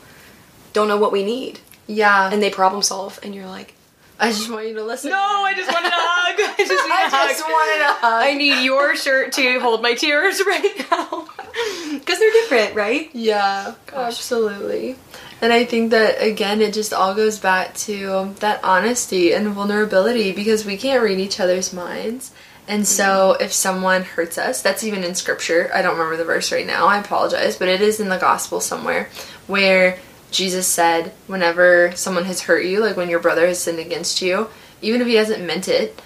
don't 0.73 0.87
know 0.87 0.97
what 0.97 1.11
we 1.11 1.23
need 1.25 1.59
yeah. 1.87 2.29
and 2.31 2.41
they 2.41 2.49
problem 2.51 2.81
solve, 2.83 3.19
and 3.23 3.33
you're 3.35 3.47
like, 3.47 3.73
I 4.19 4.29
just 4.29 4.49
want 4.49 4.67
you 4.67 4.73
to 4.75 4.83
listen. 4.83 5.09
"No, 5.11 5.17
I 5.17 5.53
just 5.55 5.71
wanted 5.71 5.87
a 5.87 5.91
hug. 5.93 6.35
I 6.39 6.55
just, 6.57 6.69
need 6.69 6.77
a 6.77 7.17
I 7.17 7.27
just 7.29 7.41
hug. 7.43 7.51
wanted 7.51 7.81
a 7.83 7.93
hug. 7.93 8.23
I 8.25 8.33
need 8.33 8.63
your 8.63 8.95
shirt 8.95 9.33
to 9.33 9.59
hold 9.59 9.81
my 9.81 9.95
tears 9.95 10.41
right 10.45 10.85
now 10.91 11.27
because 11.93 12.19
they're 12.19 12.31
different, 12.31 12.75
right? 12.75 13.09
Yeah, 13.13 13.75
absolutely. 13.93 14.95
And 15.41 15.53
I 15.53 15.65
think 15.65 15.91
that 15.91 16.21
again, 16.21 16.61
it 16.61 16.73
just 16.73 16.93
all 16.93 17.13
goes 17.13 17.39
back 17.39 17.75
to 17.75 18.33
that 18.39 18.63
honesty 18.63 19.33
and 19.33 19.49
vulnerability 19.49 20.31
because 20.31 20.65
we 20.65 20.77
can't 20.77 21.03
read 21.03 21.19
each 21.19 21.39
other's 21.39 21.73
minds. 21.73 22.31
And 22.67 22.85
so, 22.85 23.33
mm-hmm. 23.33 23.43
if 23.43 23.53
someone 23.53 24.03
hurts 24.03 24.37
us, 24.37 24.61
that's 24.61 24.83
even 24.83 25.03
in 25.03 25.15
scripture. 25.15 25.71
I 25.73 25.81
don't 25.81 25.97
remember 25.97 26.17
the 26.17 26.25
verse 26.25 26.51
right 26.51 26.67
now. 26.67 26.87
I 26.87 26.99
apologize, 26.99 27.55
but 27.55 27.69
it 27.69 27.81
is 27.81 27.99
in 27.99 28.09
the 28.09 28.17
gospel 28.17 28.59
somewhere 28.59 29.09
where 29.47 29.99
Jesus 30.31 30.67
said, 30.67 31.13
whenever 31.27 31.93
someone 31.95 32.25
has 32.25 32.41
hurt 32.41 32.65
you, 32.65 32.81
like 32.81 32.97
when 32.97 33.09
your 33.09 33.21
brother 33.21 33.47
has 33.47 33.61
sinned 33.61 33.79
against 33.79 34.21
you, 34.21 34.49
even 34.81 34.99
if 35.01 35.07
he 35.07 35.15
hasn't 35.15 35.45
meant 35.45 35.69
it, 35.69 36.01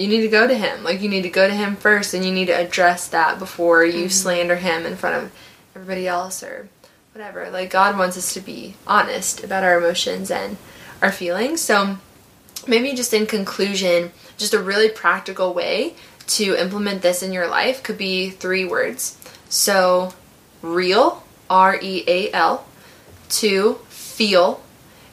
you 0.00 0.08
need 0.08 0.22
to 0.22 0.28
go 0.28 0.46
to 0.46 0.56
him. 0.56 0.82
Like 0.82 1.02
you 1.02 1.10
need 1.10 1.22
to 1.22 1.30
go 1.30 1.46
to 1.46 1.52
him 1.52 1.76
first 1.76 2.14
and 2.14 2.24
you 2.24 2.32
need 2.32 2.46
to 2.46 2.56
address 2.56 3.06
that 3.08 3.38
before 3.38 3.84
you 3.84 4.04
mm-hmm. 4.04 4.08
slander 4.08 4.56
him 4.56 4.86
in 4.86 4.96
front 4.96 5.22
of 5.22 5.32
everybody 5.76 6.08
else 6.08 6.42
or 6.42 6.70
whatever. 7.12 7.50
Like 7.50 7.70
God 7.70 7.98
wants 7.98 8.16
us 8.16 8.32
to 8.32 8.40
be 8.40 8.76
honest 8.86 9.44
about 9.44 9.62
our 9.62 9.76
emotions 9.76 10.30
and 10.30 10.56
our 11.02 11.12
feelings. 11.12 11.60
So 11.60 11.98
maybe 12.66 12.94
just 12.94 13.12
in 13.12 13.26
conclusion, 13.26 14.12
just 14.38 14.54
a 14.54 14.62
really 14.62 14.88
practical 14.88 15.52
way 15.52 15.94
to 16.28 16.54
implement 16.54 17.02
this 17.02 17.22
in 17.22 17.32
your 17.32 17.46
life 17.46 17.82
could 17.82 17.98
be 17.98 18.30
three 18.30 18.64
words. 18.64 19.18
So 19.50 20.14
real, 20.62 21.24
R 21.50 21.78
E 21.78 22.04
A 22.06 22.32
L, 22.32 22.64
two, 23.28 23.80
feel, 23.90 24.62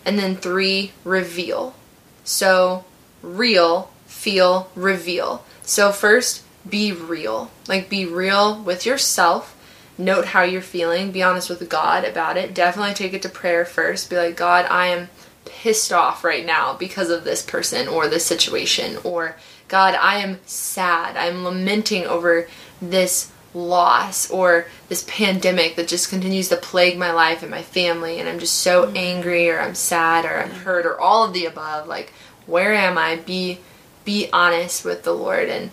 and 0.05 0.17
then 0.17 0.37
three, 0.37 0.93
reveal. 1.03 1.75
So 2.23 2.85
real, 3.21 3.91
feel, 4.27 4.69
reveal. 4.75 5.45
So 5.63 5.93
first, 5.93 6.43
be 6.69 6.91
real. 6.91 7.49
Like 7.65 7.87
be 7.87 8.05
real 8.05 8.61
with 8.61 8.85
yourself. 8.85 9.55
Note 9.97 10.25
how 10.25 10.41
you're 10.41 10.61
feeling. 10.61 11.13
Be 11.13 11.23
honest 11.23 11.49
with 11.49 11.69
God 11.69 12.03
about 12.03 12.35
it. 12.35 12.53
Definitely 12.53 12.93
take 12.93 13.13
it 13.13 13.21
to 13.21 13.29
prayer 13.29 13.63
first. 13.63 14.09
Be 14.09 14.17
like, 14.17 14.35
God, 14.35 14.65
I 14.65 14.87
am 14.87 15.07
pissed 15.45 15.93
off 15.93 16.25
right 16.25 16.45
now 16.45 16.73
because 16.73 17.09
of 17.09 17.23
this 17.23 17.41
person 17.41 17.87
or 17.87 18.09
this 18.09 18.25
situation. 18.25 18.97
Or, 19.05 19.37
God, 19.69 19.95
I 19.95 20.17
am 20.17 20.39
sad. 20.45 21.15
I'm 21.15 21.45
lamenting 21.45 22.05
over 22.05 22.49
this 22.81 23.31
loss 23.53 24.29
or 24.29 24.65
this 24.89 25.05
pandemic 25.07 25.77
that 25.77 25.87
just 25.87 26.09
continues 26.09 26.49
to 26.49 26.57
plague 26.57 26.97
my 26.97 27.13
life 27.13 27.43
and 27.43 27.49
my 27.49 27.61
family. 27.61 28.19
And 28.19 28.27
I'm 28.27 28.39
just 28.39 28.57
so 28.57 28.87
mm-hmm. 28.87 28.97
angry 28.97 29.49
or 29.49 29.61
I'm 29.61 29.73
sad 29.73 30.25
or 30.25 30.37
I'm 30.37 30.51
hurt 30.51 30.85
or 30.85 30.99
all 30.99 31.23
of 31.23 31.31
the 31.31 31.45
above. 31.45 31.87
Like, 31.87 32.11
where 32.45 32.73
am 32.73 32.97
I? 32.97 33.15
Be 33.15 33.59
be 34.07 34.29
honest 34.31 34.85
with 34.85 35.03
the 35.03 35.11
Lord 35.11 35.49
and 35.49 35.69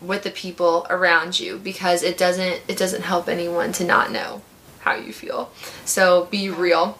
with 0.00 0.22
the 0.22 0.30
people 0.30 0.86
around 0.88 1.38
you 1.38 1.58
because 1.58 2.02
it 2.02 2.16
doesn't 2.16 2.62
it 2.66 2.78
doesn't 2.78 3.02
help 3.02 3.28
anyone 3.28 3.72
to 3.72 3.84
not 3.84 4.10
know 4.10 4.40
how 4.80 4.94
you 4.94 5.12
feel. 5.12 5.52
So 5.84 6.24
be 6.24 6.48
real. 6.48 6.96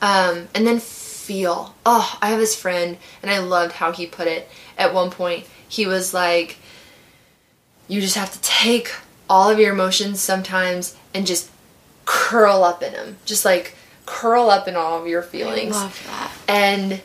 Um, 0.00 0.48
and 0.54 0.66
then 0.66 0.80
feel. 0.80 1.74
Oh, 1.84 2.18
I 2.22 2.30
have 2.30 2.38
this 2.38 2.56
friend 2.56 2.96
and 3.22 3.30
I 3.30 3.38
loved 3.40 3.74
how 3.74 3.92
he 3.92 4.06
put 4.06 4.26
it. 4.26 4.48
At 4.78 4.94
one 4.94 5.10
point, 5.10 5.46
he 5.68 5.86
was 5.86 6.14
like 6.14 6.56
you 7.86 8.00
just 8.00 8.16
have 8.16 8.32
to 8.32 8.40
take 8.40 8.92
all 9.28 9.50
of 9.50 9.58
your 9.58 9.74
emotions 9.74 10.20
sometimes 10.20 10.96
and 11.12 11.26
just 11.26 11.50
curl 12.06 12.64
up 12.64 12.82
in 12.82 12.94
them. 12.94 13.18
Just 13.26 13.44
like 13.44 13.74
curl 14.06 14.48
up 14.48 14.68
in 14.68 14.74
all 14.74 14.98
of 14.98 15.06
your 15.06 15.22
feelings. 15.22 15.76
I 15.76 15.82
love 15.82 16.02
that. 16.06 16.32
And 16.48 17.02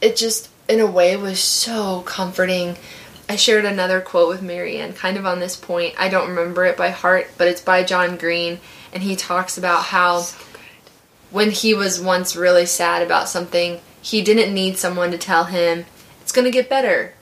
it 0.00 0.16
just, 0.16 0.48
in 0.68 0.80
a 0.80 0.86
way, 0.86 1.16
was 1.16 1.40
so 1.40 2.02
comforting. 2.02 2.76
I 3.28 3.36
shared 3.36 3.64
another 3.64 4.00
quote 4.00 4.28
with 4.28 4.42
MaryAnn, 4.42 4.94
kind 4.94 5.16
of 5.16 5.26
on 5.26 5.40
this 5.40 5.56
point. 5.56 5.94
I 5.98 6.08
don't 6.08 6.28
remember 6.28 6.64
it 6.64 6.76
by 6.76 6.90
heart, 6.90 7.28
but 7.36 7.48
it's 7.48 7.60
by 7.60 7.82
John 7.82 8.16
Green, 8.16 8.60
and 8.92 9.02
he 9.02 9.16
talks 9.16 9.58
about 9.58 9.84
how 9.84 10.26
when 11.30 11.50
he 11.50 11.74
was 11.74 12.00
once 12.00 12.36
really 12.36 12.66
sad 12.66 13.02
about 13.02 13.28
something, 13.28 13.80
he 14.00 14.22
didn't 14.22 14.54
need 14.54 14.78
someone 14.78 15.10
to 15.10 15.18
tell 15.18 15.44
him 15.44 15.84
it's 16.22 16.32
going 16.32 16.44
to 16.44 16.50
get 16.50 16.70
better, 16.70 17.14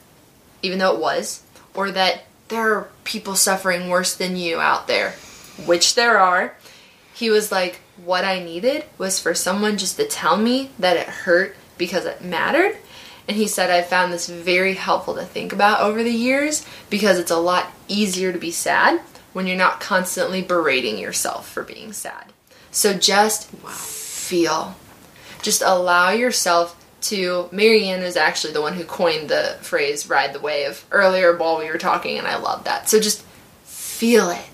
even 0.61 0.79
though 0.79 0.93
it 0.93 1.01
was, 1.01 1.43
or 1.73 1.91
that 1.91 2.23
there 2.47 2.73
are 2.73 2.89
people 3.03 3.35
suffering 3.35 3.89
worse 3.89 4.15
than 4.15 4.35
you 4.35 4.59
out 4.59 4.87
there, 4.87 5.11
which 5.65 5.95
there 5.95 6.17
are. 6.17 6.55
He 7.13 7.29
was 7.29 7.51
like, 7.51 7.81
What 8.03 8.23
I 8.23 8.43
needed 8.43 8.85
was 8.97 9.19
for 9.19 9.33
someone 9.33 9.77
just 9.77 9.97
to 9.97 10.05
tell 10.05 10.37
me 10.37 10.71
that 10.79 10.97
it 10.97 11.07
hurt 11.07 11.55
because 11.77 12.05
it 12.05 12.23
mattered. 12.23 12.77
And 13.27 13.35
he 13.35 13.47
said, 13.47 13.69
I 13.69 13.81
found 13.81 14.13
this 14.13 14.29
very 14.29 14.75
helpful 14.75 15.15
to 15.15 15.25
think 15.25 15.51
about 15.51 15.81
over 15.81 16.01
the 16.01 16.11
years 16.11 16.65
because 16.89 17.19
it's 17.19 17.31
a 17.31 17.37
lot 17.37 17.71
easier 17.87 18.31
to 18.31 18.39
be 18.39 18.51
sad 18.51 19.01
when 19.33 19.47
you're 19.47 19.57
not 19.57 19.81
constantly 19.81 20.41
berating 20.41 20.97
yourself 20.97 21.49
for 21.49 21.63
being 21.63 21.91
sad. 21.91 22.31
So 22.71 22.93
just 22.93 23.49
feel. 23.49 24.75
Just 25.41 25.61
allow 25.61 26.11
yourself 26.11 26.75
to. 27.01 27.49
MaryAnn 27.51 28.01
is 28.01 28.17
actually 28.17 28.53
the 28.53 28.61
one 28.61 28.73
who 28.73 28.83
coined 28.83 29.29
the 29.29 29.57
phrase 29.61 30.09
ride 30.09 30.33
the 30.33 30.39
wave 30.39 30.85
earlier 30.91 31.35
while 31.35 31.59
we 31.59 31.69
were 31.69 31.77
talking, 31.77 32.17
and 32.17 32.27
I 32.27 32.37
love 32.37 32.63
that. 32.63 32.89
So 32.89 32.99
just 32.99 33.21
feel 33.63 34.29
it. 34.29 34.45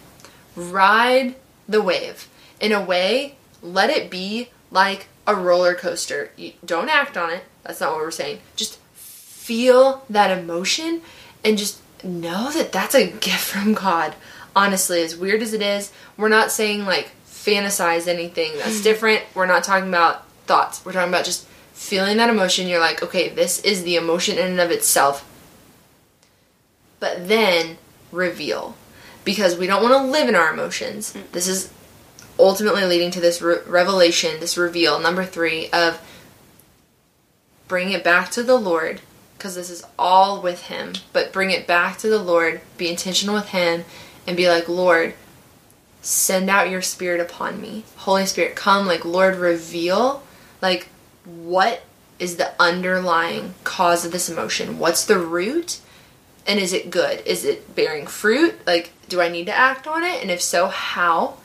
Ride 0.55 1.35
the 1.67 1.81
wave. 1.81 2.27
In 2.59 2.71
a 2.71 2.83
way, 2.83 3.35
let 3.61 3.89
it 3.89 4.09
be 4.09 4.49
like 4.71 5.07
a 5.25 5.35
roller 5.35 5.75
coaster. 5.75 6.31
You 6.35 6.53
don't 6.65 6.89
act 6.89 7.17
on 7.17 7.29
it. 7.29 7.43
That's 7.63 7.79
not 7.79 7.91
what 7.91 8.01
we're 8.01 8.11
saying. 8.11 8.39
Just 8.55 8.77
feel 8.93 10.03
that 10.09 10.37
emotion 10.37 11.01
and 11.43 11.57
just 11.57 11.81
know 12.03 12.51
that 12.51 12.71
that's 12.71 12.95
a 12.95 13.07
gift 13.07 13.43
from 13.43 13.73
God. 13.73 14.15
Honestly, 14.55 15.01
as 15.01 15.17
weird 15.17 15.41
as 15.41 15.53
it 15.53 15.61
is, 15.61 15.91
we're 16.17 16.29
not 16.29 16.51
saying 16.51 16.85
like 16.85 17.11
fantasize 17.27 18.07
anything 18.07 18.51
that's 18.57 18.77
hmm. 18.77 18.83
different. 18.83 19.23
We're 19.33 19.45
not 19.45 19.63
talking 19.63 19.89
about 19.89 20.27
thoughts. 20.45 20.85
We're 20.85 20.93
talking 20.93 21.09
about 21.09 21.25
just 21.25 21.45
feeling 21.73 22.17
that 22.17 22.29
emotion. 22.29 22.67
You're 22.67 22.79
like, 22.79 23.01
okay, 23.03 23.29
this 23.29 23.59
is 23.61 23.83
the 23.83 23.95
emotion 23.95 24.37
in 24.37 24.51
and 24.51 24.59
of 24.59 24.71
itself. 24.71 25.29
But 26.99 27.27
then 27.27 27.77
reveal. 28.11 28.75
Because 29.25 29.57
we 29.57 29.67
don't 29.67 29.81
want 29.81 29.93
to 29.93 30.11
live 30.11 30.27
in 30.27 30.35
our 30.35 30.53
emotions. 30.53 31.13
Hmm. 31.13 31.21
This 31.31 31.47
is 31.47 31.71
ultimately 32.39 32.83
leading 32.85 33.11
to 33.11 33.19
this 33.19 33.41
re- 33.41 33.59
revelation, 33.65 34.39
this 34.39 34.57
reveal, 34.57 34.99
number 34.99 35.25
three, 35.25 35.69
of 35.71 36.01
bring 37.67 37.91
it 37.91 38.03
back 38.03 38.29
to 38.31 38.43
the 38.43 38.57
Lord, 38.57 39.01
because 39.37 39.55
this 39.55 39.69
is 39.69 39.83
all 39.97 40.41
with 40.41 40.63
Him, 40.63 40.93
but 41.11 41.33
bring 41.33 41.51
it 41.51 41.67
back 41.67 41.97
to 41.99 42.09
the 42.09 42.21
Lord, 42.21 42.61
be 42.77 42.89
intentional 42.89 43.35
with 43.35 43.49
Him, 43.49 43.85
and 44.25 44.37
be 44.37 44.47
like, 44.47 44.69
Lord, 44.69 45.13
send 46.01 46.49
out 46.49 46.69
your 46.69 46.81
Spirit 46.81 47.21
upon 47.21 47.61
me. 47.61 47.83
Holy 47.97 48.25
Spirit, 48.25 48.55
come, 48.55 48.87
like, 48.87 49.05
Lord, 49.05 49.35
reveal, 49.35 50.23
like, 50.61 50.87
what 51.25 51.83
is 52.19 52.37
the 52.37 52.51
underlying 52.61 53.53
cause 53.63 54.05
of 54.05 54.11
this 54.11 54.29
emotion? 54.29 54.79
What's 54.79 55.05
the 55.05 55.19
root? 55.19 55.79
And 56.45 56.59
is 56.59 56.73
it 56.73 56.89
good? 56.89 57.25
Is 57.25 57.45
it 57.45 57.73
bearing 57.75 58.05
fruit? 58.05 58.65
Like, 58.67 58.91
do 59.07 59.21
I 59.21 59.29
need 59.29 59.45
to 59.45 59.57
act 59.57 59.87
on 59.87 60.03
it? 60.03 60.21
And 60.21 60.29
if 60.29 60.41
so, 60.41 60.67
how? 60.67 61.37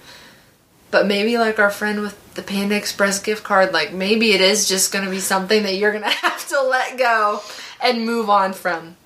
But 0.91 1.07
maybe 1.07 1.36
like 1.39 1.59
our 1.59 1.70
friend 1.70 2.01
with 2.01 2.34
the 2.34 2.43
Panda 2.43 2.76
Express 2.76 3.20
gift 3.20 3.45
card, 3.45 3.72
like 3.72 3.93
maybe 3.93 4.32
it 4.32 4.41
is 4.41 4.68
just 4.68 4.93
gonna 4.93 5.11
be 5.11 5.20
something 5.20 5.62
that 5.64 5.76
you're 5.76 5.93
gonna 5.93 6.11
have 6.11 6.49
to 6.49 6.62
let 6.62 6.99
go 6.99 7.43
and 7.82 8.07
move 8.07 8.30
on 8.30 8.53
from. 8.53 8.97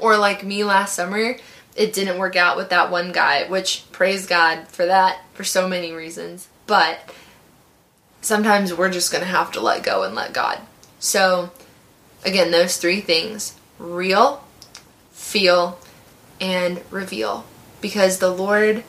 Or 0.00 0.16
like 0.16 0.44
me 0.44 0.64
last 0.64 0.94
summer, 0.94 1.36
it 1.76 1.92
didn't 1.92 2.18
work 2.18 2.36
out 2.36 2.56
with 2.56 2.70
that 2.70 2.90
one 2.90 3.12
guy, 3.12 3.48
which 3.48 3.84
praise 3.92 4.26
God 4.26 4.68
for 4.68 4.86
that 4.86 5.20
for 5.34 5.44
so 5.44 5.68
many 5.68 5.92
reasons. 5.92 6.48
But 6.66 7.12
sometimes 8.20 8.74
we're 8.74 8.90
just 8.90 9.12
gonna 9.12 9.24
have 9.24 9.52
to 9.52 9.60
let 9.60 9.82
go 9.82 10.02
and 10.02 10.14
let 10.14 10.32
God. 10.32 10.60
So 10.98 11.50
again, 12.24 12.50
those 12.50 12.76
three 12.76 13.00
things 13.00 13.54
real, 13.78 14.44
feel, 15.12 15.78
and 16.40 16.80
reveal. 16.90 17.44
Because 17.80 18.18
the 18.18 18.30
Lord 18.30 18.82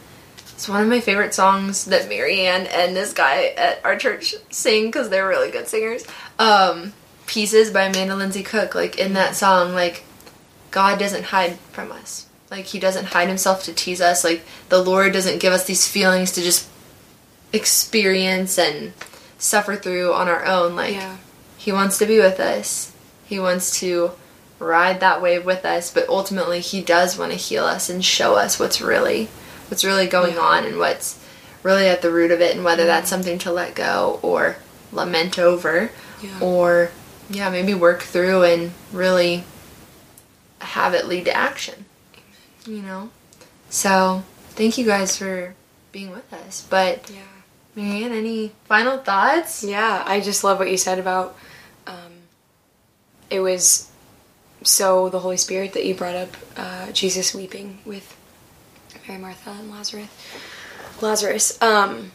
it's 0.56 0.70
one 0.70 0.82
of 0.82 0.88
my 0.88 1.02
favorite 1.02 1.34
songs 1.34 1.84
that 1.86 2.10
MaryAnn 2.10 2.74
and 2.74 2.96
this 2.96 3.12
guy 3.12 3.48
at 3.58 3.84
our 3.84 3.98
church 3.98 4.36
sing 4.50 4.86
because 4.86 5.10
they're 5.10 5.28
really 5.28 5.52
good 5.52 5.68
singers. 5.68 6.06
Um, 6.40 6.94
Pieces 7.28 7.72
by 7.72 7.84
Amanda 7.84 8.16
Lindsey 8.16 8.42
Cook. 8.42 8.74
Like 8.74 8.98
in 8.98 9.14
that 9.14 9.36
song, 9.36 9.74
like 9.74 10.06
God 10.72 10.98
doesn't 10.98 11.26
hide 11.26 11.60
from 11.74 11.92
us. 11.92 12.28
Like 12.50 12.66
He 12.66 12.80
doesn't 12.80 13.08
hide 13.08 13.28
Himself 13.28 13.64
to 13.64 13.74
tease 13.74 14.00
us. 14.00 14.24
Like 14.24 14.46
the 14.70 14.82
Lord 14.82 15.12
doesn't 15.12 15.42
give 15.42 15.52
us 15.52 15.66
these 15.66 15.90
feelings 15.90 16.32
to 16.34 16.42
just 16.42 16.70
experience 17.52 18.58
and 18.58 18.94
suffer 19.38 19.76
through 19.76 20.14
on 20.14 20.30
our 20.30 20.46
own. 20.46 20.78
Like 20.78 20.94
Yeah. 20.94 21.18
He 21.58 21.74
wants 21.74 21.98
to 21.98 22.06
be 22.06 22.20
with 22.20 22.40
us. 22.40 22.94
He 23.26 23.40
wants 23.40 23.78
to 23.82 24.12
ride 24.60 25.02
that 25.02 25.22
wave 25.22 25.44
with 25.46 25.66
us, 25.66 25.92
but 25.92 26.08
ultimately 26.08 26.62
He 26.62 26.82
does 26.82 27.18
want 27.18 27.34
to 27.34 27.38
heal 27.38 27.66
us 27.66 27.90
and 27.90 28.06
show 28.06 28.36
us 28.36 28.58
what's 28.58 28.80
really 28.80 29.28
what's 29.70 29.84
really 29.86 30.08
going 30.08 30.38
on 30.38 30.66
and 30.66 30.78
what's 30.78 31.22
really 31.64 31.88
at 31.88 32.02
the 32.02 32.12
root 32.12 32.32
of 32.32 32.42
it 32.42 32.56
and 32.56 32.64
whether 32.64 32.86
that's 32.86 33.10
something 33.10 33.38
to 33.40 33.52
let 33.52 33.74
go 33.76 34.20
or 34.22 34.58
lament 34.92 35.38
over 35.40 35.90
Yeah. 36.22 36.40
or 36.40 36.92
yeah 37.30 37.50
maybe 37.50 37.74
work 37.74 38.02
through 38.04 38.44
and 38.44 38.72
really 38.94 39.44
have 40.60 40.94
it 40.94 41.06
lead 41.08 41.26
to 41.26 41.36
action 41.36 41.86
you 42.66 42.82
know 42.82 43.10
so 43.70 44.24
thank 44.50 44.78
you 44.78 44.86
guys 44.86 45.18
for 45.18 45.54
being 45.92 46.12
with 46.12 46.32
us 46.34 46.66
but 46.70 47.10
Yeah. 47.10 47.22
MaryAnn 47.76 48.12
any 48.12 48.52
final 48.66 48.98
thoughts 49.00 49.64
Yeah, 49.64 50.02
I 50.06 50.22
just 50.22 50.44
love 50.46 50.60
what 50.60 50.72
you 50.72 50.78
said 50.78 50.98
about 51.00 51.36
um, 51.88 52.14
it 53.30 53.40
was 53.42 53.90
so 54.64 55.10
the 55.10 55.20
Holy 55.20 55.38
Spirit 55.38 55.74
that 55.74 55.86
you 55.86 55.94
brought 55.94 56.16
up 56.16 56.30
uh, 56.56 56.92
Jesus 56.92 57.34
weeping 57.36 57.80
with 57.86 58.16
Mary 59.08 59.20
Martha 59.20 59.52
and 59.52 59.72
Lazarus. 59.72 60.10
Lazarus, 61.02 61.62
um, 61.62 62.12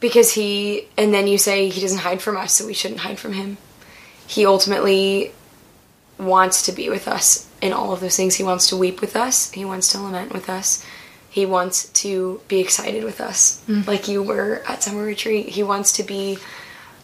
because 0.00 0.34
he 0.34 0.88
and 0.98 1.14
then 1.14 1.26
you 1.26 1.38
say 1.38 1.68
he 1.68 1.80
doesn't 1.80 2.00
hide 2.00 2.20
from 2.20 2.36
us, 2.36 2.52
so 2.52 2.66
we 2.66 2.74
shouldn't 2.74 3.00
hide 3.00 3.18
from 3.18 3.32
him. 3.32 3.56
He 4.26 4.44
ultimately 4.44 5.32
wants 6.18 6.64
to 6.66 6.72
be 6.72 6.88
with 6.88 7.08
us 7.08 7.48
in 7.60 7.72
all 7.72 7.92
of 7.92 8.00
those 8.00 8.16
things. 8.16 8.36
He 8.36 8.44
wants 8.44 8.68
to 8.68 8.76
weep 8.76 9.00
with 9.00 9.16
us. 9.16 9.50
He 9.52 9.64
wants 9.64 9.90
to 9.92 10.00
lament 10.00 10.32
with 10.32 10.48
us. 10.48 10.84
He 11.30 11.46
wants 11.46 11.88
to 12.02 12.40
be 12.48 12.60
excited 12.60 13.02
with 13.02 13.20
us, 13.20 13.62
like 13.86 14.06
you 14.06 14.22
were 14.22 14.62
at 14.68 14.82
summer 14.82 15.02
retreat. 15.02 15.48
He 15.48 15.62
wants 15.62 15.92
to 15.94 16.02
be 16.04 16.38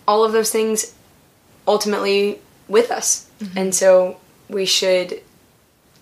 all 0.07 0.25
of 0.25 0.33
those 0.33 0.51
things 0.51 0.95
ultimately 1.67 2.39
with 2.69 2.91
us. 2.91 3.29
And 3.57 3.75
so 3.75 4.19
we 4.49 4.67
should, 4.67 5.21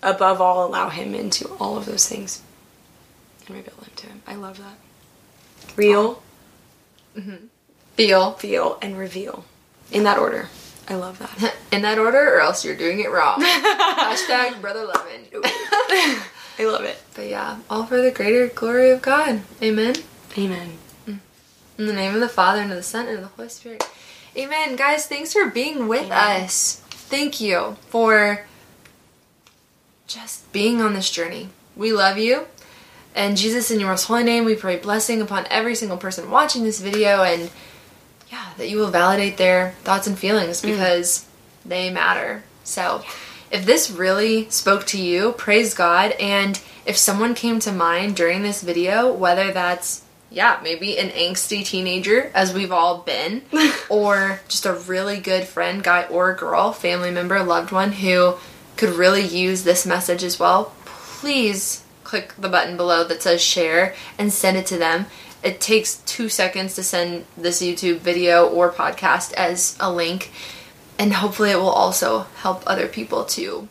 above 0.03 0.41
all, 0.41 0.67
allow 0.67 0.89
him 0.89 1.15
into 1.15 1.47
all 1.59 1.75
of 1.77 1.85
those 1.85 2.07
things 2.07 2.41
and 3.49 3.57
reveal 3.57 3.75
them 3.75 3.91
to 3.95 4.07
him. 4.07 4.21
I 4.25 4.35
love 4.35 4.57
that. 4.57 5.75
Real, 5.75 6.21
oh. 7.15 7.19
mm-hmm. 7.19 7.45
feel 7.95 8.31
feel, 8.33 8.77
and 8.81 8.97
reveal. 8.97 9.43
In 9.91 10.03
that 10.03 10.17
order. 10.17 10.47
I 10.87 10.95
love 10.95 11.19
that. 11.19 11.55
in 11.71 11.81
that 11.81 11.99
order 11.99 12.35
or 12.35 12.39
else 12.39 12.63
you're 12.65 12.75
doing 12.75 12.99
it 12.99 13.11
wrong 13.11 13.39
hashtag 13.41 14.59
brother 14.59 14.85
lemon 14.85 15.27
I 15.43 16.25
love 16.61 16.83
it. 16.83 16.97
but 17.13 17.27
yeah 17.27 17.59
all 17.69 17.85
for 17.85 18.01
the 18.01 18.09
greater 18.09 18.47
glory 18.47 18.89
of 18.89 19.03
god 19.03 19.41
amen 19.61 19.93
Amen. 20.37 20.77
Mm. 21.07 21.19
In 21.77 21.85
the 21.87 21.93
name 21.93 22.13
of 22.13 22.21
the 22.21 22.29
Father, 22.29 22.61
and 22.61 22.71
of 22.71 22.77
the 22.77 22.83
Son, 22.83 23.07
and 23.07 23.17
of 23.17 23.21
the 23.23 23.27
Holy 23.29 23.49
Spirit. 23.49 23.83
Amen. 24.37 24.75
Guys, 24.75 25.07
thanks 25.07 25.33
for 25.33 25.49
being 25.49 25.87
with 25.87 26.05
Amen. 26.05 26.43
us. 26.43 26.81
Thank 26.89 27.41
you 27.41 27.77
for 27.87 28.45
just 30.07 30.51
being 30.51 30.81
on 30.81 30.93
this 30.93 31.09
journey. 31.09 31.49
We 31.75 31.91
love 31.93 32.17
you. 32.17 32.47
And 33.19 33.35
Jesus, 33.35 33.69
in 33.69 33.81
your 33.81 33.89
most 33.89 34.05
holy 34.05 34.23
name, 34.23 34.45
we 34.45 34.55
pray 34.55 34.77
blessing 34.77 35.21
upon 35.21 35.45
every 35.49 35.75
single 35.75 35.97
person 35.97 36.31
watching 36.31 36.63
this 36.63 36.79
video 36.79 37.21
and 37.21 37.51
yeah, 38.31 38.45
that 38.55 38.69
you 38.69 38.77
will 38.77 38.91
validate 38.91 39.35
their 39.35 39.71
thoughts 39.83 40.07
and 40.07 40.17
feelings 40.17 40.61
mm. 40.61 40.71
because 40.71 41.25
they 41.65 41.89
matter. 41.89 42.43
So, 42.63 43.03
if 43.51 43.65
this 43.65 43.91
really 43.91 44.49
spoke 44.49 44.85
to 44.87 45.01
you, 45.01 45.33
praise 45.33 45.73
God. 45.73 46.11
And 46.11 46.61
if 46.85 46.95
someone 46.95 47.35
came 47.35 47.59
to 47.59 47.73
mind 47.73 48.15
during 48.15 48.41
this 48.41 48.61
video, 48.61 49.11
whether 49.11 49.51
that's 49.51 50.01
yeah, 50.29 50.61
maybe 50.63 50.97
an 50.97 51.09
angsty 51.09 51.65
teenager, 51.65 52.31
as 52.33 52.53
we've 52.53 52.71
all 52.71 52.99
been, 52.99 53.41
or 53.89 54.39
just 54.47 54.65
a 54.65 54.71
really 54.71 55.19
good 55.19 55.43
friend, 55.43 55.83
guy 55.83 56.03
or 56.05 56.33
girl, 56.35 56.71
family 56.71 57.11
member, 57.11 57.43
loved 57.43 57.73
one 57.73 57.91
who 57.91 58.35
could 58.77 58.91
really 58.91 59.25
use 59.25 59.65
this 59.65 59.85
message 59.85 60.23
as 60.23 60.39
well, 60.39 60.71
please 60.85 61.83
click 62.09 62.33
the 62.39 62.49
button 62.49 62.75
below 62.75 63.03
that 63.03 63.21
says 63.21 63.39
share 63.39 63.93
and 64.17 64.33
send 64.33 64.57
it 64.57 64.65
to 64.65 64.77
them. 64.77 65.05
It 65.43 65.61
takes 65.61 65.97
two 66.07 66.27
seconds 66.27 66.73
to 66.75 66.83
send 66.83 67.25
this 67.37 67.61
YouTube 67.61 67.99
video 67.99 68.47
or 68.49 68.71
podcast 68.71 69.31
as 69.33 69.77
a 69.79 69.91
link, 69.91 70.31
and 70.97 71.13
hopefully, 71.13 71.51
it 71.51 71.57
will 71.57 71.69
also 71.69 72.21
help 72.37 72.63
other 72.65 72.87
people 72.87 73.23
to 73.25 73.69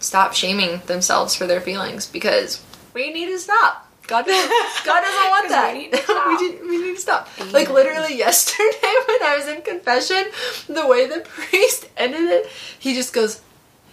stop 0.00 0.34
shaming 0.34 0.82
themselves 0.86 1.36
for 1.36 1.46
their 1.46 1.60
feelings 1.60 2.06
because 2.06 2.60
we 2.94 3.12
need 3.12 3.26
to 3.26 3.38
stop. 3.38 3.88
God 4.08 4.26
doesn't, 4.26 4.50
God 4.84 5.00
doesn't 5.00 5.30
want 5.30 5.48
that. 5.50 5.72
we 5.72 5.78
need 5.78 5.92
to 5.92 6.02
stop. 6.02 6.26
we, 6.40 6.48
did- 6.48 6.60
we 6.62 6.78
need 6.82 6.94
to 6.96 7.00
stop. 7.00 7.28
Like 7.52 7.70
literally 7.70 8.18
yesterday 8.18 8.66
when 9.08 9.22
I 9.22 9.36
was 9.38 9.46
in 9.46 9.62
confession, 9.62 10.24
the 10.68 10.86
way 10.86 11.06
the 11.06 11.20
priest 11.20 11.88
ended 11.96 12.28
it, 12.28 12.46
he 12.78 12.92
just 12.94 13.12
goes, 13.14 13.40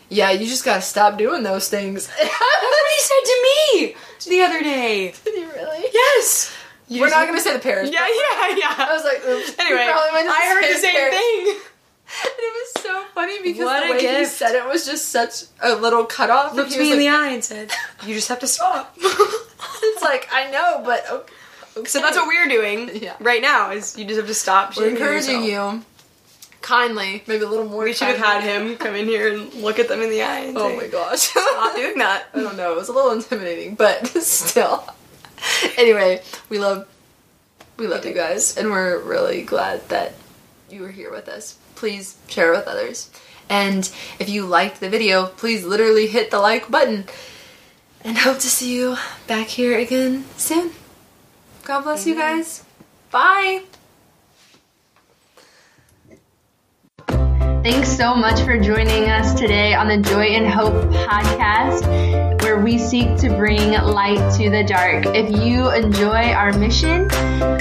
"Yeah, 0.09 0.31
you 0.31 0.47
just 0.47 0.65
gotta 0.65 0.81
stop 0.81 1.17
doing 1.17 1.43
those 1.43 1.69
things." 1.69 2.07
That's 2.07 2.17
what 2.19 2.91
he 2.95 3.01
said 3.01 3.23
to 3.25 3.35
me 3.43 3.95
the 4.27 4.41
other 4.41 4.61
day. 4.61 5.13
Did 5.23 5.35
he 5.35 5.45
really? 5.45 5.85
Yes. 5.93 6.53
You 6.87 7.01
We're 7.01 7.09
not 7.09 7.27
gonna 7.27 7.39
say 7.39 7.53
the 7.53 7.59
parents. 7.59 7.91
Yeah, 7.93 8.07
yeah, 8.07 8.55
yeah. 8.57 8.75
I 8.79 8.93
was 8.93 9.03
like, 9.03 9.23
oops. 9.23 9.53
Anyway, 9.59 9.85
probably 9.91 10.11
might 10.11 10.23
just 10.23 10.41
I 10.41 10.53
heard 10.53 10.63
the 10.75 10.79
same 10.79 10.95
parish. 10.95 11.15
thing. 11.15 11.57
And 12.09 12.33
it 12.39 12.53
was 12.75 12.83
so 12.83 13.03
funny 13.13 13.39
because 13.43 13.65
What 13.65 13.85
the 13.85 13.91
way 13.93 14.19
he 14.19 14.25
said 14.25 14.55
it 14.55 14.65
was 14.65 14.83
just 14.87 15.09
such 15.09 15.43
a 15.61 15.75
little 15.75 16.05
cut 16.05 16.29
cutoff. 16.29 16.55
Looked 16.55 16.71
me 16.75 16.85
he 16.85 16.91
in 16.93 16.97
the 16.97 17.07
eye 17.09 17.27
and 17.29 17.43
said, 17.43 17.71
"You 18.03 18.15
just 18.15 18.29
have 18.29 18.39
to 18.39 18.47
stop." 18.57 18.97
It's 18.97 20.01
like 20.01 20.27
I 20.33 20.49
know, 20.49 20.81
but 20.83 21.05
okay. 21.77 21.85
so 21.87 21.99
that's 21.99 22.15
what 22.17 22.25
we're 22.27 22.47
doing 22.47 22.89
Yeah. 22.95 23.13
right 23.19 23.43
now. 23.43 23.69
Is 23.69 23.95
you 23.95 24.05
just 24.05 24.17
have 24.17 24.25
to 24.27 24.33
stop. 24.33 24.75
we're 24.75 24.87
encouraging 24.89 25.43
yourself. 25.43 25.75
you 25.75 25.85
kindly, 26.61 27.23
maybe 27.27 27.43
a 27.43 27.47
little 27.47 27.65
more. 27.65 27.83
We 27.83 27.93
should 27.93 28.07
have 28.07 28.17
had 28.17 28.43
him 28.43 28.77
come 28.77 28.95
in 28.95 29.05
here 29.05 29.33
and 29.33 29.53
look 29.55 29.79
at 29.79 29.87
them 29.87 30.01
in 30.01 30.09
the 30.09 30.23
eye. 30.23 30.53
Oh 30.55 30.69
say, 30.69 30.77
my 30.77 30.87
gosh. 30.87 31.19
Stop 31.19 31.75
doing 31.75 31.97
that. 31.97 32.25
I 32.33 32.41
don't 32.41 32.57
know. 32.57 32.73
It 32.73 32.77
was 32.77 32.89
a 32.89 32.93
little 32.93 33.11
intimidating, 33.11 33.75
but 33.75 34.07
still. 34.21 34.83
Anyway, 35.77 36.21
we 36.49 36.59
love 36.59 36.87
we 37.77 37.87
love 37.87 38.05
you 38.05 38.13
guys, 38.13 38.57
and 38.57 38.69
we're 38.69 38.99
really 38.99 39.41
glad 39.41 39.87
that 39.89 40.13
you 40.69 40.81
were 40.81 40.91
here 40.91 41.11
with 41.11 41.29
us. 41.29 41.57
Please 41.75 42.17
share 42.27 42.51
with 42.51 42.67
others. 42.67 43.09
And 43.49 43.89
if 44.19 44.29
you 44.29 44.45
liked 44.45 44.79
the 44.79 44.89
video, 44.89 45.27
please 45.27 45.65
literally 45.65 46.07
hit 46.07 46.29
the 46.29 46.39
like 46.39 46.69
button. 46.69 47.05
And 48.03 48.17
hope 48.17 48.39
to 48.39 48.49
see 48.49 48.75
you 48.75 48.97
back 49.27 49.47
here 49.47 49.77
again 49.77 50.25
soon. 50.37 50.71
God 51.63 51.81
bless 51.81 52.05
you 52.05 52.15
guys. 52.15 52.63
Bye. 53.11 53.63
Thanks 57.71 57.95
so 57.95 58.15
much 58.15 58.41
for 58.41 58.57
joining 58.57 59.11
us 59.11 59.39
today 59.39 59.75
on 59.75 59.87
the 59.87 59.97
Joy 59.97 60.25
in 60.29 60.43
Hope 60.43 60.73
podcast, 60.91 62.38
where 62.49 62.57
we 62.57 62.79
seek 62.79 63.15
to 63.15 63.29
bring 63.29 63.73
light 63.73 64.17
to 64.35 64.49
the 64.49 64.63
dark. 64.63 65.05
If 65.15 65.29
you 65.29 65.69
enjoy 65.71 66.31
our 66.31 66.51
mission, 66.57 67.07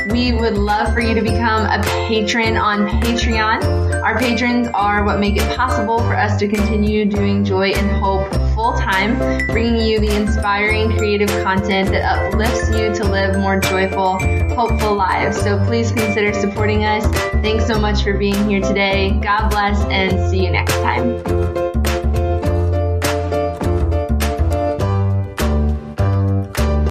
we 0.09 0.33
would 0.33 0.55
love 0.55 0.95
for 0.95 1.01
you 1.01 1.15
to 1.15 1.21
become 1.21 1.67
a 1.67 1.83
patron 2.09 2.57
on 2.57 2.89
Patreon. 3.03 4.03
Our 4.03 4.19
patrons 4.19 4.67
are 4.73 5.05
what 5.05 5.21
make 5.21 5.37
it 5.37 5.55
possible 5.55 5.99
for 5.99 6.17
us 6.17 6.39
to 6.39 6.49
continue 6.49 7.05
doing 7.05 7.45
Joy 7.45 7.73
in 7.73 7.89
Hope 8.01 8.33
full 8.55 8.73
time, 8.79 9.19
bringing 9.49 9.83
you 9.83 10.01
the 10.01 10.17
inspiring 10.17 10.97
creative 10.97 11.29
content 11.45 11.91
that 11.91 12.33
uplifts 12.33 12.71
you 12.71 12.95
to 12.95 13.05
live 13.05 13.37
more 13.37 13.61
joyful, 13.61 14.19
hopeful 14.55 14.95
lives. 14.95 15.39
So 15.39 15.63
please 15.67 15.93
consider 15.93 16.33
supporting 16.33 16.87
us. 16.87 17.05
Thanks 17.43 17.67
so 17.67 17.79
much 17.79 18.03
for 18.03 18.17
being 18.17 18.49
here 18.49 18.63
today. 18.63 19.11
God 19.23 19.51
bless 19.51 19.85
and 19.91 20.31
see 20.31 20.47
you 20.47 20.51
next 20.51 20.73
time. 20.77 21.88